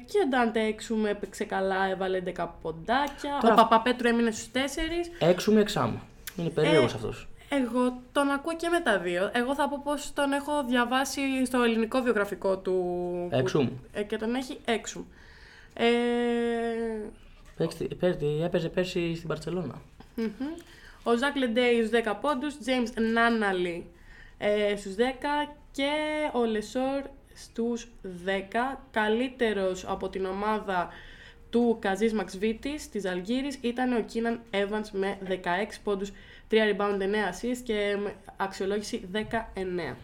και 0.07 0.19
ο 0.25 0.29
Ντάντε 0.29 0.61
Έξουμ 0.61 1.07
έπαιξε 1.07 1.45
καλά, 1.45 1.89
έβαλε 1.91 2.21
10 2.37 2.47
ποντάκια. 2.63 3.39
Τώρα- 3.41 3.55
Ο 3.55 3.57
Παπαπέτρου 3.57 4.09
έμεινε 4.09 4.31
στους 4.31 4.51
4. 4.53 5.11
Έξω 5.19 5.53
με 5.53 5.61
εξάμου. 5.61 6.01
Είναι 6.37 6.49
περίεργος 6.49 6.93
Ε, 6.93 6.97
αυτός. 6.97 7.29
Εγώ 7.49 8.01
τον 8.13 8.31
ακούω 8.31 8.57
και 8.57 8.69
με 8.69 8.81
τα 8.81 8.99
δύο. 8.99 9.31
Εγώ 9.35 9.55
θα 9.55 9.69
πω 9.69 9.81
πως 9.85 10.13
τον 10.13 10.33
έχω 10.33 10.65
διαβάσει 10.65 11.21
στο 11.47 11.63
ελληνικό 11.63 12.01
βιογραφικό 12.01 12.57
του. 12.59 12.73
που- 13.31 13.37
Έξουμ. 13.37 13.69
Ε, 13.93 14.03
και 14.03 14.17
τον 14.17 14.35
έχει 14.35 14.59
έξουμ. 14.65 15.03
Ε, 15.75 15.85
Έπαιζε 18.45 18.69
πέρσι 18.69 19.15
στην 19.15 19.29
Μπαρσελόνα. 19.29 19.81
μμμ. 20.15 20.29
ο 21.03 21.17
Ζακ 21.17 21.37
Λεντέι 21.37 21.77
στους 21.77 21.91
10 21.91 22.15
πόντους, 22.21 22.55
James 22.55 23.01
Νάναλι 23.13 23.87
ε, 24.39 24.77
στους 24.77 24.95
10 24.95 25.03
και 25.73 25.91
ο 26.33 26.45
Λεσόρ 26.45 27.03
στους 27.43 27.89
10. 28.25 28.81
Καλύτερος 28.91 29.85
από 29.89 30.09
την 30.09 30.25
ομάδα 30.25 30.89
του 31.51 31.77
Καζίς 31.81 32.13
Μαξβίτις 32.13 32.89
της 32.89 33.05
Ζαλγκίρις 33.05 33.59
ήταν 33.61 33.93
ο 33.93 34.01
Κίναν 34.01 34.41
Evans 34.51 34.89
με 34.93 35.19
16 35.29 35.81
πόντους, 35.85 36.11
3 36.49 36.55
rebound, 36.55 37.01
9 37.01 37.29
assist 37.31 37.59
και 37.65 37.97
με 38.03 38.15
αξιολόγηση 38.37 39.09
19. 39.13 39.97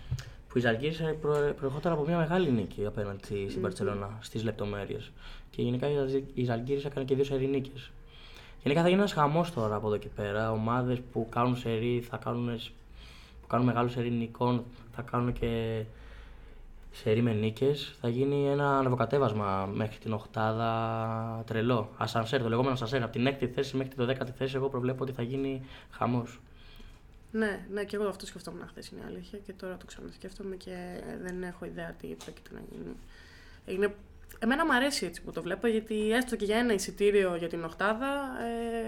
Που 0.48 0.58
η 0.58 0.60
Ζαλγκίρις 0.60 1.14
προ, 1.20 1.54
προερχόταν 1.58 1.92
από 1.92 2.04
μια 2.06 2.16
μεγάλη 2.16 2.50
νίκη 2.50 2.86
απέναντι 2.86 3.46
στην 3.50 3.62
Μπαρσελόνα 3.62 4.18
στις 4.20 4.44
λεπτομέρειες. 4.44 5.10
Και 5.50 5.62
γενικά 5.62 5.88
η 5.90 5.94
Ζαλ- 5.94 6.24
η 6.34 6.44
Ζαλγκύρη 6.44 6.82
έκανε 6.86 7.04
και 7.06 7.14
δύο 7.14 7.24
σερή 7.24 7.46
νίκες. 7.46 7.90
Γενικά 8.62 8.80
θα 8.82 8.88
γίνει 8.88 9.00
ένας 9.00 9.12
χαμός 9.12 9.52
τώρα 9.52 9.74
από 9.74 9.86
εδώ 9.86 9.96
και 9.96 10.08
πέρα. 10.16 10.50
Ομάδες 10.52 10.98
που 11.12 11.28
κάνουν 11.30 11.56
σερή, 11.56 12.04
θα 12.10 12.16
κάνουν, 12.16 12.58
σ- 12.60 12.70
που 13.40 13.46
κάνουν 13.46 13.66
μεγάλου 13.66 13.88
σερή 13.88 14.10
νικών, 14.10 14.64
θα 14.94 15.02
κάνουν 15.02 15.32
και 15.32 15.82
σερή 17.02 17.22
με 17.22 17.32
νίκες. 17.32 17.94
Θα 18.00 18.08
γίνει 18.08 18.48
ένα 18.48 18.78
ανεβοκατέβασμα 18.78 19.70
μέχρι 19.74 19.98
την 19.98 20.12
οχτάδα 20.12 21.42
τρελό. 21.46 21.90
Ασανσέρ, 21.96 22.42
το 22.42 22.48
λεγόμενο 22.48 22.74
ασανσέρ. 22.74 23.02
Από 23.02 23.12
την 23.12 23.26
έκτη 23.26 23.46
θέση 23.46 23.76
μέχρι 23.76 23.94
την 23.94 24.08
12η 24.08 24.30
θέση, 24.36 24.56
εγώ 24.56 24.68
προβλέπω 24.68 25.02
ότι 25.02 25.12
θα 25.12 25.22
γίνει 25.22 25.62
χαμός. 25.90 26.40
Ναι, 27.30 27.66
ναι, 27.72 27.84
και 27.84 27.96
εγώ 27.96 28.08
αυτό 28.08 28.26
σκεφτόμουν 28.26 28.66
χθες 28.68 28.88
είναι 28.88 29.00
η 29.00 29.04
αλήθεια 29.06 29.38
και 29.38 29.52
τώρα 29.52 29.76
το 29.76 29.86
ξανασκέφτομαι 29.86 30.56
και 30.56 31.02
δεν 31.22 31.42
έχω 31.42 31.64
ιδέα 31.64 31.92
τι 31.92 32.06
πρόκειται 32.06 32.50
να 32.52 32.60
γίνει. 32.70 32.96
Είναι 33.66 33.94
εμένα 34.38 34.64
μου 34.64 34.74
αρέσει 34.74 35.06
έτσι 35.06 35.22
που 35.22 35.32
το 35.32 35.42
βλέπω, 35.42 35.66
γιατί 35.66 36.12
έστω 36.12 36.36
και 36.36 36.44
για 36.44 36.56
ένα 36.56 36.72
εισιτήριο 36.72 37.36
για 37.36 37.48
την 37.48 37.64
Οχτάδα 37.64 38.06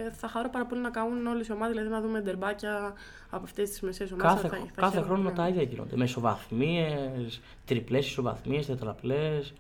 ε, 0.07 0.11
θα 0.11 0.29
χαρώ 0.29 0.51
πάρα 0.51 0.67
πολύ 0.67 0.81
να 0.81 0.91
κάνουν 0.91 1.27
όλε 1.27 1.45
οι 1.49 1.53
ομάδε, 1.53 1.73
δηλαδή 1.73 1.91
να 1.91 2.01
δούμε 2.01 2.21
ντερμπάκια 2.21 2.95
από 3.31 3.45
αυτές 3.45 3.71
τις 3.71 3.81
μεσαίες 3.81 4.13
ομάδες. 4.13 4.43
Κάθε, 4.43 4.49
θα, 4.49 4.57
θα 4.57 4.81
κάθε 4.81 4.91
χαίρομαι, 4.91 5.13
χρόνο 5.15 5.29
ναι. 5.29 5.37
τα 5.37 5.49
ίδια 5.49 5.63
γίνονται. 5.63 5.97
Με 5.97 6.05
ισοβαθμίες, 6.05 7.41
τριπλές 7.65 8.07
ισοβαθμίες, 8.07 8.67
τετραπλές. 8.67 9.55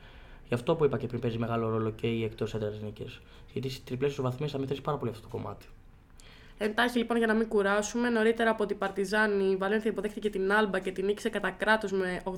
Γι' 0.48 0.54
αυτό 0.54 0.76
που 0.76 0.84
είπα 0.84 0.98
και 0.98 1.06
πριν 1.06 1.20
παίζει 1.20 1.38
μεγάλο 1.38 1.68
ρόλο 1.68 1.90
και 1.90 2.06
οι 2.06 2.24
εκτός 2.24 2.54
έδρα 2.54 2.72
νίκες. 2.82 3.20
Γιατί 3.52 3.68
στι 3.68 3.84
τριπλές 3.84 4.10
ισοβαθμίες 4.10 4.50
θα 4.50 4.58
μετρήσει 4.58 4.80
πάρα 4.82 4.96
πολύ 4.96 5.10
αυτό 5.10 5.22
το 5.22 5.28
κομμάτι. 5.28 5.66
Εντάχει 6.58 6.98
λοιπόν 6.98 7.16
για 7.16 7.26
να 7.26 7.34
μην 7.34 7.48
κουράσουμε, 7.48 8.08
νωρίτερα 8.08 8.50
από 8.50 8.66
την 8.66 8.78
Παρτιζάν 8.78 9.40
η 9.40 9.56
Βαλένθια 9.56 9.90
υποδέχτηκε 9.90 10.30
την 10.30 10.52
Άλμπα 10.52 10.78
και 10.78 10.92
την 10.92 11.04
νίκησε 11.04 11.28
κατά 11.28 11.50
κράτος 11.50 11.92
με 11.92 12.22
87-73. 12.24 12.36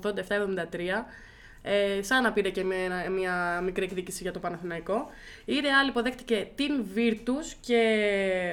Ε, 1.65 2.01
σαν 2.01 2.23
να 2.23 2.31
πήρε 2.31 2.49
και 2.49 2.63
μια, 2.63 3.09
μια 3.09 3.61
μικρή 3.63 3.83
εκδίκηση 3.83 4.23
για 4.23 4.31
το 4.31 4.39
Παναθηναϊκό. 4.39 5.05
Η 5.45 5.59
Ρεάλ 5.59 5.87
υποδέχτηκε 5.87 6.47
την 6.55 6.83
Βίρτους 6.93 7.53
και. 7.53 7.81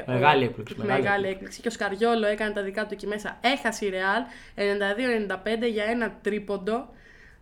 Μεγάλη 0.07 0.43
ο- 0.45 0.47
έκπληξη, 0.47 0.75
Μεγάλη, 0.79 1.03
μεγάλη 1.03 1.27
έκπληξη. 1.27 1.61
Και 1.61 1.69
ο 1.69 1.71
Σκαριόλο 1.71 2.27
έκανε 2.27 2.53
τα 2.55 2.63
δικά 2.63 2.83
του 2.87 2.89
εκεί 2.93 3.07
μέσα. 3.07 3.39
Έχασε 3.41 3.87
η 3.87 3.89
Ρεάλ 3.89 4.23
92-95 4.55 5.67
για 5.73 5.85
ένα 5.85 6.19
τρίποντο. 6.23 6.89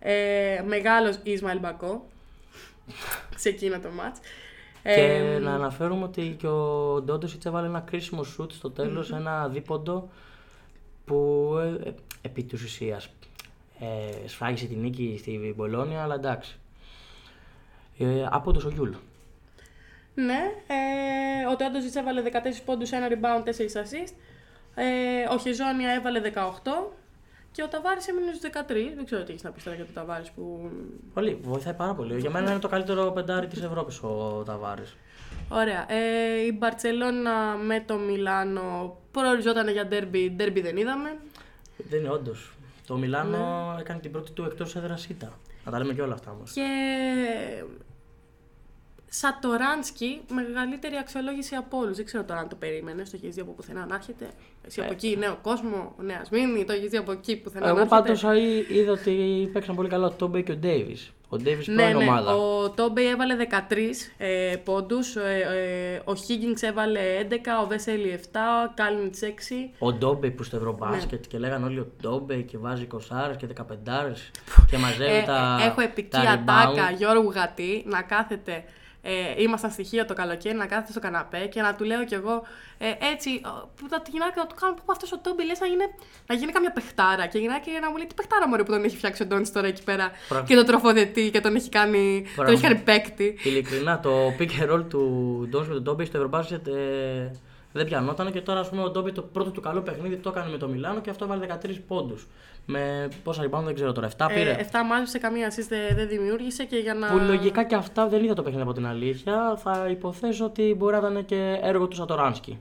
Ε, 0.00 0.62
μεγάλος 0.66 1.18
Ισμαήλ 1.22 1.58
Μπακό. 1.58 2.06
σε 3.42 3.48
εκείνο 3.48 3.78
το 3.80 3.88
μάτς. 3.90 4.18
Και 4.82 4.90
Ε, 4.90 5.38
να 5.38 5.54
αναφέρουμε 5.54 6.04
ότι 6.04 6.36
και 6.38 6.46
ο 6.46 7.00
Ντόντοσιτς 7.04 7.46
έβαλε 7.46 7.66
ένα 7.66 7.80
κρίσιμο 7.80 8.22
σουτ 8.22 8.52
στο 8.52 8.70
τελο 8.70 9.06
ένα 9.12 9.48
δίποντο 9.48 10.10
που 11.04 11.48
ε, 11.84 11.88
ε, 11.88 11.94
επί 12.22 12.42
της 12.44 12.62
ουσίας 12.62 13.08
ε, 13.80 14.28
σφράγισε 14.28 14.66
τη 14.66 14.74
νίκη 14.74 15.16
στη 15.18 15.54
Μπολόνια, 15.56 16.02
αλλά 16.02 16.14
εντάξει. 16.14 16.58
Ε, 17.98 18.26
από 18.30 18.52
το 18.52 18.60
Σογιούλ. 18.60 18.90
Ναι, 20.14 20.40
ε, 20.66 21.46
ο 21.52 21.56
Τόντος 21.56 21.94
έβαλε 21.94 22.22
14 22.22 22.28
πόντους, 22.64 22.90
ένα 22.92 23.08
rebound, 23.10 23.44
4 23.44 23.50
assist. 23.50 24.12
Ε, 24.74 25.34
ο 25.34 25.38
Χεζόνια 25.38 25.90
έβαλε 25.90 26.20
18 26.20 26.92
και 27.52 27.62
ο 27.62 27.68
Ταβάρης 27.68 28.08
έμεινε 28.08 28.32
στους 28.32 28.50
13. 28.50 28.92
Δεν 28.94 29.04
ξέρω 29.04 29.22
τι 29.22 29.30
έχεις 29.30 29.42
να 29.42 29.50
πεις 29.50 29.62
τώρα 29.62 29.76
για 29.76 29.84
τον 29.84 29.94
Ταβάρης 29.94 30.30
που... 30.30 30.70
Πολύ, 31.14 31.38
βοηθάει 31.42 31.74
πάρα 31.74 31.94
πολύ. 31.94 32.18
Για 32.18 32.30
μένα 32.30 32.50
είναι 32.50 32.58
το 32.58 32.68
καλύτερο 32.68 33.10
πεντάρι 33.10 33.46
της 33.46 33.62
Ευρώπης 33.62 34.02
ο 34.02 34.42
Ταβάρης. 34.46 34.96
Ωραία. 35.48 35.92
Ε, 35.92 36.44
η 36.46 36.56
Μπαρτσελώνα 36.58 37.56
με 37.56 37.84
το 37.86 37.98
Μιλάνο 37.98 38.96
προοριζόταν 39.10 39.68
για 39.68 39.86
ντέρμπι, 39.86 40.30
ντέρμπι 40.30 40.60
δεν 40.60 40.76
είδαμε. 40.76 41.16
Δεν 41.76 42.00
είναι 42.00 42.10
όντως. 42.10 42.52
Το 42.88 42.96
Μιλάνο 42.96 43.72
Ναι. 43.74 43.80
έκανε 43.80 44.00
την 44.00 44.10
πρώτη 44.10 44.30
του 44.32 44.42
εκτός 44.44 44.76
έδρας 44.76 45.06
ήττα. 45.08 45.32
Να 45.64 45.70
τα 45.72 45.78
λέμε 45.78 45.92
και 45.94 46.02
όλα 46.02 46.14
αυτά 46.14 46.30
όμως. 46.30 46.52
Και 46.52 46.62
Σατοράνσκι, 49.08 50.20
μεγαλύτερη 50.32 50.96
αξιολόγηση 50.96 51.54
από 51.54 51.78
όλους. 51.78 51.96
Δεν 51.96 52.04
ξέρω 52.04 52.24
τώρα 52.24 52.40
αν 52.40 52.48
το 52.48 52.56
περίμενες. 52.56 53.10
Το 53.10 53.18
έχεις 53.22 53.34
δει 53.34 53.40
από 53.40 53.52
πουθενά 53.52 53.86
να 53.86 53.94
έρχεται. 53.94 54.26
Εσύ 54.66 54.80
από 54.80 54.90
Ε. 54.90 54.92
εκεί, 54.92 55.16
νέο 55.18 55.38
κόσμο, 55.42 55.94
νέας 55.98 56.26
Σμύρνη, 56.26 56.64
το 56.64 56.72
έχεις 56.72 56.90
δει 56.90 56.96
από 56.96 57.12
εκεί 57.12 57.36
πουθενά 57.36 57.64
να 57.64 57.70
Εγώ 57.70 57.80
έρχεται. 57.80 58.00
πάντως 58.00 58.22
είδα 58.68 58.92
ότι 58.92 59.50
παίξαν 59.52 59.74
πολύ 59.74 59.88
καλά 59.88 60.06
ο 60.06 60.10
Τόμπε 60.10 60.40
και 60.40 60.52
ο 60.52 60.56
Ντέιβις. 60.56 61.12
Ο 61.28 61.36
Ντέιβις 61.36 61.66
Ναι, 61.66 61.74
πρώην 61.74 61.96
ναι. 61.96 62.04
ομάδα. 62.04 62.34
Ο 62.34 62.70
Τόμπεϊ 62.70 63.06
έβαλε 63.06 63.36
13 63.36 64.10
ε, 64.18 64.54
πόντους, 64.64 65.16
ε, 65.16 65.46
ε, 66.04 66.10
ο 66.10 66.12
Higgins 66.12 66.62
έβαλε 66.62 67.00
11, 67.30 67.34
ο 67.62 67.66
Βέσελη 67.66 68.10
7, 68.12 68.38
ο 68.66 68.72
Κάλινιτς 68.74 69.20
6. 69.22 69.70
Ο 69.78 69.92
Ντόμπε 69.92 70.30
που 70.30 70.42
στο 70.42 70.56
Ευρωμπάσκετ 70.56 71.20
Ναι. 71.20 71.26
και 71.28 71.38
λέγανε 71.38 71.64
όλοι 71.66 71.78
ο 71.78 71.86
Ντόμπε 72.02 72.34
και 72.36 72.58
βάζει 72.58 72.86
20 72.86 73.36
και 73.36 73.46
15 73.46 74.30
και 74.70 74.76
μαζεύει 74.78 75.16
Ε, 75.16 75.22
τα. 75.22 75.58
ε, 75.62 75.66
έχω 75.66 75.80
επική 75.80 76.08
τα 76.08 76.20
ατάκα 76.20 76.90
rebound. 76.90 76.96
Γιώργου 76.96 77.30
Γατή 77.30 77.82
να 77.86 78.02
κάθεται. 78.02 78.64
Ε, 79.02 79.42
ήμασταν 79.42 79.70
στοιχείο 79.70 80.04
το 80.04 80.14
καλοκαίρι 80.14 80.56
να 80.56 80.66
κάθεται 80.66 80.90
στο 80.90 81.00
καναπέ 81.00 81.38
και 81.46 81.60
να 81.62 81.74
του 81.74 81.84
λέω 81.84 82.04
κι 82.04 82.14
εγώ 82.14 82.42
ε, 82.78 82.86
έτσι. 83.12 83.30
ε, 83.30 83.48
Που 83.76 83.86
τα 83.88 84.02
γυναίκα 84.10 84.46
του 84.46 84.54
κάνω 84.60 84.74
που 84.74 84.82
αυτός 84.86 85.12
ο 85.12 85.18
Τόμπι 85.18 85.44
λες 85.44 85.60
να, 85.60 85.66
γίνει, 85.66 85.82
να 86.26 86.34
γίνει 86.34 86.52
καμιά 86.52 86.72
παιχτάρα. 86.72 87.26
Και 87.26 87.38
η 87.38 87.40
γυναίκα 87.40 87.62
να 87.80 87.90
μου 87.90 87.96
λέει 87.96 88.06
τι 88.06 88.14
παιχτάρα 88.14 88.48
μωρέ 88.48 88.62
που 88.62 88.70
τον 88.70 88.84
έχει 88.84 88.96
φτιάξει 88.96 89.22
ο 89.22 89.26
Ντόνι 89.26 89.48
τώρα 89.48 89.66
εκεί 89.66 89.82
πέρα 89.82 90.10
Πράγμα. 90.28 90.46
και 90.46 90.54
τον 90.54 90.66
τροφοδετεί 90.66 91.30
και 91.30 91.40
τον 91.40 91.54
έχει 91.54 91.68
κάνει, 91.68 92.22
τον 92.24 92.34
Πράγμα. 92.34 92.52
έχει 92.52 92.62
κάνει 92.62 92.78
παίκτη. 92.78 93.38
Ειλικρινά, 93.42 94.00
το 94.00 94.10
pick 94.38 94.62
and 94.62 94.72
roll 94.72 94.84
του 94.88 95.00
Ντόνι 95.50 95.68
με 95.68 95.74
τον 95.74 95.82
Ντόμπε 95.82 96.04
στο 96.04 96.16
Ευρωμπάσκετ 96.16 96.66
ε, 96.66 97.30
δεν 97.78 97.86
πιανόταν 97.86 98.32
και 98.32 98.40
τώρα 98.40 98.60
ας 98.60 98.68
πούμε, 98.68 98.82
ο 98.82 98.90
Ντόμπε 98.90 99.12
το 99.12 99.22
πρώτο 99.22 99.50
του 99.50 99.60
καλό 99.60 99.80
παιχνίδι 99.80 100.16
το 100.16 100.28
έκανε 100.28 100.50
με 100.50 100.56
το 100.56 100.68
Μιλάνο 100.68 101.00
και 101.00 101.10
αυτό 101.10 101.24
έβαλε 101.24 101.46
13 101.64 101.80
πόντους. 101.86 102.26
Με 102.66 103.08
πόσα 103.24 103.42
rebound 103.42 103.62
δεν 103.64 103.74
ξέρω 103.74 103.92
τώρα, 103.92 104.08
7 104.16 104.26
πήρε. 104.34 104.50
Ε, 104.50 104.66
7 104.72 104.74
μάζεψε, 104.88 105.18
καμία 105.18 105.48
assist 105.50 105.66
δεν, 105.68 105.94
δεν 105.96 106.08
δημιούργησε 106.08 106.64
και 106.64 106.76
για 106.76 106.94
να. 106.94 107.06
Που 107.08 107.18
λογικά 107.18 107.64
και 107.64 107.74
αυτά 107.74 108.08
δεν 108.08 108.24
είδα 108.24 108.34
το 108.34 108.42
παιχνίδι 108.42 108.62
από 108.62 108.72
την 108.72 108.86
αλήθεια. 108.86 109.58
Θα 109.62 109.86
υποθέσω 109.90 110.44
ότι 110.44 110.74
μπορεί 110.78 110.92
να 110.92 110.98
ήταν 111.08 111.24
και 111.24 111.58
έργο 111.62 111.86
του 111.88 111.96
Σατοράνσκι. 111.96 112.58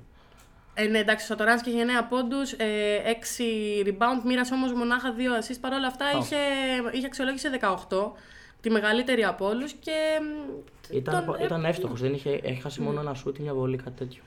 Ε, 0.73 0.85
ναι, 0.87 0.97
εντάξει, 0.99 1.23
ο 1.25 1.27
Σατοράνσκι 1.27 1.69
είχε 1.69 1.83
9 1.83 2.05
πόντους, 2.09 2.51
ε, 2.51 2.65
6 3.05 3.83
rebound, 3.87 4.21
μοίρασε 4.25 4.53
όμως 4.53 4.73
μονάχα 4.73 5.13
2 5.17 5.41
assists. 5.41 5.57
Παρ' 5.61 5.73
όλα 5.73 5.87
αυτά 5.87 6.05
Α. 6.05 6.09
είχε, 6.17 6.35
είχε 6.91 7.05
αξιολόγηση 7.05 7.47
18, 7.49 8.11
τη 8.61 8.69
μεγαλύτερη 8.69 9.23
από 9.23 9.47
όλους 9.47 9.73
και. 9.73 9.91
μ, 10.21 10.95
Ήταν, 10.95 11.25
τον- 11.25 11.35
ε, 11.39 11.43
ήταν 11.43 11.65
εύστοχος, 11.65 12.01
δεν 12.01 12.13
είχε, 12.13 12.39
έχει 12.43 12.61
χάσει 12.61 12.81
μόνο 12.81 12.99
ένα 12.99 13.13
σούτ 13.13 13.37
ή 13.37 13.41
μια 13.41 13.53
βολή, 13.53 13.77
κάτι 13.77 13.97
τέτοιο. 13.97 14.21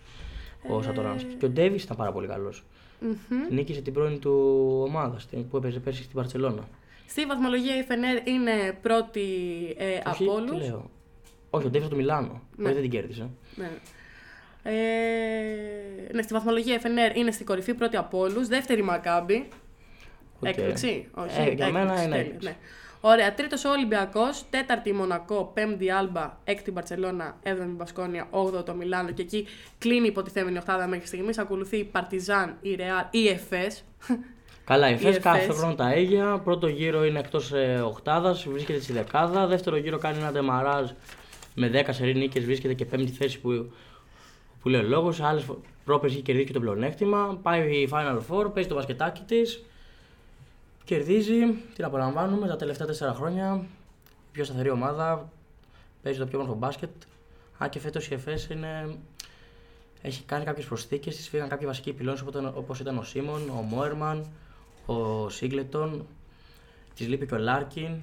Ο 0.69 0.83
Σατοράνσκι. 0.83 1.35
Και 1.35 1.45
ο 1.45 1.49
Ντέβις 1.49 1.83
ήταν 1.83 1.97
πάρα 1.97 2.13
πολύ 2.13 2.27
καλός. 2.27 2.65
μμμ. 3.01 3.15
Νίκησε 3.51 3.81
την 3.81 3.93
πρώην 3.93 4.21
του 4.21 4.33
ομάδας 4.87 5.29
που 5.51 5.57
έπαιζε 5.57 5.79
πέρσι 5.81 6.03
στην 6.03 6.15
Παρσελώνα. 6.15 6.69
Στη 7.07 7.27
βαθμολογία 7.27 7.77
η 7.79 7.83
Φενέρ 7.83 8.29
είναι 8.29 8.79
πρώτη 8.83 9.21
ε, 9.79 9.87
Όχι, 9.93 10.01
από 10.05 10.17
τι 10.17 10.29
όλους. 10.29 10.67
λέω. 10.67 10.91
Όχι, 11.51 11.67
ο 11.67 11.71
Ντέβις 11.71 11.89
του 11.89 11.97
Μιλάνο. 11.97 12.43
Ναι. 12.57 12.65
Όχι, 12.65 12.73
δεν 12.73 12.83
την 12.83 12.91
κέρδισε. 12.91 13.29
Ναι. 13.55 13.71
Ε, 14.63 16.13
ναι, 16.13 16.23
στη 16.23 16.33
βαθμολογία 16.35 16.75
η 16.75 16.79
Φενέρ 16.79 17.17
είναι 17.17 17.31
στην 17.31 17.47
κορυφή 17.47 17.75
πρώτη 17.75 17.97
από 17.97 18.19
όλους. 18.19 18.49
Δεύτερη 18.49 18.83
Μακάμπη. 18.83 19.49
Οκ. 20.41 20.49
Έκπληξη. 20.49 21.09
Όχι, 21.15 21.41
Ε, 21.41 21.53
για 21.53 21.71
μένα 21.71 21.81
έκπληξη, 21.81 22.05
είναι 22.05 22.15
τέλεια, 22.17 22.33
έκπληξη. 22.33 22.47
ναι. 22.49 22.57
Ωραία. 23.01 23.35
Τρίτος 23.35 23.65
ο 23.65 23.71
Ολυμπιακός. 23.71 24.45
Τέταρτη 24.51 24.89
η 24.89 24.93
Μονακό. 24.93 25.51
Πέμπτη 25.55 25.91
Άλμπα. 25.91 26.37
Έκτη 26.45 26.71
Μπαρσελόνα. 26.71 27.37
Έβδομη 27.43 27.73
Μπασκόνια. 27.73 28.27
Όγδοο 28.31 28.63
το 28.63 28.75
Μιλάνο. 28.75 29.11
Και 29.11 29.23
εκεί 29.23 29.47
κλείνει 29.79 30.05
η 30.05 30.09
υποτιθέμενη 30.09 30.59
οχτάδα 30.59 30.87
μέχρι 30.87 31.07
στιγμής. 31.07 31.39
Ακολουθεί 31.39 31.77
η 31.77 31.85
Παρτιζάν, 31.85 32.57
η 32.61 32.75
Ρεάλ, 32.75 33.05
η 33.11 33.29
Εφές. 33.29 33.85
Καλά, 34.65 34.91
η 34.91 34.93
Εφές 34.93 35.17
Η 35.17 35.21
κάθε 35.21 35.39
Εφές. 35.43 35.57
χρόνο 35.57 35.75
τα 35.75 35.95
ίδια. 35.95 36.41
Πρώτο 36.45 36.67
γύρο 36.69 37.05
είναι 37.05 37.19
εκτός 37.19 37.53
ε, 37.53 37.81
οκτάδας, 37.85 38.33
βρίσκεται 38.33 38.81
στη 38.81 38.93
δεκάδα. 38.93 39.47
Δεύτερο 39.47 39.77
γύρο 39.77 39.99
κάνει 39.99 40.19
ένα 40.19 40.33
ντεμαράζ 40.33 40.91
με 41.55 41.71
10 41.87 41.89
σερί 41.91 42.15
νίκες, 42.15 42.45
βρίσκεται 42.45 42.75
και 42.75 42.85
πέμπτη 42.85 43.13
θέση 43.13 43.41
που, 43.41 43.73
που 44.63 44.69
λέει 44.69 44.81
ο 44.81 44.89
λόγος. 44.89 45.21
Άλλες 45.21 45.45
πρόπε 45.85 46.07
έχει 46.07 46.21
κερδίσει 46.21 46.47
και 46.47 46.53
το 46.53 46.61
πλεονέκτημα. 46.61 47.39
Πάει 47.43 47.71
η 47.71 47.89
Final 47.93 48.19
Four, 48.31 48.55
παίζει 48.55 48.69
το 48.69 48.75
μπασκετάκι 48.75 49.23
της. 49.27 49.65
Κερδίζει, 50.91 51.39
την 51.75 51.85
απολαμβάνουμε 51.85 52.47
τα 52.47 52.57
τελευταία 52.57 52.87
4 53.13 53.15
χρόνια. 53.15 53.67
Η 54.05 54.33
πιο 54.33 54.45
σταθερή 54.45 54.71
ομάδα. 54.71 55.29
Παίζει 56.03 56.19
το 56.19 56.27
πιο 56.27 56.39
όμορφο 56.39 56.59
μπάσκετ. 56.59 56.91
Αν 57.59 57.69
και 57.69 57.79
φέτος 57.79 58.09
η 58.09 58.15
Εφές 58.15 58.47
είναι 58.47 58.97
έχει 60.03 60.23
κάνει 60.23 60.45
κάποιες 60.45 60.67
προσθήκες, 60.67 61.17
της 61.17 61.29
φύγαν 61.29 61.49
κάποιοι 61.49 61.67
βασικοί 61.67 61.93
πυλώνες 61.93 62.25
όπως 62.55 62.81
ήταν 62.81 62.99
ο 62.99 63.03
Σίμον, 63.03 63.49
ο 63.49 63.63
Μόερμαν, 63.63 64.27
ο 64.87 65.29
Σίγκλετον, 65.29 66.07
της 66.95 67.09
λείπει 67.09 67.27
και 67.27 67.35
ο 67.35 67.39
Λάρκιν, 67.39 67.97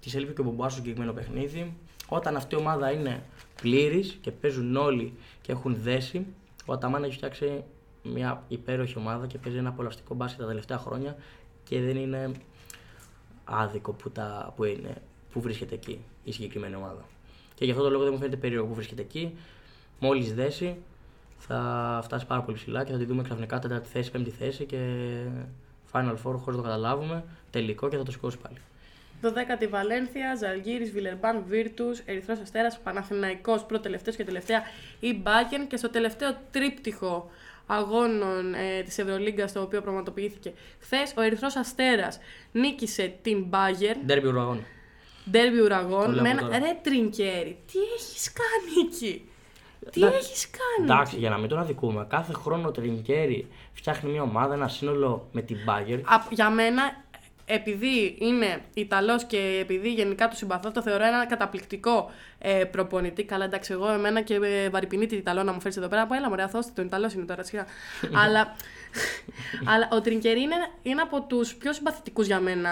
της 0.00 0.14
έλειπε 0.14 0.32
και 0.32 0.40
ο 0.40 0.44
Μπομπά 0.44 0.68
στο 0.68 0.78
συγκεκριμένο 0.78 1.12
παιχνίδι. 1.12 1.76
Όταν 2.08 2.36
αυτή 2.36 2.54
η 2.54 2.58
ομάδα 2.58 2.90
είναι 2.90 3.22
πλήρης 3.62 4.18
και 4.20 4.30
παίζουν 4.30 4.76
όλοι 4.76 5.12
και 5.42 5.52
έχουν 5.52 5.76
δέσει, 5.82 6.26
ο 6.64 6.72
Αταμάν 6.72 7.04
έχει 7.04 7.16
φτιάξει 7.16 7.64
μια 8.02 8.42
υπέροχη 8.48 8.98
ομάδα 8.98 9.26
και 9.26 9.38
παίζει 9.38 9.58
ένα 9.58 9.68
απολαυστικό 9.68 10.14
μπάσκετ 10.14 10.40
τα 10.40 10.46
τελευταία 10.46 10.78
χρόνια 10.78 11.16
και 11.68 11.80
δεν 11.80 11.96
είναι 11.96 12.30
άδικο 13.44 13.92
που, 13.92 14.10
τα, 14.10 14.52
που, 14.56 14.64
είναι, 14.64 15.02
που 15.32 15.40
βρίσκεται 15.40 15.74
εκεί 15.74 16.00
η 16.24 16.32
συγκεκριμένη 16.32 16.74
ομάδα. 16.74 17.04
Και 17.54 17.64
γι' 17.64 17.70
αυτό 17.70 17.82
το 17.82 17.90
λόγο 17.90 18.02
δεν 18.02 18.12
μου 18.12 18.18
φαίνεται 18.18 18.36
περίεργο 18.36 18.66
που 18.66 18.74
βρίσκεται 18.74 19.02
εκεί. 19.02 19.34
Μόλις 19.98 20.34
δέσει, 20.34 20.76
θα 21.38 22.00
φτάσει 22.02 22.26
πάρα 22.26 22.42
πολύ 22.42 22.56
ψηλά 22.56 22.84
και 22.84 22.92
θα 22.92 22.98
τη 22.98 23.04
δούμε 23.04 23.22
ξαφνικά 23.22 23.58
τέταρτη 23.58 23.88
θέση, 23.88 24.10
πέμπτη 24.10 24.30
θέση 24.30 24.64
και 24.64 24.78
Final 25.92 26.12
Four 26.12 26.16
χωρίς 26.22 26.46
να 26.46 26.56
το 26.56 26.62
καταλάβουμε. 26.62 27.24
Τελικό 27.50 27.88
και 27.88 27.96
θα 27.96 28.02
το 28.02 28.10
σηκώσει 28.10 28.38
πάλι. 28.38 28.56
12η 29.22 29.68
Βαλένθια, 29.70 30.36
Ζαλγίρι, 30.36 30.84
Βιλερμπάν, 30.84 31.44
Βίρτους, 31.48 31.98
Ερυθρός 31.98 32.38
Αστέρας, 32.38 32.78
Παναθηναϊκός 32.78 33.64
πρώτο 33.64 33.82
τελευταίος 33.82 34.16
και 34.16 34.24
τελευταία 34.24 34.62
η 35.00 35.14
Μπάκεν 35.14 35.66
και 35.66 35.76
στο 35.76 35.90
τελευταίο 35.90 36.36
τρίπτυχο 36.50 37.30
αγώνων 37.66 38.54
ε, 38.54 38.82
της 38.82 38.98
Ευρωλίγκας, 38.98 39.52
το 39.52 39.60
οποίο 39.60 39.80
πραγματοποιήθηκε 39.82 40.52
χθες, 40.80 41.14
ο 41.16 41.20
Ερυθρός 41.20 41.56
Αστέρας 41.56 42.18
νίκησε 42.52 43.14
την 43.22 43.44
Μπάγκερ, 43.44 43.96
Ντέρμπι 43.98 44.26
ουραγών. 44.26 44.64
ντέρμπι 45.30 45.56
Το 45.58 45.64
ουραγών, 45.64 46.12
λέω 46.12 46.22
με 46.22 46.30
από 46.30 46.38
ένα 46.38 46.40
τώρα. 46.46 46.58
ρε 46.58 46.78
τρινκέρι. 46.82 47.58
Τι 47.72 47.78
έχεις 47.96 48.32
κάνει 48.32 48.86
εκεί, 48.88 49.28
Τι 49.90 50.00
Εντάξει. 50.00 50.18
έχεις 50.30 50.50
κάνει. 50.50 50.90
Εντάξει, 50.90 51.16
για 51.16 51.30
να 51.30 51.38
μην 51.38 51.48
τον 51.48 51.58
αδικούμε, 51.58 52.06
κάθε 52.08 52.32
χρόνο 52.32 52.68
ο 52.68 52.70
Τρινκέρι 52.70 53.46
φτιάχνει 53.72 54.10
μια 54.10 54.22
ομάδα, 54.22 54.54
ένα 54.54 54.68
σύνολο 54.68 55.28
με 55.32 55.42
την 55.42 55.56
Μπάγκερ. 55.64 55.98
Α, 55.98 56.26
για 56.30 56.50
μένα 56.50 57.04
επειδή 57.48 58.16
είναι 58.18 58.60
Ιταλός 58.74 59.24
και 59.24 59.58
επειδή 59.60 59.92
γενικά 59.92 60.28
τους 60.28 60.38
συμπαθώ, 60.38 60.70
το 60.70 60.82
θεωρώ 60.82 61.04
ένα 61.04 61.26
καταπληκτικό 61.26 62.10
ε, 62.48 62.64
προπονητή. 62.64 63.24
Καλά, 63.24 63.44
εντάξει, 63.44 63.72
εγώ 63.72 63.90
εμένα 63.90 64.20
και 64.20 64.34
ε, 64.34 64.68
βαρυπινή 64.68 65.06
την 65.06 65.18
Ιταλό 65.18 65.42
να 65.42 65.52
μου 65.52 65.60
φέρεις 65.60 65.76
εδώ 65.76 65.88
πέρα. 65.88 66.02
Από 66.02 66.14
έλα, 66.14 66.28
μωρέ, 66.28 66.42
αθώστε 66.42 66.72
τον 66.74 66.84
Ιταλός 66.84 67.12
είναι 67.12 67.24
τώρα, 67.24 67.42
σιγά. 67.42 67.66
αλλά, 68.24 68.56
αλλά 69.72 69.88
ο 69.92 70.00
Τρινκερή 70.00 70.40
είναι, 70.40 70.54
είναι 70.82 71.00
από 71.00 71.22
τους 71.22 71.54
πιο 71.54 71.72
συμπαθητικούς 71.72 72.26
για 72.26 72.40
μένα 72.40 72.70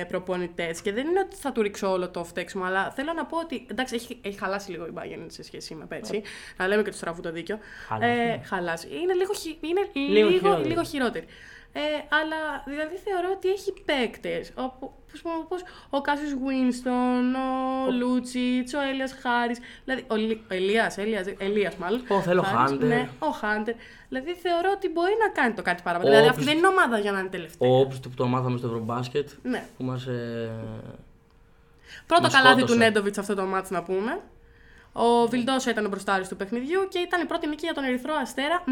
ε, 0.00 0.04
προπονητές. 0.04 0.80
Και 0.80 0.92
δεν 0.92 1.06
είναι 1.06 1.20
ότι 1.20 1.36
θα 1.36 1.52
του 1.52 1.62
ρίξω 1.62 1.90
όλο 1.90 2.08
το 2.10 2.24
φταίξιμο, 2.24 2.64
αλλά 2.64 2.90
θέλω 2.90 3.12
να 3.12 3.24
πω 3.24 3.38
ότι. 3.38 3.66
Εντάξει, 3.70 3.94
έχει, 3.94 4.18
έχει 4.22 4.38
χαλάσει 4.38 4.70
λίγο 4.70 4.86
η 4.86 4.92
Bayern 4.94 5.24
σε 5.26 5.42
σχέση 5.42 5.74
με 5.74 5.86
πέρσι. 5.86 6.22
να 6.56 6.66
λέμε 6.68 6.82
και 6.82 6.90
του 6.90 6.96
στραβού 6.96 7.20
το 7.20 7.32
δίκιο. 7.32 7.58
Χαλάσει. 7.88 8.10
Ε, 8.20 8.40
χαλάσει. 8.44 8.86
Είναι 9.02 9.12
λίγο, 9.14 9.34
χει- 9.34 9.58
είναι 9.64 9.80
Λίγο 9.92 10.28
λίγο, 10.28 10.38
χειρότερη. 10.38 10.68
λίγο 10.68 10.82
χειρότερη. 10.82 11.26
Ε, 11.72 11.80
αλλά 12.08 12.62
δηλαδή 12.66 12.96
θεωρώ 13.04 13.28
ότι 13.36 13.48
έχει 13.48 13.72
παίκτες. 13.84 14.52
Όπω 15.22 15.56
ο 15.90 16.00
Κάσιος 16.00 16.34
Βίνστον, 16.46 17.34
ο 17.34 17.90
Λούτσιτς, 17.98 18.74
ο 18.74 18.80
Έλια 19.12 19.22
Χάρης. 19.22 19.58
Δηλαδή, 19.84 20.04
ο, 20.08 20.14
Λι- 20.16 20.40
ο 20.50 20.54
Ελίας, 20.54 20.98
Ελίας, 20.98 21.26
Ελίας 21.38 21.76
μάλλον. 21.76 22.00
Ω, 22.08 22.20
θέλω 22.20 22.42
Χάρης, 22.42 22.70
Χάντερ. 22.70 22.88
Ναι, 22.88 23.08
ο 23.18 23.26
Χάντερ. 23.30 23.74
Δηλαδή 24.08 24.34
θεωρώ 24.34 24.70
ότι 24.76 24.88
μπορεί 24.88 25.12
να 25.20 25.28
κάνει 25.40 25.54
το 25.54 25.62
κάτι 25.62 25.82
παραπάνω. 25.82 26.08
Ο 26.08 26.12
Δηλαδή 26.12 26.28
Όπιστ. 26.28 26.38
αυτή 26.40 26.50
δεν 26.52 26.58
είναι 26.58 26.66
ομάδα 26.78 26.98
για 26.98 27.12
να 27.12 27.18
είναι 27.18 27.28
τελευταία. 27.28 27.68
Ο 27.68 27.78
Όπιστ 27.80 28.02
που 28.02 28.14
το 28.16 28.26
μάθαμε 28.26 28.58
στο 28.58 28.66
Ευρωμπάσκετ. 28.66 29.28
Ναι. 29.42 29.66
Που 29.76 29.84
μας, 29.84 30.06
ε, 30.06 30.50
Πρώτο 32.06 32.22
μας 32.22 32.32
καλάθι 32.32 32.54
του 32.54 32.66
σκότωσε. 32.66 32.78
Νέντοβιτς 32.84 33.18
αυτό 33.18 33.34
το 33.34 33.42
μάτς 33.44 33.70
να 33.70 33.82
πούμε. 33.82 34.20
Ο 34.92 35.26
Βιλντόσα 35.28 35.70
ήταν 35.70 35.84
ο 35.84 35.88
μπροστάρης 35.88 36.28
του 36.28 36.36
παιχνιδιού 36.36 36.88
και 36.88 36.98
ήταν 36.98 37.20
η 37.22 37.24
πρώτη 37.24 37.46
νίκη 37.48 37.64
για 37.64 37.74
τον 37.74 37.84
Ερυθρό 37.84 38.14
Αστέρα 38.22 38.62
0 38.66 38.70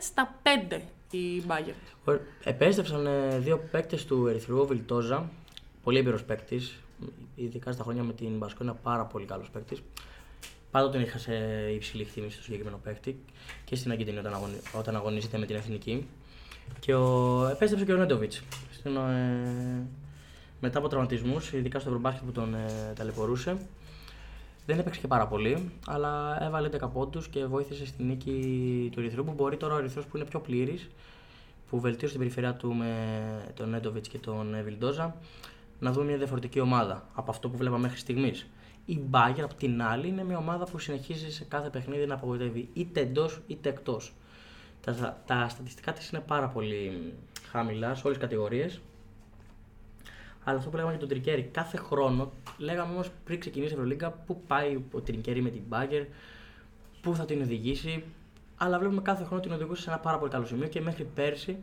στα 0.00 0.34
5 0.42 0.80
η 1.10 1.42
Μπάγκερ. 1.46 1.74
Ο- 2.04 2.20
Επέστρεψαν 2.44 3.06
ε, 3.06 3.38
δύο 3.38 3.68
παίκτες 3.70 4.04
του 4.04 4.26
Ερυθρού, 4.26 4.58
ο 4.58 4.64
Βιλτόζα, 4.66 5.30
πολύ 5.82 5.98
έμπειρος 5.98 6.24
παίκτης, 6.24 6.80
ειδικά 7.34 7.72
στα 7.72 7.82
χρόνια 7.82 8.02
με 8.02 8.12
την 8.12 8.36
Μπασκόνια, 8.36 8.74
πάρα 8.74 9.04
πολύ 9.04 9.24
καλός 9.24 9.50
παίκτης. 9.50 9.82
Πάντοτε 10.70 11.00
είχα 11.00 11.18
σε 11.18 11.34
υψηλή 11.74 12.02
εκτίμηση 12.02 12.34
στο 12.34 12.42
συγκεκριμένο 12.42 12.80
παίκτη 12.82 13.24
και 13.64 13.76
στην 13.76 13.90
Αργεντινή 13.90 14.18
όταν, 14.18 14.34
αγωνι... 14.34 14.54
όταν 14.78 14.96
αγωνίζεται 14.96 15.38
με 15.38 15.46
την 15.46 15.56
εθνική. 15.56 16.06
Και 16.80 16.94
ο... 16.94 17.46
επέστρεψε 17.46 17.84
και 17.86 17.92
ο 17.92 17.96
Νέντοβιτς. 17.96 18.42
Ε... 18.84 18.90
Μετά 20.60 20.78
από 20.78 20.88
τραυματισμούς, 20.88 21.52
ειδικά 21.52 21.78
στο 21.78 21.88
Ευρωμπάσκετ 21.88 22.24
που 22.24 22.32
τον 22.32 22.54
ε, 22.54 22.92
ταλαιπωρούσε. 22.96 23.56
Δεν 24.66 24.78
έπαιξε 24.78 25.00
και 25.00 25.06
πάρα 25.06 25.26
πολύ, 25.26 25.70
αλλά 25.86 26.42
έβαλε 26.44 26.68
10 26.80 26.90
πόντους 26.92 27.28
και 27.28 27.44
βοήθησε 27.44 27.86
στη 27.86 28.02
νίκη 28.02 28.88
του 28.92 29.00
Ερυθρού 29.00 29.24
που 29.24 29.32
μπορεί 29.32 29.56
τώρα 29.56 29.74
ο 29.74 29.78
Ερυθρός 29.78 30.06
που 30.06 30.16
είναι 30.16 30.26
πιο 30.26 30.40
πλήρης 30.40 30.88
που 31.70 31.80
βελτίωσε 31.80 32.12
την 32.12 32.18
περιφερειά 32.18 32.54
του 32.54 32.74
με 32.74 32.92
τον 33.56 33.70
Νέντοβιτς 33.70 34.08
και 34.08 34.18
τον 34.18 34.54
ε, 34.54 34.62
Βιλντόζα 34.62 35.16
να 35.78 35.92
δούμε 35.92 36.06
μια 36.06 36.16
διαφορετική 36.16 36.60
ομάδα 36.60 37.08
από 37.14 37.30
αυτό 37.30 37.48
που 37.48 37.56
βλέπαμε 37.56 37.82
μέχρι 37.82 37.98
στιγμής. 37.98 38.46
Η 38.86 39.00
Bayern 39.10 39.40
απ' 39.42 39.54
την 39.54 39.82
άλλη 39.82 40.08
είναι 40.08 40.24
μια 40.24 40.38
ομάδα 40.38 40.64
που 40.64 40.78
συνεχίζει 40.78 41.32
σε 41.32 41.44
κάθε 41.44 41.70
παιχνίδι 41.70 42.06
να 42.06 42.14
απογοητεύει 42.14 42.68
είτε 42.72 43.00
εντός 43.00 43.40
είτε 43.46 43.68
εκτός. 43.68 44.14
Τα, 44.80 45.22
τα 45.26 45.48
στατιστικά 45.48 45.92
της 45.92 46.10
είναι 46.10 46.22
πάρα 46.26 46.48
πολύ 46.48 47.12
χαμηλά 47.50 47.94
σε 47.94 48.02
όλες 48.04 48.18
τις 48.18 48.26
κατηγορίες. 48.26 48.80
Αλλά 50.44 50.58
αυτό 50.58 50.70
που 50.70 50.76
λέγαμε 50.76 50.92
για 50.92 51.06
τον 51.06 51.10
Τρικέρι, 51.10 51.42
κάθε 51.42 51.76
χρόνο 51.76 52.32
λέγαμε 52.58 52.92
όμως 52.92 53.10
πριν 53.24 53.40
ξεκινήσει 53.40 53.70
η 53.70 53.74
Ευρωλίγκα 53.74 54.10
πού 54.10 54.42
πάει 54.46 54.84
ο 54.92 55.00
Τρικέρι 55.00 55.42
με 55.42 55.50
την 55.50 55.62
Bayern, 55.70 56.06
πού 57.02 57.14
θα 57.14 57.24
την 57.24 57.42
οδηγήσει. 57.42 58.04
Αλλά 58.56 58.78
βλέπουμε 58.78 59.02
κάθε 59.02 59.24
χρόνο 59.24 59.42
την 59.42 59.52
οδηγούσε 59.52 59.82
σε 59.82 59.90
ένα 59.90 59.98
πάρα 59.98 60.18
πολύ 60.18 60.30
καλό 60.30 60.46
σημείο 60.46 60.68
και 60.68 60.80
μέχρι 60.80 61.04
πέρσι, 61.04 61.56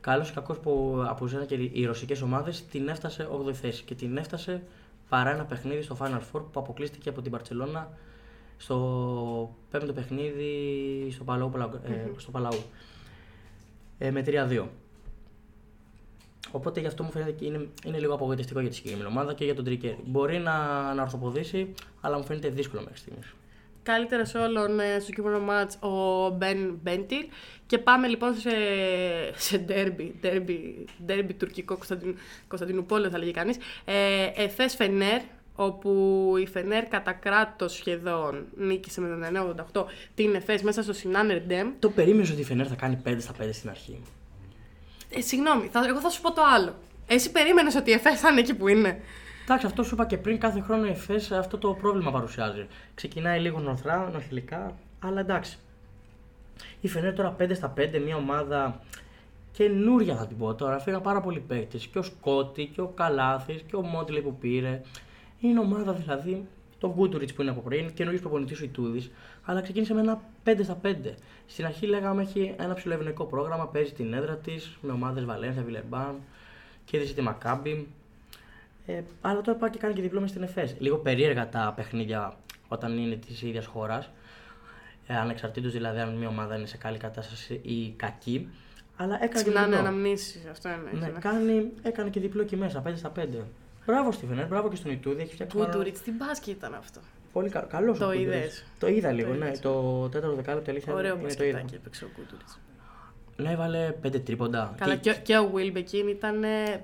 καλός 0.00 0.30
ή 0.30 0.32
κακός 0.32 0.58
που 0.58 1.02
απουσιάζαν 1.08 1.46
και 1.46 1.54
οι 1.54 1.84
ρωσικές 1.84 2.22
ομάδες, 2.22 2.66
την 2.66 2.88
έφτασε 2.88 3.28
8η 3.46 3.52
θέση. 3.52 3.82
Και 3.82 3.94
την 3.94 4.16
έφτασε 4.16 4.62
παρά 5.08 5.30
ένα 5.30 5.44
παιχνίδι 5.44 5.82
στο 5.82 5.96
Final 6.00 6.20
Four 6.32 6.42
που 6.52 6.60
αποκλείστηκε 6.60 7.08
από 7.08 7.22
την 7.22 7.30
Παρσελώνα 7.30 7.90
στο 8.56 9.56
πέμπτο 9.70 9.92
παιχνίδι 9.92 11.10
στο 11.10 11.24
Παλαού. 11.24 11.50
Ε, 11.84 12.20
στο 12.20 12.30
Παλαού 12.30 12.62
ε, 13.98 14.10
με 14.10 14.24
3-2. 14.26 14.64
Οπότε 16.50 16.80
γι' 16.80 16.86
αυτό 16.86 17.02
μου 17.02 17.10
φαίνεται 17.10 17.30
και 17.30 17.44
είναι, 17.44 17.68
είναι 17.84 17.98
λίγο 17.98 18.14
απογοητευτικό 18.14 18.60
για 18.60 18.68
τη 18.68 18.74
συγκεκριμένη 18.74 19.08
ομάδα 19.10 19.34
και 19.34 19.44
για 19.44 19.54
τον 19.54 19.64
Τρικέρι. 19.64 19.98
Μπορεί 20.06 20.38
να, 20.38 20.94
να 20.94 21.02
ορθοποδήσει, 21.02 21.74
αλλά 22.00 22.16
μου 22.16 22.24
φαίνεται 22.24 22.48
δύσκολο 22.48 22.82
μέχρι 22.82 22.98
στιγμής. 22.98 23.34
Καλύτερο 23.88 24.22
όλων 24.44 24.80
ε, 24.80 24.98
στο 25.00 25.12
κείμενο 25.12 25.40
μάτς 25.40 25.76
ο 25.80 26.28
Μπεν 26.30 26.78
Μπέντιλ. 26.82 27.26
Και 27.66 27.78
πάμε 27.78 28.06
λοιπόν 28.06 28.34
σε, 28.34 28.50
σε 29.36 29.58
ντέρμπι, 29.58 30.14
ντέρμπι, 30.20 30.84
ντέρμπι 31.04 31.32
τουρκικό 31.34 31.74
Κωνσταντιν, 31.74 32.16
Κωνσταντινούπολιο 32.48 33.10
θα 33.10 33.18
λέγει 33.18 33.30
κανείς. 33.30 33.56
Ε, 33.84 33.94
Εφές 34.34 34.74
Φενέρ, 34.74 35.20
όπου 35.54 36.34
η 36.40 36.46
Φενέρ 36.46 36.84
κατά 36.84 37.12
κράτος 37.12 37.72
σχεδόν 37.72 38.46
νίκησε 38.56 39.00
με 39.00 39.08
τον 39.08 39.54
988 39.72 39.84
την 40.14 40.34
Εφές 40.34 40.62
μέσα 40.62 40.82
στο 40.82 40.92
Σινάνερ 40.92 41.40
Ντέμ. 41.40 41.68
Το 41.78 41.90
περίμενε 41.90 42.28
ότι 42.32 42.40
η 42.40 42.44
Φενέρ 42.44 42.66
θα 42.68 42.74
κάνει 42.74 43.02
5 43.04 43.16
στα 43.18 43.32
5 43.42 43.48
στην 43.52 43.70
αρχή. 43.70 44.02
Ε, 45.10 45.20
συγγνώμη, 45.20 45.68
θα, 45.72 45.84
εγώ 45.88 46.00
θα 46.00 46.08
σου 46.08 46.20
πω 46.20 46.32
το 46.32 46.42
άλλο. 46.54 46.74
Εσύ 47.06 47.30
περίμενες 47.30 47.74
ότι 47.74 47.90
η 47.90 47.92
Εφές 47.92 48.20
θα 48.20 48.28
είναι 48.28 48.40
εκεί 48.40 48.54
που 48.54 48.68
είναι; 48.68 49.00
Εντάξει, 49.50 49.66
αυτό 49.66 49.82
σου 49.82 49.94
είπα 49.94 50.06
και 50.06 50.18
πριν, 50.18 50.38
κάθε 50.38 50.60
χρόνο 50.60 50.86
η 50.86 50.90
ΕΦΕΣ 50.90 51.32
αυτό 51.32 51.58
το 51.58 51.72
πρόβλημα 51.72 52.10
παρουσιάζει. 52.10 52.66
Ξεκινάει 52.94 53.40
λίγο 53.40 53.58
νοθρά, 53.58 54.10
νοχηλικά, 54.12 54.74
αλλά 54.98 55.20
εντάξει. 55.20 55.58
Η 56.80 56.88
Φενέρ 56.88 57.14
τώρα 57.14 57.36
5 57.38 57.54
στα 57.54 57.74
5, 57.76 58.00
μια 58.04 58.16
ομάδα 58.16 58.80
καινούρια 59.52 60.16
θα 60.16 60.26
την 60.26 60.38
πω 60.38 60.54
τώρα. 60.54 60.78
Φύγαν 60.78 61.02
πάρα 61.02 61.20
πολλοί 61.20 61.40
παίκτες. 61.40 61.86
Και 61.86 61.98
ο 61.98 62.02
Σκότη 62.02 62.66
και 62.74 62.80
ο 62.80 62.86
Καλάθης 62.86 63.62
και 63.62 63.76
ο 63.76 63.80
Μότλε 63.80 64.20
που 64.20 64.36
πήρε. 64.36 64.80
Είναι 65.40 65.60
ομάδα 65.60 65.92
δηλαδή, 65.92 66.46
τον 66.78 66.90
Γκούτουριτ 66.90 67.30
που 67.32 67.42
είναι 67.42 67.50
από 67.50 67.60
πριν, 67.60 67.94
καινούριο 67.94 68.20
προπονητής 68.20 68.60
ο 68.60 68.64
Ιτούδης, 68.64 69.10
αλλά 69.44 69.60
ξεκίνησε 69.60 69.94
με 69.94 70.00
ένα 70.00 70.20
5 70.44 70.62
στα 70.62 70.78
5. 70.82 71.14
Στην 71.46 71.64
αρχή 71.64 71.86
λέγαμε 71.86 72.22
έχει 72.22 72.54
ένα 72.58 72.74
ψηλοευνοϊκό 72.74 73.24
πρόγραμμα, 73.24 73.68
παίζει 73.68 73.92
την 73.92 74.12
έδρα 74.12 74.36
της 74.36 74.78
με 74.80 74.92
ομάδες 74.92 75.24
Βαλένθια, 75.24 75.62
Βιλερμπάν 75.62 76.14
και 76.84 76.98
τη 76.98 77.22
Μακάμπι. 77.22 77.88
Ε, 78.90 79.02
αλλά 79.20 79.40
τώρα 79.40 79.58
πάει 79.58 79.70
και 79.70 79.78
κάνει 79.78 79.94
και 79.94 80.00
διπλό 80.02 80.20
μες 80.20 80.30
στην 80.30 80.42
ΕΦΕΣ. 80.42 80.74
Λίγο 80.78 80.96
περίεργα 80.96 81.48
τα 81.48 81.72
παιχνίδια 81.76 82.36
όταν 82.68 82.98
είναι 82.98 83.16
της 83.16 83.42
ίδιας 83.42 83.66
χώρας. 83.66 84.10
Ε, 85.06 85.16
ανεξαρτήτως 85.16 85.72
δηλαδή 85.72 85.98
αν 86.00 86.16
μια 86.16 86.28
ομάδα 86.28 86.56
είναι 86.56 86.66
σε 86.66 86.76
καλή 86.76 86.98
κατάσταση 86.98 87.60
ή 87.62 87.90
κακή. 87.96 88.48
Αλλά 88.96 89.14
έκανε 89.14 89.26
και 89.28 89.34
Ξεκινάνε 89.34 89.66
διπλό. 89.66 89.80
αναμνήσεις, 89.80 90.46
αυτό 90.50 90.68
είναι. 90.68 91.06
Ναι, 91.06 91.18
κάνει, 91.18 91.70
έκανε 91.82 92.10
και 92.10 92.20
διπλό 92.20 92.42
εκεί 92.42 92.56
μέσα, 92.56 92.82
5 92.86 92.92
στα 92.96 93.12
5. 93.16 93.26
Μπράβο 93.86 94.12
στη 94.12 94.26
Φενέρ, 94.26 94.46
μπράβο 94.46 94.68
και 94.68 94.76
στον 94.76 94.90
Ιτούδη. 94.92 95.22
Έχει 95.22 95.32
φτιάξει 95.34 95.56
πάρα- 95.56 95.70
Γκούντουριτς, 95.70 96.02
τι 96.02 96.10
μπάσκετ 96.12 96.56
ήταν 96.56 96.74
αυτό. 96.74 97.00
Πολύ 97.32 97.48
καλό. 97.48 97.66
Καλός 97.66 97.98
Το 97.98 98.04
ο 98.04 98.08
Γκούντουριτς. 98.12 98.36
είδες. 98.36 98.64
Το 98.78 98.86
είδα 98.88 99.12
λίγο, 99.12 99.28
Το 99.32 99.34
ναι. 99.38 99.46
είδες. 99.46 99.60
Το 99.60 100.08
τέταρτο 100.08 100.36
δεκάλεπτο 100.36 100.70
αλήθεια 100.70 100.92
Ωραίο 100.94 101.16
είναι 101.18 101.34
το 101.34 101.44
είδα. 101.44 101.52
μπασκετάκι 101.52 101.74
έπαιξε 101.74 102.04
ο 102.04 102.08
Γκούντουριτς. 102.16 102.58
Ναι, 103.42 103.50
έβαλε 103.50 103.94
5 104.02 104.20
τρίποντα. 104.24 104.74
Καλά, 104.76 104.96
Και, 104.96 105.12
και, 105.12 105.20
και 105.22 105.36
ο 105.38 105.50
Wilbekin 105.54 106.08
ήταν. 106.10 106.44
ε, 106.44 106.82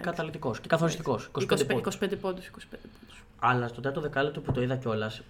καταλητικό 0.00 0.50
και 0.60 0.68
καθοριστικός. 0.68 1.30
25 1.32 1.42
25, 1.42 1.66
πόντους. 1.66 1.98
25 2.00 2.16
πόντους, 2.20 2.46
25 2.46 2.50
πόντους. 2.70 3.24
Αλλά 3.38 3.68
στο 3.68 3.76
τέταρτο 3.76 4.00
δεκάλεπτο 4.00 4.40
που 4.40 4.52
το 4.52 4.62
είδα 4.62 4.76
κιόλας, 4.76 5.22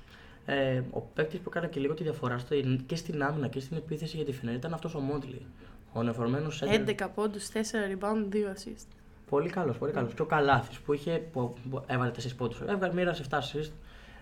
ε, 0.46 0.82
ο 0.90 1.00
παίκτης 1.00 1.38
που 1.40 1.48
έκανε 1.48 1.66
και 1.66 1.80
λίγο 1.80 1.94
τη 1.94 2.02
διαφορά 2.02 2.38
στο, 2.38 2.54
και 2.86 2.96
στην 2.96 3.22
άμυνα 3.22 3.48
και 3.48 3.60
στην 3.60 3.76
επίθεση 3.76 4.16
για 4.16 4.24
τη 4.24 4.32
Φενέρ 4.32 4.54
ήταν 4.54 4.74
αυτός 4.74 4.94
ο 4.94 5.00
Μόντλι. 5.00 5.46
Ο 5.92 6.02
νεοφορμένο 6.02 6.48
11 6.60 7.08
πόντους, 7.14 7.48
4 7.48 7.56
rebound, 7.56 8.34
2 8.34 8.36
assist. 8.36 8.86
Πολύ 9.28 9.48
καλός, 9.50 9.78
πολύ 9.78 9.92
καλός. 9.92 10.14
Και 10.14 10.22
ο 10.22 10.26
Καλάθης 10.26 10.78
που, 10.78 10.92
είχε, 10.92 11.22
που, 11.32 11.54
που 11.70 11.82
έβαλε 11.86 12.10
4 12.10 12.36
πόντους. 12.36 12.60
Έβγαλε 12.60 12.94
μοίρασε 12.94 13.24
7 13.30 13.38
assist. 13.38 13.70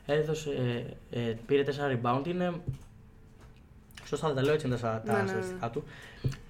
Έδωσε, 0.06 0.50
ε, 1.10 1.20
ε, 1.20 1.36
πήρε 1.46 1.62
4 1.62 1.68
rebound. 1.68 2.26
Είναι. 2.26 2.52
Σωστά 4.12 4.26
δεν 4.26 4.36
τα 4.36 4.42
λέω 4.42 4.54
έτσι 4.54 4.66
είναι 4.66 4.76
τα, 4.76 5.02
τα 5.06 5.12
Ναι, 5.12 5.18
ναι, 5.18 5.22
ναι. 5.22 5.28
στατιστικά 5.28 5.70
του. 5.70 5.84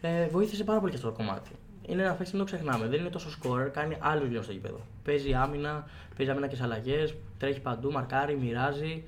Ε, 0.01 0.27
βοήθησε 0.27 0.65
πάρα 0.65 0.79
πολύ 0.79 0.91
και 0.91 0.97
αυτό 0.97 1.11
το 1.11 1.17
κομμάτι. 1.17 1.51
Είναι 1.87 2.03
ένα 2.03 2.13
παίκτη, 2.13 2.31
δεν 2.31 2.41
το 2.41 2.47
ξεχνάμε. 2.47 2.87
Δεν 2.87 3.01
είναι 3.01 3.09
τόσο 3.09 3.29
scorer, 3.39 3.69
κάνει 3.73 3.97
άλλου 4.01 4.27
λίγο 4.27 4.43
στο 4.43 4.53
γήπεδο. 4.53 4.81
Παίζει 5.05 5.35
άμυνα, 5.35 5.87
παίζει 6.17 6.33
άμυνα 6.33 6.47
και 6.47 6.57
σε 6.57 6.63
αλλαγές, 6.63 7.15
τρέχει 7.39 7.61
παντού, 7.61 7.93
μαρκάρει, 7.93 8.37
μοιράζει, 8.37 9.03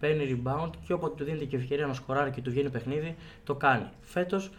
παίρνει 0.00 0.42
rebound 0.44 0.70
και 0.86 0.92
όποτε 0.92 1.14
του 1.16 1.24
δίνεται 1.24 1.44
και 1.44 1.56
ευκαιρία 1.56 1.86
να 1.86 1.94
σκοράρει 1.94 2.30
και 2.30 2.40
του 2.40 2.50
βγαίνει 2.50 2.70
παιχνίδι, 2.70 3.16
το 3.44 3.54
κάνει. 3.54 3.88
Φέτος 4.00 4.50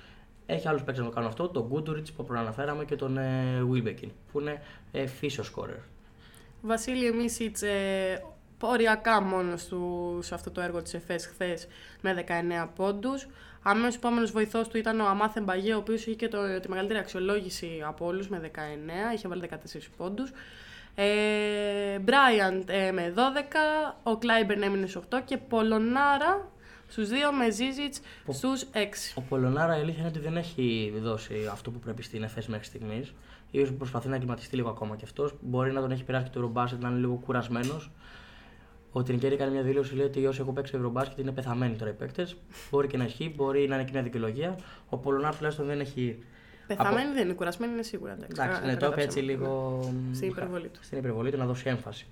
έχει 0.46 0.68
άλλους 0.68 0.84
παίκτες 0.84 1.04
να 1.04 1.10
το 1.10 1.16
κάνουν 1.16 1.30
αυτό, 1.30 1.48
τον 1.48 1.68
Γκούντουριτ 1.68 2.08
που 2.16 2.26
προαναφέραμε 2.26 2.86
και 2.86 2.96
τον 2.96 3.18
ε, 3.18 3.62
Wilbekin, 3.74 4.10
που 4.32 4.40
είναι 4.40 4.62
ε, 4.92 5.08
φύσιος 5.08 5.54
scorer. 5.56 5.80
Βασίλη 6.62 7.14
Μίσιτς 7.14 7.62
ε, 7.62 8.24
οριακά 8.60 9.22
μόνος 9.22 9.66
του 9.66 10.20
σε 10.22 10.34
αυτό 10.34 10.52
το 10.52 10.62
έργο 10.62 10.82
της 10.82 10.94
ΕΦΕΣ 10.94 11.26
χθες 11.26 11.68
με 12.02 12.14
19 12.14 12.68
πόντους. 12.76 13.28
Αμέσως 13.62 13.96
επόμενος 13.96 14.32
βοηθός 14.32 14.68
του 14.68 14.78
ήταν 14.78 15.00
ο 15.00 15.08
Αμάθεν 15.08 15.44
Μπαγέ, 15.44 15.74
ο 15.74 15.78
οποίος 15.78 16.06
είχε 16.06 16.16
και 16.16 16.28
το, 16.28 16.60
τη 16.60 16.70
μεγαλύτερη 16.70 17.00
αξιολόγηση 17.00 17.84
από 17.86 18.06
όλους 18.06 18.28
με 18.28 18.42
19, 18.44 19.14
είχε 19.14 19.28
βάλει 19.28 19.50
14 19.52 19.56
πόντους. 19.98 20.32
Ε, 20.96 22.00
Μπράιαντ 22.00 22.70
ε, 22.70 22.92
με 22.92 23.14
12, 23.16 23.22
ο 24.04 24.18
Κλάιμπερν 24.18 24.62
έμεινε 24.62 24.88
σε 24.88 25.00
8 25.10 25.22
και 25.26 25.38
Πολωνάρα 25.38 26.48
στους 26.88 27.10
2 27.10 27.12
με 27.38 27.50
Ζίζιτς 27.50 28.02
στους 28.30 28.66
6. 28.74 28.78
Ο 29.16 29.22
Πολωνάρα 29.22 29.78
η 29.78 29.82
αλήθεια 29.82 30.00
είναι 30.00 30.08
ότι 30.08 30.20
δεν 30.20 30.38
έχει 30.38 30.94
δώσει 31.02 31.34
αυτό 31.52 31.72
που 31.72 31.80
πρέπει 31.80 32.04
στην 32.04 32.24
ΕΦΕΣ 32.24 32.48
μέχρι 32.48 32.66
στιγμής. 32.66 33.14
σω 33.66 33.74
προσπαθεί 33.74 34.08
να 34.08 34.16
εγκληματιστεί 34.16 34.56
λίγο 34.56 34.70
ακόμα 34.70 34.96
κι 34.96 35.04
αυτός. 35.04 35.34
Μπορεί 35.42 35.72
να 35.72 35.82
τον 35.82 35.92
έχει 35.92 36.04
περάσει 36.04 36.26
και 36.26 36.32
το 36.34 36.40
Ρομπάσετ 36.40 36.82
να 36.82 36.90
είναι 36.90 37.00
λίγο 37.00 37.22
κουρασμένος. 37.26 37.92
Ο 38.98 39.04
Τρινκέρι 39.04 39.34
έκανε 39.34 39.52
μια 39.52 39.62
δήλωση 39.62 39.96
λέει 39.96 40.06
ότι 40.06 40.26
όσοι 40.26 40.42
έχουν 40.42 40.54
παίξει 40.54 40.74
Ευρωμπάσκετ 40.76 41.18
είναι 41.18 41.32
πεθαμένοι 41.32 41.76
τώρα 41.76 41.92
οι 41.92 41.94
παίκτες. 41.94 42.36
μπορεί 42.72 42.88
και 42.88 42.98
να 42.98 43.04
ισχύει, 43.04 43.34
μπορεί 43.36 43.68
να 43.68 43.76
είναι 43.76 43.84
και 43.84 43.92
μια 43.94 44.02
δικαιολογία. 44.02 44.60
Ο 44.90 44.98
Πολωνάρα 44.98 45.36
τουλάχιστον 45.36 45.66
δεν 45.66 45.80
έχει. 45.80 46.24
Πεθαμένοι 46.68 47.06
από... 47.06 47.14
δεν 47.14 47.26
είναι, 47.26 47.34
κουρασμένοι 47.34 47.74
είναι 47.74 47.84
σίγουρα. 47.84 48.18
Εντάξει, 48.30 48.66
ναι, 48.66 48.76
το 48.76 48.94
έτσι 48.96 49.20
λίγο. 49.20 49.80
Στην 50.14 50.28
υπερβολή 50.28 50.68
του. 50.68 50.80
Στην 50.82 50.98
υπερβολή 50.98 51.32
του 51.32 51.38
να 51.38 51.46
δώσει 51.46 51.70
έμφαση. 51.70 52.06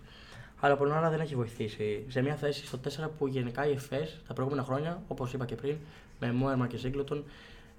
Αλλά 0.59 0.73
ο 0.73 0.77
Πολωνάρα 0.77 1.09
δεν 1.09 1.19
έχει 1.19 1.35
βοηθήσει. 1.35 2.05
Σε 2.07 2.21
μια 2.21 2.35
θέση 2.35 2.65
στο 2.65 2.79
4 3.05 3.09
που 3.17 3.27
γενικά 3.27 3.67
οι 3.67 3.71
ΕΦΕΣ 3.71 4.21
τα 4.27 4.33
προηγούμενα 4.33 4.63
χρόνια, 4.63 5.01
όπως 5.07 5.33
είπα 5.33 5.45
και 5.45 5.55
πριν, 5.55 5.75
με 6.19 6.31
Μόερμα 6.31 6.67
και 6.67 6.77
Σίγκλωτον, 6.77 7.23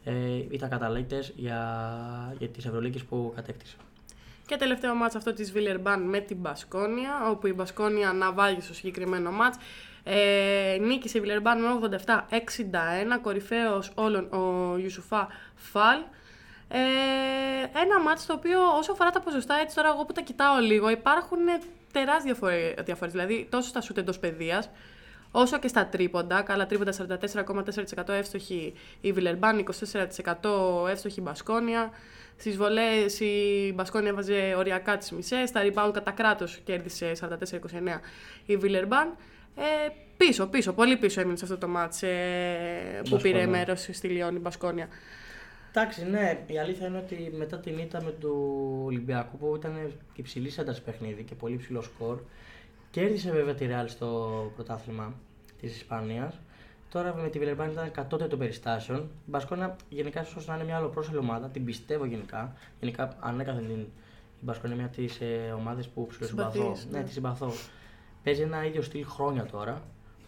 ε, 0.05 0.13
ήταν 0.51 0.69
καταλήτες 0.69 1.33
για, 1.37 2.35
για 2.39 2.49
τις 2.49 2.67
Ευρωλίκε 2.67 2.99
που 3.09 3.33
κατέκτησε. 3.35 3.77
Και 4.47 4.57
τελευταίο 4.57 4.95
μάτς 4.95 5.15
αυτό 5.15 5.33
της 5.33 5.53
Βιλερμπάν 5.53 6.03
με 6.03 6.21
την 6.21 6.37
Μπασκόνια, 6.37 7.29
όπου 7.31 7.47
η 7.47 7.53
Μπασκόνια 7.53 8.09
αναβάγει 8.09 8.61
στο 8.61 8.75
συγκεκριμένο 8.75 9.31
μάτς. 9.31 9.57
Ε, 10.05 10.79
νίκησε 10.81 11.19
η 11.19 11.21
Βιλερμπάν 11.21 11.61
με 11.61 11.69
87-61, 11.69 13.21
κορυφαίος 13.23 13.91
όλων 13.95 14.33
ο 14.33 14.77
Ιουσουφά 14.79 15.29
Φαλ. 15.55 15.99
Ε, 16.69 16.79
ένα 17.83 18.01
μάτς 18.01 18.27
το 18.27 18.33
οποίο 18.33 18.61
όσο 18.79 18.93
αφορά 18.93 19.11
τα 19.11 19.21
ποσοστά, 19.21 19.55
έτσι 19.55 19.77
τώρα 19.77 19.89
εγώ 19.89 20.05
που 20.05 20.13
τα 20.13 20.21
κοιτάω 20.21 20.59
λίγο, 20.59 20.91
υπάρχουν 20.91 21.39
τεράστιες 21.93 22.39
διαφορές, 22.85 23.13
δηλαδή 23.13 23.47
τόσο 23.51 23.69
στα 23.69 23.81
σούτ 23.81 23.99
εντός 23.99 24.19
παιδείας, 24.19 24.71
όσο 25.31 25.59
και 25.59 25.69
στα 25.69 25.87
τρίποντα. 25.87 26.43
Καλά, 26.43 26.67
τρίποντα 26.67 26.93
44,4% 26.93 28.09
εύστοχη 28.09 28.75
η 29.01 29.13
Βιλερμπάν, 29.13 29.59
24% 29.59 30.89
εύστοχη 30.89 31.19
η 31.21 31.23
Μπασκόνια. 31.23 31.91
Στις 32.37 32.57
βολές 32.57 33.20
η 33.20 33.72
Μπασκόνια 33.74 34.09
έβαζε 34.09 34.55
οριακά 34.57 34.97
τις 34.97 35.11
μισές. 35.11 35.49
Στα 35.49 35.61
rebound 35.64 35.91
κατά 35.93 36.11
κράτος 36.11 36.61
κέρδισε 36.64 37.12
44-29 37.20 37.28
η 38.47 38.57
Βιλερμπάν. 38.57 39.16
Ε, 39.57 39.89
πίσω, 40.16 40.47
πίσω, 40.47 40.72
πολύ 40.72 40.97
πίσω 40.97 41.20
έμεινε 41.20 41.37
σε 41.37 41.45
αυτό 41.45 41.59
το 41.59 41.68
μάτς 41.68 42.03
ε, 42.03 43.03
που 43.11 43.16
πήρε 43.16 43.47
μέρος 43.47 43.89
στη 43.93 44.09
Λιόν 44.09 44.37
η 44.37 44.39
Μπασκόνια. 44.39 44.89
Εντάξει, 45.70 46.05
ναι, 46.05 46.45
η 46.47 46.59
αλήθεια 46.59 46.87
είναι 46.87 46.99
ότι 46.99 47.32
μετά 47.37 47.59
την 47.59 47.78
ήττα 47.78 48.03
με 48.03 48.11
του 48.11 48.34
Ολυμπιακού 48.84 49.39
που 49.39 49.57
ήταν 49.57 49.93
υψηλή 50.14 50.53
ένταση 50.59 50.82
παιχνίδι 50.82 51.22
και 51.22 51.34
πολύ 51.34 51.57
ψηλό 51.57 51.82
σκορ, 51.82 52.18
κέρδισε 52.91 53.30
βέβαια 53.30 53.55
τη 53.55 53.66
Real 53.70 53.84
στο 53.87 54.53
πρωτάθλημα 54.55 55.14
της 55.61 55.76
Ισπανίας. 55.76 56.41
Τώρα 56.91 57.14
με 57.14 57.28
τη 57.28 57.39
Βιλερμπάν 57.39 57.70
ήταν 57.70 57.91
κατώτερο 57.91 58.28
των 58.30 58.39
περιστάσεων. 58.39 58.99
Η 58.99 59.30
Μπασκόνα 59.30 59.76
γενικά 59.89 60.22
ίσως 60.22 60.47
να 60.47 60.55
είναι 60.55 60.64
μια 60.64 60.76
άλλο 60.76 60.89
πρόσελη 60.89 61.16
ομάδα, 61.16 61.49
την 61.49 61.64
πιστεύω 61.64 62.05
γενικά. 62.05 62.53
Γενικά 62.80 63.16
ανέκαθεν 63.20 63.66
την 63.66 63.87
η 64.41 64.45
Μπασκόνα 64.45 64.74
είναι 64.74 64.82
μια 64.82 64.93
από 64.93 64.97
τις 64.97 65.20
ε, 65.20 65.53
ομάδες 65.57 65.89
που 65.89 66.07
ψηλοσυμπαθώ. 66.07 66.76
Ναι, 66.91 66.99
ναι, 66.99 67.05
τη 67.05 67.12
συμπαθώ. 67.12 67.53
Παίζει 68.22 68.43
ένα 68.43 68.64
ίδιο 68.64 68.82
στυλ 68.82 69.07
χρόνια 69.07 69.47
τώρα. 69.47 69.82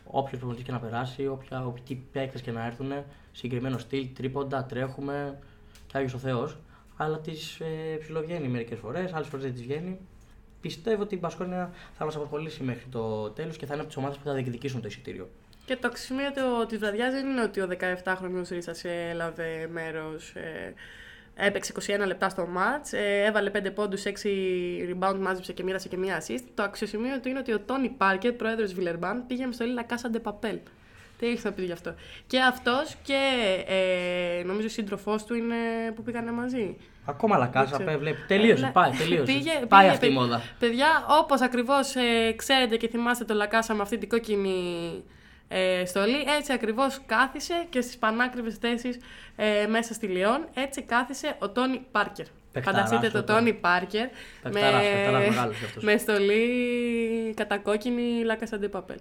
Όποιος 0.04 0.38
προπονητής 0.38 0.64
και 0.66 0.72
να 0.72 0.78
περάσει, 0.78 1.26
όποια, 1.26 1.66
όποιοι 1.66 2.02
παίκτες 2.12 2.40
και 2.40 2.50
να 2.50 2.66
έρθουν, 2.66 2.92
συγκεκριμένο 3.32 3.78
στυλ, 3.78 4.08
τρίποντα, 4.14 4.64
τρέχουμε, 4.64 5.38
και 5.86 5.96
Άγιος 5.96 6.14
ο 6.14 6.18
Θεός. 6.18 6.56
Αλλά 6.96 7.18
τη 7.18 7.32
ε, 7.58 7.96
ψιλοβγαίνει 7.96 8.48
μερικές 8.48 8.78
φορές, 8.78 9.12
άλλες 9.12 9.28
φορές 9.28 9.44
δεν 9.44 9.54
τη 9.54 9.60
βγαίνει. 9.60 9.98
Πιστεύω 10.60 11.02
ότι 11.02 11.14
η 11.14 11.18
Μπασκόνια 11.20 11.70
θα 11.92 12.04
μας 12.04 12.16
απασχολήσει 12.16 12.62
μέχρι 12.62 12.86
το 12.90 13.30
τέλος 13.30 13.56
και 13.56 13.66
θα 13.66 13.72
είναι 13.72 13.82
από 13.82 13.90
τις 13.90 13.98
ομάδες 13.98 14.16
που 14.18 14.24
θα 14.24 14.32
διεκδικήσουν 14.32 14.80
το 14.80 14.86
εισιτήριο. 14.86 15.28
Και 15.68 15.76
το 15.76 15.88
αξιοσημείο 15.88 16.30
τη 16.68 16.76
βραδιά 16.76 17.10
δεν 17.10 17.26
είναι 17.26 17.42
ότι 17.42 17.60
ο 17.60 17.68
17χρονο 18.04 18.48
Ρίσας 18.48 18.84
έλαβε 18.84 19.68
μέρος. 19.72 20.32
Ε, 20.34 20.74
έπαιξε 21.34 21.72
21 22.00 22.06
λεπτά 22.06 22.28
στο 22.28 22.48
match, 22.56 22.92
ε, 22.92 23.24
έβαλε 23.24 23.50
5 23.50 23.70
πόντους, 23.74 24.04
6 24.04 24.10
rebound, 24.90 25.16
μάζεψε 25.20 25.52
και 25.52 25.62
μοίρασε 25.62 25.88
και 25.88 25.96
μία 25.96 26.22
assist. 26.22 26.44
Το 26.54 26.62
αξιοσημείο 26.62 27.20
του 27.20 27.28
είναι 27.28 27.38
ότι 27.38 27.52
ο 27.52 27.60
Τόνι 27.60 27.88
Πάρκερ, 27.88 28.32
πρόεδρος 28.32 28.72
Βιλερμπάν, 28.74 29.26
πήγε 29.26 29.46
με 29.46 29.52
στολή 29.52 29.74
La 29.78 29.92
Casa 29.92 30.16
de 30.16 30.32
Papel. 30.32 30.58
Τι 31.18 31.26
έχει 31.26 31.40
να 31.44 31.52
πει 31.52 31.64
γι' 31.64 31.72
αυτό. 31.72 31.94
Και 32.26 32.40
αυτός 32.40 32.96
και 33.02 33.18
ε, 33.66 34.42
νομίζω 34.44 34.66
ο 34.66 34.70
σύντροφός 34.70 35.24
του 35.24 35.34
είναι 35.34 35.56
που 35.94 36.02
πήγανε 36.02 36.32
μαζί. 36.32 36.76
Ακόμα 37.04 37.36
λακάσα, 37.36 37.78
βλέπει. 37.98 38.18
Τελείωσε, 38.26 38.66
ε, 38.66 38.70
πάει, 38.72 38.90
τελείωσε. 38.90 39.32
Πήγε, 39.32 39.52
πάει 39.68 39.80
πήγε, 39.80 39.92
αυτή 39.92 40.06
η 40.06 40.10
μόδα. 40.10 40.42
Παιδιά, 40.58 40.86
όπως 41.20 41.40
ακριβώς 41.40 41.94
ε, 41.94 42.32
ξέρετε 42.36 42.76
και 42.76 42.88
θυμάστε 42.88 43.24
το 43.24 43.34
λακάσα 43.34 43.74
με 43.74 43.82
αυτή 43.82 43.98
την 43.98 44.08
κόκκινη 44.08 45.04
ε, 45.48 45.84
στολή, 45.84 46.24
έτσι 46.38 46.52
ακριβώς 46.52 47.00
κάθισε 47.06 47.66
και 47.70 47.80
στις 47.80 47.98
πανάκριβες 47.98 48.56
θέσεις 48.56 48.98
ε, 49.36 49.66
μέσα 49.66 49.94
στη 49.94 50.06
Λιόν, 50.06 50.48
έτσι 50.54 50.82
κάθισε 50.82 51.36
ο 51.38 51.50
Τόνι 51.50 51.86
Πάρκερ. 51.90 52.26
Φανταστείτε 52.62 53.10
το 53.10 53.22
Τόνι 53.24 53.52
Πάρκερ 53.52 54.08
με, 54.42 54.60
με 55.80 55.96
στολή 55.96 57.34
κατακόκκινη 57.36 58.24
λάκα 58.24 58.68
Παπέλ. 58.70 58.98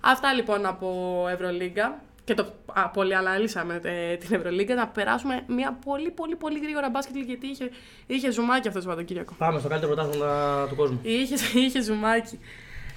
Αυτά 0.00 0.32
λοιπόν 0.32 0.66
από 0.66 1.26
Ευρωλίγκα 1.30 2.00
και 2.24 2.34
το 2.34 2.52
πολύ 2.92 3.14
αναλύσαμε 3.14 3.80
ε, 3.82 4.16
την 4.16 4.36
Ευρωλίγκα, 4.36 4.74
να 4.74 4.88
περάσουμε 4.88 5.42
μια 5.46 5.78
πολύ 5.84 6.10
πολύ 6.10 6.36
πολύ 6.36 6.58
γρήγορα 6.58 6.90
μπάσκετ 6.90 7.16
γιατί 7.16 7.46
είχε, 7.46 7.70
είχε 8.06 8.30
ζουμάκι 8.30 8.68
αυτό 8.68 8.80
το 8.80 8.86
Σαββατοκύριακο. 8.86 9.34
Πάμε 9.38 9.58
στο 9.58 9.68
καλύτερο 9.68 9.94
πρωτάθλημα 9.94 10.66
του 10.68 10.76
κόσμου. 10.76 11.00
Είχε, 11.02 11.58
είχε 11.58 11.82
ζουμάκι. 11.82 12.38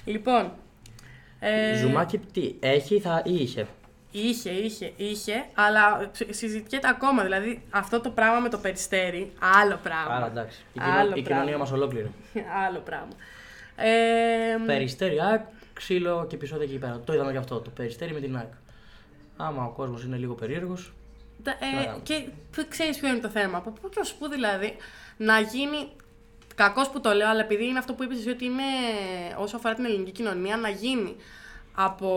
Λοιπόν. 0.04 0.52
Ε... 1.46 1.76
Ζουμάκι 1.76 2.18
τι, 2.18 2.54
έχει 2.60 3.00
θα, 3.00 3.22
ή 3.24 3.34
είχε; 3.34 3.66
Είχε, 4.10 4.50
είχε, 4.50 4.92
είχε, 4.96 5.44
αλλά 5.54 6.10
συζητιέται 6.30 6.88
ακόμα. 6.88 7.22
Δηλαδή 7.22 7.62
αυτό 7.70 8.00
το 8.00 8.10
πράγμα 8.10 8.40
με 8.40 8.48
το 8.48 8.58
Περιστέρι, 8.58 9.32
άλλο 9.60 9.78
πράγμα. 9.82 10.14
Άρα 10.14 10.26
εντάξει. 10.26 10.64
Η, 10.72 10.80
άλλο 10.80 11.12
η 11.14 11.22
κοινωνία 11.22 11.58
μας 11.58 11.72
ολόκληρη. 11.72 12.10
άλλο 12.66 12.78
πράγμα. 12.78 13.12
Ε, 13.76 14.56
περιστέρι, 14.66 15.16
ξύλο 15.72 16.26
και 16.28 16.34
επεισόδια 16.34 16.64
εκεί 16.64 16.78
πέρα. 16.78 17.00
Το 17.04 17.12
είδαμε 17.12 17.32
και 17.32 17.38
αυτό, 17.38 17.60
το 17.60 17.70
περιστέρι 17.70 18.12
με 18.12 18.20
την 18.20 18.36
ΑΕΚ. 18.36 18.52
Άμα 19.36 19.64
ο 19.64 19.70
κόσμος 19.70 20.04
είναι 20.04 20.16
λίγο 20.16 20.34
περίεργος. 20.34 20.92
Ε, 21.44 21.98
και 22.02 22.28
ξέρεις 22.68 22.98
ποιο 22.98 23.08
είναι 23.08 23.20
το 23.20 23.28
θέμα. 23.28 23.58
Από 23.58 23.70
πού 23.70 23.88
και 23.88 23.98
ως 24.00 24.14
πού 24.14 24.28
δηλαδή 24.28 24.76
να 25.16 25.40
γίνει. 25.40 25.88
Κακός 26.54 26.88
που 26.90 27.00
το 27.00 27.12
λέω, 27.12 27.28
αλλά 27.28 27.40
επειδή 27.40 27.66
είναι 27.66 27.78
αυτό 27.78 27.92
που 27.94 28.02
είπες 28.02 28.26
ότι 28.26 28.44
είναι 28.44 28.62
όσο 29.38 29.56
αφορά 29.56 29.74
την 29.74 29.84
ελληνική 29.84 30.10
κοινωνία, 30.10 30.56
να 30.56 30.68
γίνει 30.68 31.16
από 31.74 32.08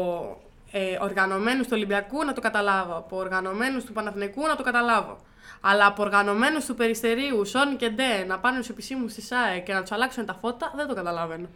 ε, 0.71 0.97
οργανωμένους 1.01 1.67
του 1.67 1.73
Ολυμπιακού 1.75 2.23
να 2.23 2.33
το 2.33 2.41
καταλάβω. 2.41 2.97
Από 2.97 3.17
οργανωμένους 3.17 3.83
του 3.83 3.93
Παναθηνικού 3.93 4.41
να 4.47 4.55
το 4.55 4.63
καταλάβω. 4.63 5.17
Αλλά 5.61 5.85
από 5.85 6.03
οργανωμένους 6.03 6.65
του 6.65 6.75
Περιστερίου, 6.75 7.45
Σόνι 7.45 7.75
και 7.75 7.89
Ντε, 7.89 8.25
να 8.27 8.39
πάνε 8.39 8.55
στους 8.55 8.69
επισήμους 8.69 9.13
της 9.13 9.25
ΣΑΕ 9.25 9.59
και 9.59 9.73
να 9.73 9.81
τους 9.81 9.91
αλλάξουν 9.91 10.25
τα 10.25 10.33
φώτα, 10.33 10.73
δεν 10.75 10.87
το 10.87 10.93
καταλαβαίνω. 10.93 11.47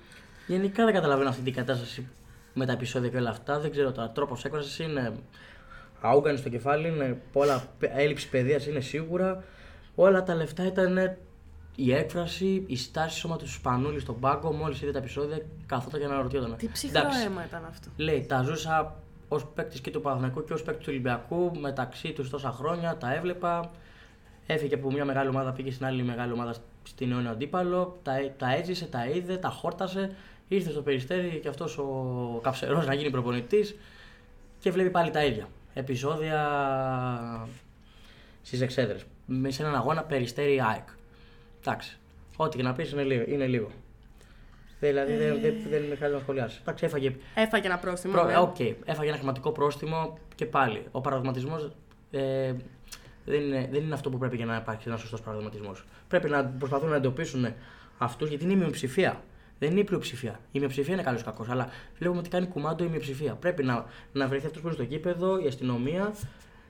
Γενικά 0.48 0.86
δεν 0.86 0.94
καταλαβαίνω 0.94 1.30
αυτή 1.30 1.42
την 1.42 1.54
κατάσταση 1.54 2.08
με 2.54 2.66
τα 2.66 2.72
επεισόδια 2.72 3.10
και 3.10 3.18
όλα 3.18 3.30
αυτά. 3.30 3.60
Δεν 3.60 3.72
ξέρω 3.72 3.92
τώρα. 3.92 4.10
Τρόπος 4.10 4.46
έκφρασης 4.46 4.80
είναι 4.80 5.14
αούγκανη 6.02 6.38
στο 6.38 6.50
κεφάλι, 6.50 6.88
είναι 6.88 7.22
πολλά 7.32 7.64
έλλειψη 7.80 8.30
παιδείας 8.30 8.68
είναι 8.68 8.80
σίγουρα. 8.80 9.44
Όλα 9.96 10.24
τα 10.24 10.36
λεφτά 10.36 10.66
ήταν 10.66 11.18
η 11.84 11.94
έκφραση, 11.94 12.64
η 12.68 12.78
στάση 12.78 13.20
σώματο 13.20 13.44
του 13.44 13.52
Σπανούλη 13.52 14.00
στον 14.00 14.20
πάγκο. 14.20 14.52
Μόλις 14.52 14.82
είδε 14.82 14.92
τα 14.92 14.98
επεισόδια, 14.98 15.46
καθόταν 15.66 16.00
και 16.00 16.06
αναρωτιόταν. 16.06 16.56
Τι 16.58 16.68
ψυχρό 16.68 17.10
αίμα 17.26 17.46
ήταν 17.46 17.66
αυτό. 17.70 17.90
Λέει, 17.98 18.26
τα 18.26 18.42
ζούσα 18.42 18.96
ως 19.28 19.46
παίκτης 19.46 19.82
και 19.82 19.92
του 19.92 20.02
Παναθηναϊκού 20.02 20.44
και 20.44 20.54
ως 20.54 20.64
παίκτης 20.64 20.84
του 20.84 20.90
Ολυμπιακού 20.94 21.52
μεταξύ 21.60 22.12
τους 22.12 22.30
τόσα 22.30 22.52
χρόνια. 22.52 22.98
Τα 22.98 23.14
έβλεπα. 23.16 23.72
Έφυγε 24.46 24.76
από 24.76 24.92
μια 24.92 25.06
μεγάλη 25.06 25.30
ομάδα, 25.30 25.52
πήγε 25.52 25.72
στην 25.72 25.86
άλλη 25.86 26.04
μεγάλη 26.04 26.32
ομάδα 26.32 26.56
στην 26.84 27.12
αιώνιο 27.12 27.30
αντίπαλο. 27.30 28.00
Τα, 28.04 28.14
τα 28.38 28.56
έζησε, 28.56 28.86
τα 28.86 29.08
είδε, 29.08 29.38
τα 29.38 29.50
χόρτασε. 29.50 30.16
Ήρθε 30.48 30.72
στο 30.72 30.82
περιστέρι 30.82 31.40
και 31.42 31.48
αυτός 31.48 31.78
ο 31.78 32.40
καψερό 32.44 32.82
να 32.84 32.94
γίνει 32.94 33.10
προπονητής 33.10 33.76
και 34.60 34.72
βλέπει 34.72 34.90
πάλι 34.90 35.10
τα 35.10 35.24
ίδια. 35.24 35.48
Επισόδια 35.74 36.40
στις 38.42 38.62
εξέδρες. 38.62 39.06
Σε 39.48 39.62
έναν 39.62 39.76
αγώνα 39.76 40.04
περιστέρι 40.04 40.62
ΑΕΚ. 40.62 40.88
Εντάξει. 41.66 41.98
Ό,τι 42.36 42.58
και 42.58 42.64
να 42.64 42.74
πεις 42.74 42.92
είναι 42.92 43.04
λίγο. 43.04 43.24
Είναι 43.28 43.48
λίγο. 43.48 43.72
Δηλαδή 44.80 45.16
δεν, 45.16 45.42
δεν, 45.42 45.56
δεν 45.70 45.84
είναι 45.84 45.96
χρειάζεται 45.96 46.14
να 46.14 46.20
σχολιάσεις. 46.20 46.60
Εντάξει, 46.60 46.86
έφαγε. 46.86 47.16
Έφαγε 47.36 47.68
ένα 47.68 47.78
πρόστιμο. 47.78 48.14
Προ... 48.14 48.26
Ναι. 48.26 48.34
Okay. 48.38 48.76
Έφαγε 48.86 49.10
ένα 49.10 49.18
χρηματικό 49.18 49.52
πρόστιμο 49.52 50.18
και 50.36 50.46
πάλι. 50.46 50.84
Ο 50.92 51.02
παραδειγματισμός 51.02 51.72
ε, 52.12 52.54
δεν, 53.26 53.42
είναι, 53.42 53.68
δεν 53.72 53.84
είναι 53.84 53.94
αυτό 53.94 54.10
που 54.10 54.18
πρέπει 54.18 54.36
για 54.36 54.46
να 54.46 54.56
υπάρξει 54.56 54.88
ένας 54.88 55.00
σωστός 55.00 55.22
παραδειγματισμός. 55.22 55.86
Πρέπει 56.08 56.30
να 56.30 56.46
προσπαθούν 56.46 56.90
να 56.90 56.96
εντοπίσουν 56.96 57.54
αυτούς 57.98 58.30
γιατί 58.30 58.44
είναι 58.44 58.54
η 58.54 58.56
μειοψηφία. 58.56 59.24
Δεν 59.60 59.72
είναι 59.72 59.80
η 59.80 59.84
πλειοψηφία. 59.84 60.40
Η 60.52 60.60
μειοψηφία 60.60 60.94
είναι 60.94 61.04
καλός 61.04 61.22
ή 61.22 61.24
κακός, 61.24 61.50
αλλά 61.50 61.70
βλέπουμε 61.98 62.20
ότι 62.20 62.30
κάνει 62.30 62.48
κουμάντο 62.48 62.84
η 62.84 62.88
μειοψηφία. 62.88 63.34
Πρέπει 63.34 63.64
να, 63.64 63.86
να 64.12 64.28
βρεθεί 64.28 64.46
αυτός 64.46 64.62
που 64.62 64.68
είναι 64.68 64.76
στο 64.76 64.86
κήπεδο, 64.86 65.40
η 65.44 65.48
αστυνομία, 65.48 66.14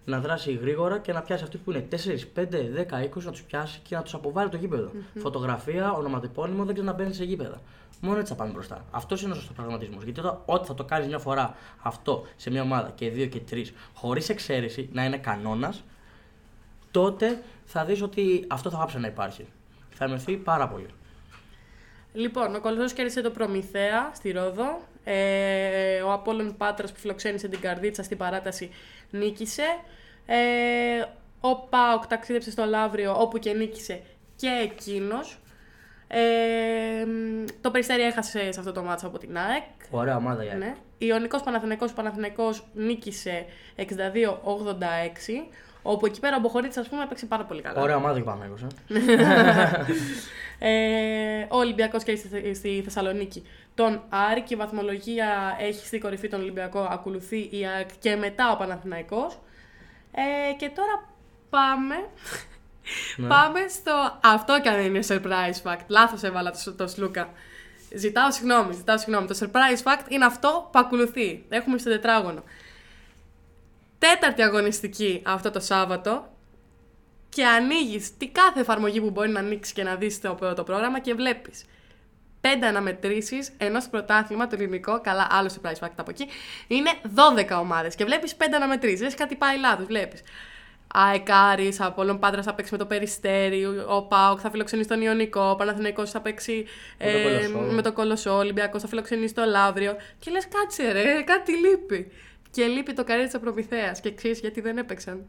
να 0.05 0.19
δράσει 0.19 0.51
γρήγορα 0.53 0.99
και 0.99 1.13
να 1.13 1.21
πιάσει 1.21 1.43
αυτούς 1.43 1.59
που 1.59 1.71
είναι 1.71 1.87
4, 1.91 1.95
5, 2.35 2.69
10, 2.89 3.01
20, 3.01 3.23
να 3.23 3.31
τους 3.31 3.43
πιάσει 3.43 3.79
και 3.83 3.95
να 3.95 4.01
τους 4.01 4.13
αποβάλει 4.13 4.49
το 4.49 4.57
γηπεδο 4.57 4.91
Φωτογραφία, 5.17 5.91
ονοματεπώνυμο, 5.91 6.65
δεν 6.65 6.73
ξέρει 6.73 6.89
να 6.89 6.93
μπαίνεις 6.93 7.15
σε 7.15 7.23
γήπεδα. 7.23 7.61
Μόνο 8.01 8.19
έτσι 8.19 8.31
θα 8.31 8.37
πάμε 8.37 8.51
μπροστά. 8.51 8.85
Αυτός 8.91 9.21
είναι 9.21 9.31
ο 9.31 9.35
σωστός 9.35 9.55
πραγματισμός. 9.55 10.03
Γιατί 10.03 10.19
όταν, 10.19 10.41
ό,τι 10.45 10.67
θα 10.67 10.73
το 10.73 10.83
κάνεις 10.83 11.07
μια 11.07 11.19
φορά 11.19 11.55
αυτό 11.81 12.25
σε 12.35 12.49
μια 12.49 12.61
ομάδα 12.61 12.91
και 12.95 13.09
δύο 13.09 13.25
και 13.25 13.39
τρεις, 13.39 13.73
χωρίς 13.93 14.29
εξαίρεση, 14.29 14.89
να 14.91 15.05
είναι 15.05 15.17
κανόνας, 15.17 15.83
τότε 16.91 17.43
θα 17.65 17.85
δεις 17.85 18.01
ότι 18.01 18.45
αυτό 18.47 18.69
θα 18.69 18.77
πάψει 18.77 18.99
να 18.99 19.07
υπάρχει. 19.07 19.45
Θα 19.89 20.05
ενωθεί 20.05 20.37
πάρα 20.37 20.67
πολύ. 20.67 20.87
Λοιπόν, 22.13 22.55
ο 22.55 22.59
Κολοσσός 22.59 22.93
κέρδισε 22.93 23.21
το 23.21 23.29
Προμηθέα 23.29 24.11
στη 24.13 24.31
Ρόδο. 24.31 24.81
Ε, 25.03 26.01
ο 26.01 26.11
Απόλλων 26.11 26.57
Πάτρας 26.57 26.91
που 26.91 26.99
φιλοξένησε 26.99 27.47
την 27.47 27.59
Καρδίτσα 27.59 28.03
στην 28.03 28.17
παράταση 28.17 28.69
νίκησε. 29.09 29.65
Ε, 30.25 30.35
ο 31.41 31.55
Πάοκ 31.55 32.07
ταξίδεψε 32.07 32.51
στο 32.51 32.65
Λαύριο 32.65 33.21
όπου 33.21 33.37
και 33.37 33.53
νίκησε 33.53 34.01
και 34.35 34.47
εκείνος. 34.63 35.39
Ε, 36.07 36.19
το 37.61 37.71
Περιστέρι 37.71 38.01
έχασε 38.01 38.51
σε 38.51 38.59
αυτό 38.59 38.71
το 38.71 38.83
μάτσο 38.83 39.07
από 39.07 39.17
την 39.17 39.37
ΑΕΚ. 39.37 39.63
Ωραία 39.89 40.15
ομάδα 40.15 40.43
για 40.43 40.55
ναι. 40.55 40.75
Ιωνικός 40.97 41.43
Παναθηναϊκός, 41.43 41.93
Παναθηναϊκός 41.93 42.67
νίκησε 42.73 43.45
62-86. 43.77 43.81
Όπου 45.83 46.05
εκεί 46.05 46.19
πέρα 46.19 46.35
ο 46.35 46.39
Μποχωρίτη, 46.39 46.79
ας 46.79 46.87
πούμε, 46.87 47.03
έπαιξε 47.03 47.25
πάρα 47.25 47.43
πολύ 47.43 47.61
καλά. 47.61 47.81
Ωραία 47.81 47.95
ομάδα 47.95 48.17
και 48.17 48.23
πάμε 48.23 48.49
ε. 50.59 50.69
ε, 51.39 51.47
ο 51.49 51.57
Ολυμπιακός 51.57 52.03
και 52.03 52.15
στη, 52.15 52.53
στη 52.53 52.81
Θεσσαλονίκη 52.83 53.43
τον 53.81 54.03
Άρη 54.09 54.41
και 54.41 54.53
η 54.53 54.57
βαθμολογία 54.57 55.57
έχει 55.59 55.85
στη 55.85 55.99
κορυφή 55.99 56.27
τον 56.27 56.41
Ολυμπιακό, 56.41 56.79
ακολουθεί 56.79 57.49
η 57.51 57.65
ΑΕΚ 57.65 57.89
και 57.99 58.15
μετά 58.15 58.51
ο 58.51 58.57
Παναθηναϊκός. 58.57 59.39
Ε, 60.11 60.53
και 60.53 60.69
τώρα 60.69 61.09
πάμε. 61.49 61.95
Ναι. 63.15 63.27
πάμε 63.27 63.59
στο. 63.69 64.19
Αυτό 64.23 64.61
κι 64.61 64.67
αν 64.67 64.79
είναι 64.79 64.99
surprise 65.07 65.71
fact. 65.71 65.85
Λάθος 65.87 66.23
έβαλα 66.23 66.51
το, 66.51 66.73
το 66.73 66.87
Σλούκα. 66.87 67.29
Ζητάω 67.95 68.31
συγγνώμη, 68.31 68.73
ζητάω 68.73 68.97
συγγνώμη. 68.97 69.27
Το 69.27 69.37
surprise 69.39 69.83
fact 69.83 70.11
είναι 70.11 70.25
αυτό 70.25 70.69
που 70.71 70.79
ακολουθεί. 70.79 71.45
Έχουμε 71.49 71.77
στο 71.77 71.89
τετράγωνο 71.89 72.43
τέταρτη 74.01 74.41
αγωνιστική 74.41 75.21
αυτό 75.25 75.51
το 75.51 75.59
Σάββατο 75.59 76.27
και 77.29 77.45
ανοίγεις 77.45 78.17
τη 78.17 78.27
κάθε 78.27 78.59
εφαρμογή 78.59 79.01
που 79.01 79.09
μπορεί 79.09 79.29
να 79.29 79.39
ανοίξεις 79.39 79.73
και 79.73 79.83
να 79.83 79.95
δεις 79.95 80.21
το, 80.21 80.53
το 80.55 80.63
πρόγραμμα 80.63 80.99
και 80.99 81.13
βλέπεις 81.13 81.65
πέντε 82.41 82.67
αναμετρήσεις 82.67 83.51
ενό 83.57 83.79
πρωτάθλημα, 83.91 84.47
το 84.47 84.55
ελληνικό, 84.59 85.01
καλά, 85.01 85.27
άλλο 85.31 85.49
surprise 85.49 85.85
fact 85.85 85.95
από 85.95 86.09
εκεί, 86.09 86.27
είναι 86.67 86.89
12 87.15 87.59
ομάδες. 87.59 87.95
Και 87.95 88.05
βλέπεις 88.05 88.35
πέντε 88.35 88.55
αναμετρήσεις. 88.55 89.01
Λες 89.01 89.15
κάτι 89.15 89.35
πάει 89.35 89.57
λάθος, 89.59 89.85
βλέπεις. 89.85 90.21
Αεκάρης, 90.93 91.81
Απόλων 91.81 92.19
Πάντρας 92.19 92.45
θα 92.45 92.53
παίξει 92.53 92.71
με 92.71 92.77
το 92.77 92.85
Περιστέρι, 92.85 93.65
ο 93.65 94.05
Πάοκ 94.09 94.39
θα 94.41 94.49
φιλοξενήσει 94.49 94.87
τον 94.87 95.01
Ιωνικό, 95.01 95.41
ο 95.41 95.55
Παναθηναϊκός 95.55 96.11
θα 96.11 96.21
παίξει 96.21 96.65
ε, 96.97 97.47
με 97.71 97.81
το 97.81 97.93
Κολοσσό, 97.93 98.31
ο 98.31 98.37
Ολυμπιακός 98.37 98.81
θα 98.81 98.87
φιλοξενήσει 98.87 99.33
το 99.33 99.43
Λαύριο. 99.45 99.95
Και 100.19 100.31
λες, 100.31 100.47
κάτσε 100.47 100.91
ρε, 100.91 101.21
κάτι 101.21 101.51
λείπει. 101.51 102.11
Και 102.51 102.65
λείπει 102.65 102.93
το 102.93 103.03
καρέ 103.03 103.25
τη 103.27 103.39
Προμηθέας. 103.39 103.99
Και 103.99 104.13
ξέρεις 104.13 104.39
γιατί 104.39 104.61
δεν 104.61 104.77
έπαιξαν. 104.77 105.25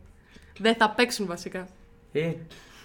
Δεν 0.58 0.74
θα 0.74 0.90
παίξουν 0.90 1.26
βασικά. 1.26 1.68
Ε, 2.12 2.32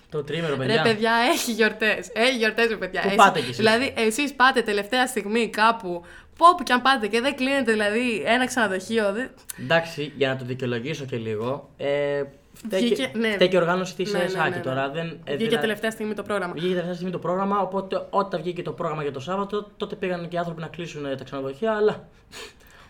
το 0.09 0.23
τρίμερο, 0.23 0.55
παιδιά. 0.55 0.75
Ρε, 0.75 0.89
παιδιά, 0.89 1.11
έχει 1.33 1.51
γιορτές. 1.51 2.09
Έχει 2.13 2.37
γιορτές, 2.37 2.67
ρε, 2.67 2.75
παιδιά. 2.75 3.01
Πού 3.01 3.15
πάτε 3.15 3.39
κι 3.39 3.45
εσείς; 3.45 3.57
Δηλαδή, 3.57 3.93
εσείς 3.97 4.33
πάτε 4.33 4.61
τελευταία 4.61 5.07
στιγμή 5.07 5.49
κάπου. 5.49 6.03
Πόπου 6.37 6.63
κι 6.63 6.71
αν 6.71 6.81
πάτε 6.81 7.07
και 7.07 7.21
δεν 7.21 7.35
κλείνετε 7.35 7.71
δηλαδή 7.71 8.23
ένα 8.25 8.45
ξενοδοχείο. 8.45 9.13
Δεν... 9.13 9.29
Εντάξει, 9.59 10.13
για 10.15 10.27
να 10.27 10.35
το 10.35 10.45
δικαιολογήσω 10.45 11.05
και 11.05 11.17
λίγο. 11.17 11.69
Ε, 11.77 12.23
Βγήκε, 12.69 13.11
ναι. 13.13 13.31
φταίει 13.31 13.47
και 13.47 13.55
η 13.55 13.59
οργάνωση 13.59 13.95
της 13.95 14.11
ναι, 14.11 14.19
ναι, 14.19 14.43
ναι, 14.43 14.49
ναι, 14.49 14.55
τώρα. 14.55 14.89
Δεν, 14.89 15.05
ε, 15.05 15.11
βγήκε 15.23 15.35
δηλαδή, 15.35 15.57
τελευταία 15.57 15.91
στιγμή 15.91 16.13
το 16.13 16.23
πρόγραμμα. 16.23 16.53
Βγήκε 16.53 16.69
τελευταία 16.69 16.93
στιγμή 16.93 17.11
το 17.11 17.19
πρόγραμμα, 17.19 17.59
οπότε 17.59 18.07
όταν 18.09 18.41
βγήκε 18.41 18.61
το 18.61 18.71
πρόγραμμα 18.71 19.01
για 19.01 19.11
το 19.11 19.19
Σάββατο, 19.19 19.71
τότε 19.77 19.95
πήγαν 19.95 20.27
και 20.27 20.35
οι 20.35 20.39
άνθρωποι 20.39 20.61
να 20.61 20.67
κλείσουν 20.67 21.17
τα 21.17 21.23
ξενοδοχεία, 21.23 21.71
αλλά 21.73 22.07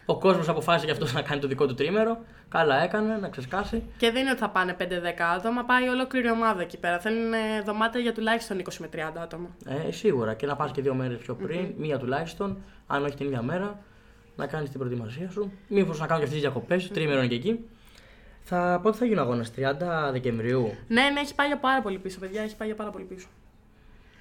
ο 0.10 0.18
κόσμος 0.18 0.50
αποφάσισε 0.50 0.86
γι' 0.86 0.92
αυτός 0.92 1.14
να 1.14 1.22
κάνει 1.22 1.42
το 1.42 1.48
δικό 1.48 1.66
του 1.68 1.74
τρίμερο. 1.74 2.18
Καλά 2.50 2.84
έκανε, 2.84 3.18
να 3.18 3.30
ξεσκάσει. 3.30 3.84
Και 3.98 4.12
δεν 4.12 4.22
είναι 4.22 4.30
ότι 4.30 4.40
θα 4.40 4.50
πάνε 4.50 4.76
5-10 4.80 4.84
άτομα, 5.36 5.64
πάει 5.64 5.88
ολόκληρη 5.88 6.30
ομάδα 6.30 6.62
εκεί 6.62 6.78
πέρα. 6.78 7.00
Θέλουν 7.00 7.34
δωμάτια 7.66 8.00
για 8.00 8.14
τουλάχιστον 8.14 8.62
20 8.70 8.74
με 8.80 8.90
30 8.94 9.00
άτομα. 9.22 9.48
Ε, 9.66 9.92
σίγουρα. 9.92 10.34
Και 10.34 10.46
να 10.46 10.56
πας 10.56 10.72
και 10.72 10.82
δύο 10.82 10.94
μέρες 10.94 11.18
πιο 11.18 11.36
πριν, 11.36 11.66
mm-hmm. 11.66 11.74
μία 11.78 11.98
τουλάχιστον, 11.98 12.58
αν 12.88 13.06
όχι 13.06 13.16
την 13.16 13.26
ίδια 13.26 13.42
μέρα, 13.42 13.80
να 14.36 14.48
κάνεις 14.48 14.70
την 14.70 14.80
προετοιμασία 14.80 15.30
σου. 15.30 15.52
Μήπως 15.68 16.00
να 16.00 16.08
κάνω 16.08 16.20
και 16.20 16.26
αυτές 16.26 16.42
τις 16.42 16.50
διακοπές, 16.50 16.86
mm-hmm. 16.86 16.94
τρίμερο 16.94 17.20
είναι 17.20 17.28
και 17.28 17.36
εκεί. 17.36 17.60
Θα, 18.44 18.80
πότε 18.84 18.98
θα 18.98 19.06
γίνει 19.06 19.20
ο 19.20 19.22
αγώνα, 19.22 19.46
30 19.46 20.12
Δεκεμβρίου; 20.12 20.74
Ναι, 20.88 21.02
ναι, 21.14 21.20
έχει 21.20 21.36
πάει 21.36 21.48
για 21.48 21.58
πάρα 21.58 21.82
πολύ 21.82 21.98
πίσω, 21.98 22.20
παιδιά. 22.20 22.42
Έχει 22.42 22.56
πάει 22.56 22.68
για 22.68 22.78
πάρα 22.78 22.90
πολύ 22.90 23.04
πίσω. 23.04 23.28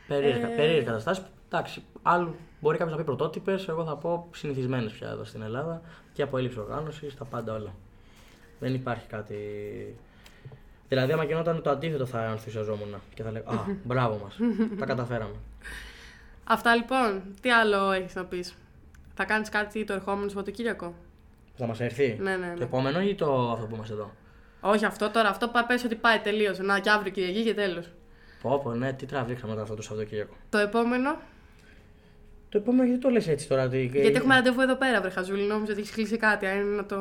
Περίεργα, 0.09 0.63
ε... 0.63 0.83
καταστάσεις. 0.83 1.25
Εντάξει, 1.49 1.83
άλλο 2.03 2.35
μπορεί 2.67 2.79
κάποιος 2.79 2.97
να 2.97 3.03
πει 3.03 3.07
πρωτότυπες, 3.07 3.69
εγώ 3.69 3.85
θα 3.85 3.97
πω 3.97 4.29
συνηθισμένες 4.35 4.93
πια 4.93 5.09
εδώ 5.09 5.25
στην 5.25 5.43
Ελλάδα 5.43 5.81
και 6.13 6.23
από 6.23 6.39
έλλειψη 6.39 6.59
οργάνωσης, 6.59 7.17
τα 7.17 7.25
πάντα 7.25 7.53
όλα. 7.53 7.75
Δεν 8.59 8.75
υπάρχει 8.75 9.07
κάτι. 9.07 9.37
Δηλαδή, 10.89 11.13
άμα 11.13 11.25
γινόταν 11.25 11.63
το 11.63 11.71
αντίθετο, 11.71 12.07
θα 12.07 12.25
ενθουσιαζόμουν 12.25 12.95
και 13.15 13.23
θα 13.23 13.31
λέγα 13.31 13.51
Α, 13.51 13.57
μπράβο 13.85 14.21
μας. 14.23 14.37
τα 14.79 14.87
καταφέραμε. 14.87 15.35
Αυτά 16.45 16.75
λοιπόν. 16.75 17.23
Τι 17.41 17.51
άλλο 17.51 17.91
έχεις 17.91 18.15
να 18.15 18.25
πεις; 18.25 18.55
Θα 19.15 19.25
κάνεις 19.25 19.49
κάτι 19.49 19.85
το 19.85 19.93
ερχόμενο 19.93 20.29
Σαββατοκύριακο; 20.29 20.95
Θα 21.57 21.67
μας 21.67 21.81
έρθει; 21.81 22.19
Ναι, 22.21 22.37
ναι, 22.37 22.47
ναι. 22.47 22.55
Το 22.55 22.63
επόμενο 22.63 23.01
ή 23.01 23.15
το 23.15 23.51
αυτό 23.51 23.67
που 23.67 23.75
είμαστε 23.75 23.95
εδώ; 23.95 24.11
Όχι 24.61 24.85
αυτό 24.85 25.11
τώρα. 25.11 25.29
Αυτό 25.29 25.51
πες 25.67 25.85
ότι 25.85 25.95
πάει 25.95 26.19
τελείως. 26.19 26.59
Να 26.59 26.79
και 26.79 26.91
αύριο 26.91 27.13
Κυριακή 27.13 27.43
και 27.45 27.55
τέλος. 27.55 27.89
Πω, 28.43 28.61
πω, 28.63 28.75
ναι, 28.75 28.93
τι 28.93 29.07
τραβήξαμε 29.07 29.51
μετά 29.51 29.63
αυτό 29.63 29.75
το 29.75 29.83
Σαββατοκύριακο. 29.83 30.35
Το 30.51 30.59
επόμενο; 30.59 31.17
Το 32.49 32.59
επόμενο 32.59 32.85
γιατί 32.85 33.01
το 33.01 33.09
λες 33.09 33.29
έτσι 33.29 33.49
τώρα. 33.49 33.69
Τι... 33.69 33.85
Γιατί 33.85 34.17
έχουμε 34.17 34.35
ραντεβού 34.35 34.61
εδώ 34.61 34.75
πέρα, 34.75 35.01
βρε 35.01 35.11
Χαζούλη. 35.11 35.43
Νόμιζα 35.43 35.73
ότι 35.73 35.81
έχεις 35.81 35.93
κλείσει 35.93 36.17
κάτι. 36.17 36.47
Αν 36.47 36.61
είναι 36.61 36.77
να 36.77 36.85
το. 36.85 36.97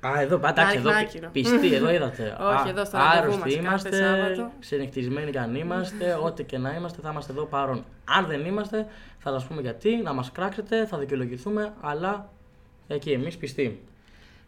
Α, 0.00 0.20
εδώ, 0.20 0.40
εντάξει, 0.48 0.76
εδώ. 0.76 0.90
Πιστή, 1.32 1.74
εδώ 1.74 1.90
είδατε. 1.90 2.36
Όχι, 2.52 2.68
εδώ 2.68 2.84
στο 2.84 2.98
ραντεβού 2.98 3.38
μας, 3.38 3.54
είμαστε. 3.54 3.98
Ξενυχτισμένοι 4.60 5.30
κι 5.30 5.38
αν 5.38 5.54
είμαστε, 5.54 6.18
ό,τι 6.22 6.44
και 6.44 6.58
να 6.58 6.74
είμαστε, 6.74 7.00
θα 7.02 7.10
είμαστε 7.10 7.32
εδώ 7.32 7.44
παρόν. 7.44 7.84
Αν 8.04 8.26
δεν 8.26 8.44
είμαστε, 8.44 8.86
θα 9.18 9.30
σας 9.30 9.44
πούμε 9.44 9.60
γιατί, 9.60 9.96
να 9.96 10.12
μας 10.12 10.32
κράξετε, 10.32 10.86
θα 10.86 10.98
δικαιολογηθούμε, 10.98 11.72
αλλά 11.80 12.28
εκεί 12.88 13.10
εμείς 13.10 13.36
πιστοί. 13.36 13.80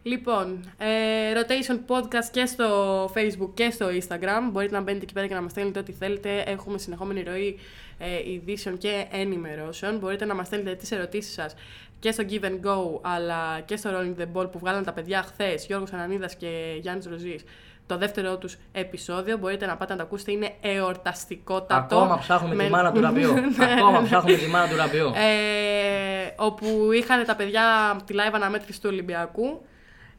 Λοιπόν, 0.09 0.73
ε, 0.77 0.87
Rotation 1.33 1.75
Podcast 1.87 2.29
και 2.31 2.45
στο 2.45 3.05
Facebook 3.05 3.49
και 3.53 3.69
στο 3.69 3.85
Instagram. 3.87 4.49
Μπορείτε 4.51 4.75
να 4.75 4.81
μπαίνετε 4.81 5.03
εκεί 5.03 5.13
πέρα 5.13 5.27
και 5.27 5.33
να 5.33 5.41
μας 5.41 5.51
στέλνετε 5.51 5.79
ό,τι 5.79 5.91
θέλετε. 5.91 6.43
Έχουμε 6.45 6.77
συνεχόμενη 6.77 7.23
ροή 7.23 7.59
ε, 7.97 8.31
ειδήσεων 8.31 8.77
και 8.77 9.05
ενημερώσεων. 9.11 9.97
Μπορείτε 9.97 10.25
να 10.25 10.35
μας 10.35 10.47
στέλνετε 10.47 10.75
τις 10.75 10.91
ερωτήσεις 10.91 11.33
σας 11.33 11.55
και 11.99 12.11
στο 12.11 12.23
Give 12.29 12.43
and 12.43 12.67
Go 12.67 12.99
αλλά 13.01 13.59
και 13.65 13.75
στο 13.75 13.89
Rolling 13.93 14.21
the 14.21 14.27
Ball 14.33 14.51
που 14.51 14.59
βγάλαν 14.59 14.83
τα 14.83 14.93
παιδιά 14.93 15.21
χθες, 15.21 15.65
Γιώργος 15.65 15.93
Ανανίδας 15.93 16.35
και 16.35 16.77
Γιάννης 16.81 17.05
Ροζής 17.05 17.43
το 17.89 17.97
δεύτερο 17.97 18.37
τους 18.37 18.57
επεισόδιο. 18.71 19.37
Μπορείτε 19.37 19.65
να 19.65 19.77
πάτε 19.77 19.91
να 19.91 19.99
το 19.99 20.05
ακούσετε, 20.05 20.31
είναι 20.31 20.53
εορταστικότατο. 20.61 21.95
Ακόμα 21.95 22.17
ψάχνουμε 22.17 22.63
τη 22.63 22.69
μάνα 22.69 22.91
του 22.91 23.01
ραμπιού. 23.01 23.33
Ακόμα 23.77 24.01
ψάχνουμε 24.01 24.37
τη 24.37 24.47
μάνα 24.47 24.67
του 24.67 24.75
ραμπιού. 24.75 25.05
Ε, 25.05 26.33
όπου 26.35 26.91
είχαν 26.93 27.25
τα 27.25 27.35
παιδιά 27.35 27.63
τη 28.05 28.13
live 28.17 28.33
αναμέτρηση 28.33 28.81
του 28.81 28.89
Ολυμπιακού. 28.91 29.61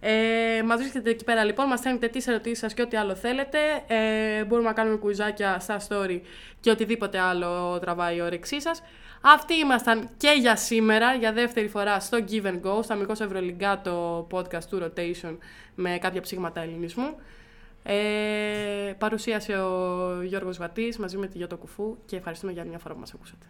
Ε, 0.00 0.62
Μας 0.64 0.80
βρίσκεται 0.80 1.10
εκεί 1.10 1.24
πέρα 1.24 1.44
λοιπόν, 1.44 1.66
μας 1.66 1.78
στέλνετε 1.78 2.08
τις 2.08 2.26
ερωτήσεις 2.26 2.58
σας 2.58 2.74
και 2.74 2.82
ό,τι 2.82 2.96
άλλο 2.96 3.14
θέλετε. 3.14 3.58
Ε, 3.86 4.44
μπορούμε 4.44 4.68
να 4.68 4.74
κάνουμε 4.74 4.96
κουιζάκια 4.96 5.58
στα 5.60 5.80
story 5.88 6.20
και 6.60 6.70
οτιδήποτε 6.70 7.18
άλλο 7.18 7.78
τραβάει 7.78 8.16
η 8.16 8.20
όρεξή 8.20 8.60
σας. 8.60 8.82
Αυτοί 9.20 9.54
ήμασταν 9.54 10.08
και 10.16 10.30
για 10.40 10.56
σήμερα, 10.56 11.14
για 11.14 11.32
δεύτερη 11.32 11.68
φορά 11.68 12.00
στο 12.00 12.18
Give 12.30 12.44
and 12.44 12.60
Go, 12.60 12.82
στα 12.82 12.94
Μικρό 12.94 13.14
Ευρωλυγκά, 13.20 13.80
το 13.80 14.26
podcast 14.32 14.64
του 14.64 14.82
Rotation 14.82 15.36
με 15.74 15.98
κάποια 16.00 16.20
ψήγματα 16.20 16.60
ελληνισμού. 16.60 17.16
Ε, 17.82 18.92
παρουσίασε 18.98 19.52
ο 19.52 20.22
Γιώργος 20.22 20.58
Βατής 20.58 20.98
μαζί 20.98 21.16
με 21.16 21.26
τη 21.26 21.38
Γιώτο 21.38 21.56
Κουφού 21.56 21.96
και 22.06 22.16
ευχαριστούμε 22.16 22.52
για 22.52 22.64
μια 22.64 22.78
φορά 22.78 22.94
που 22.94 23.00
μας 23.00 23.14
ακούσατε. 23.14 23.46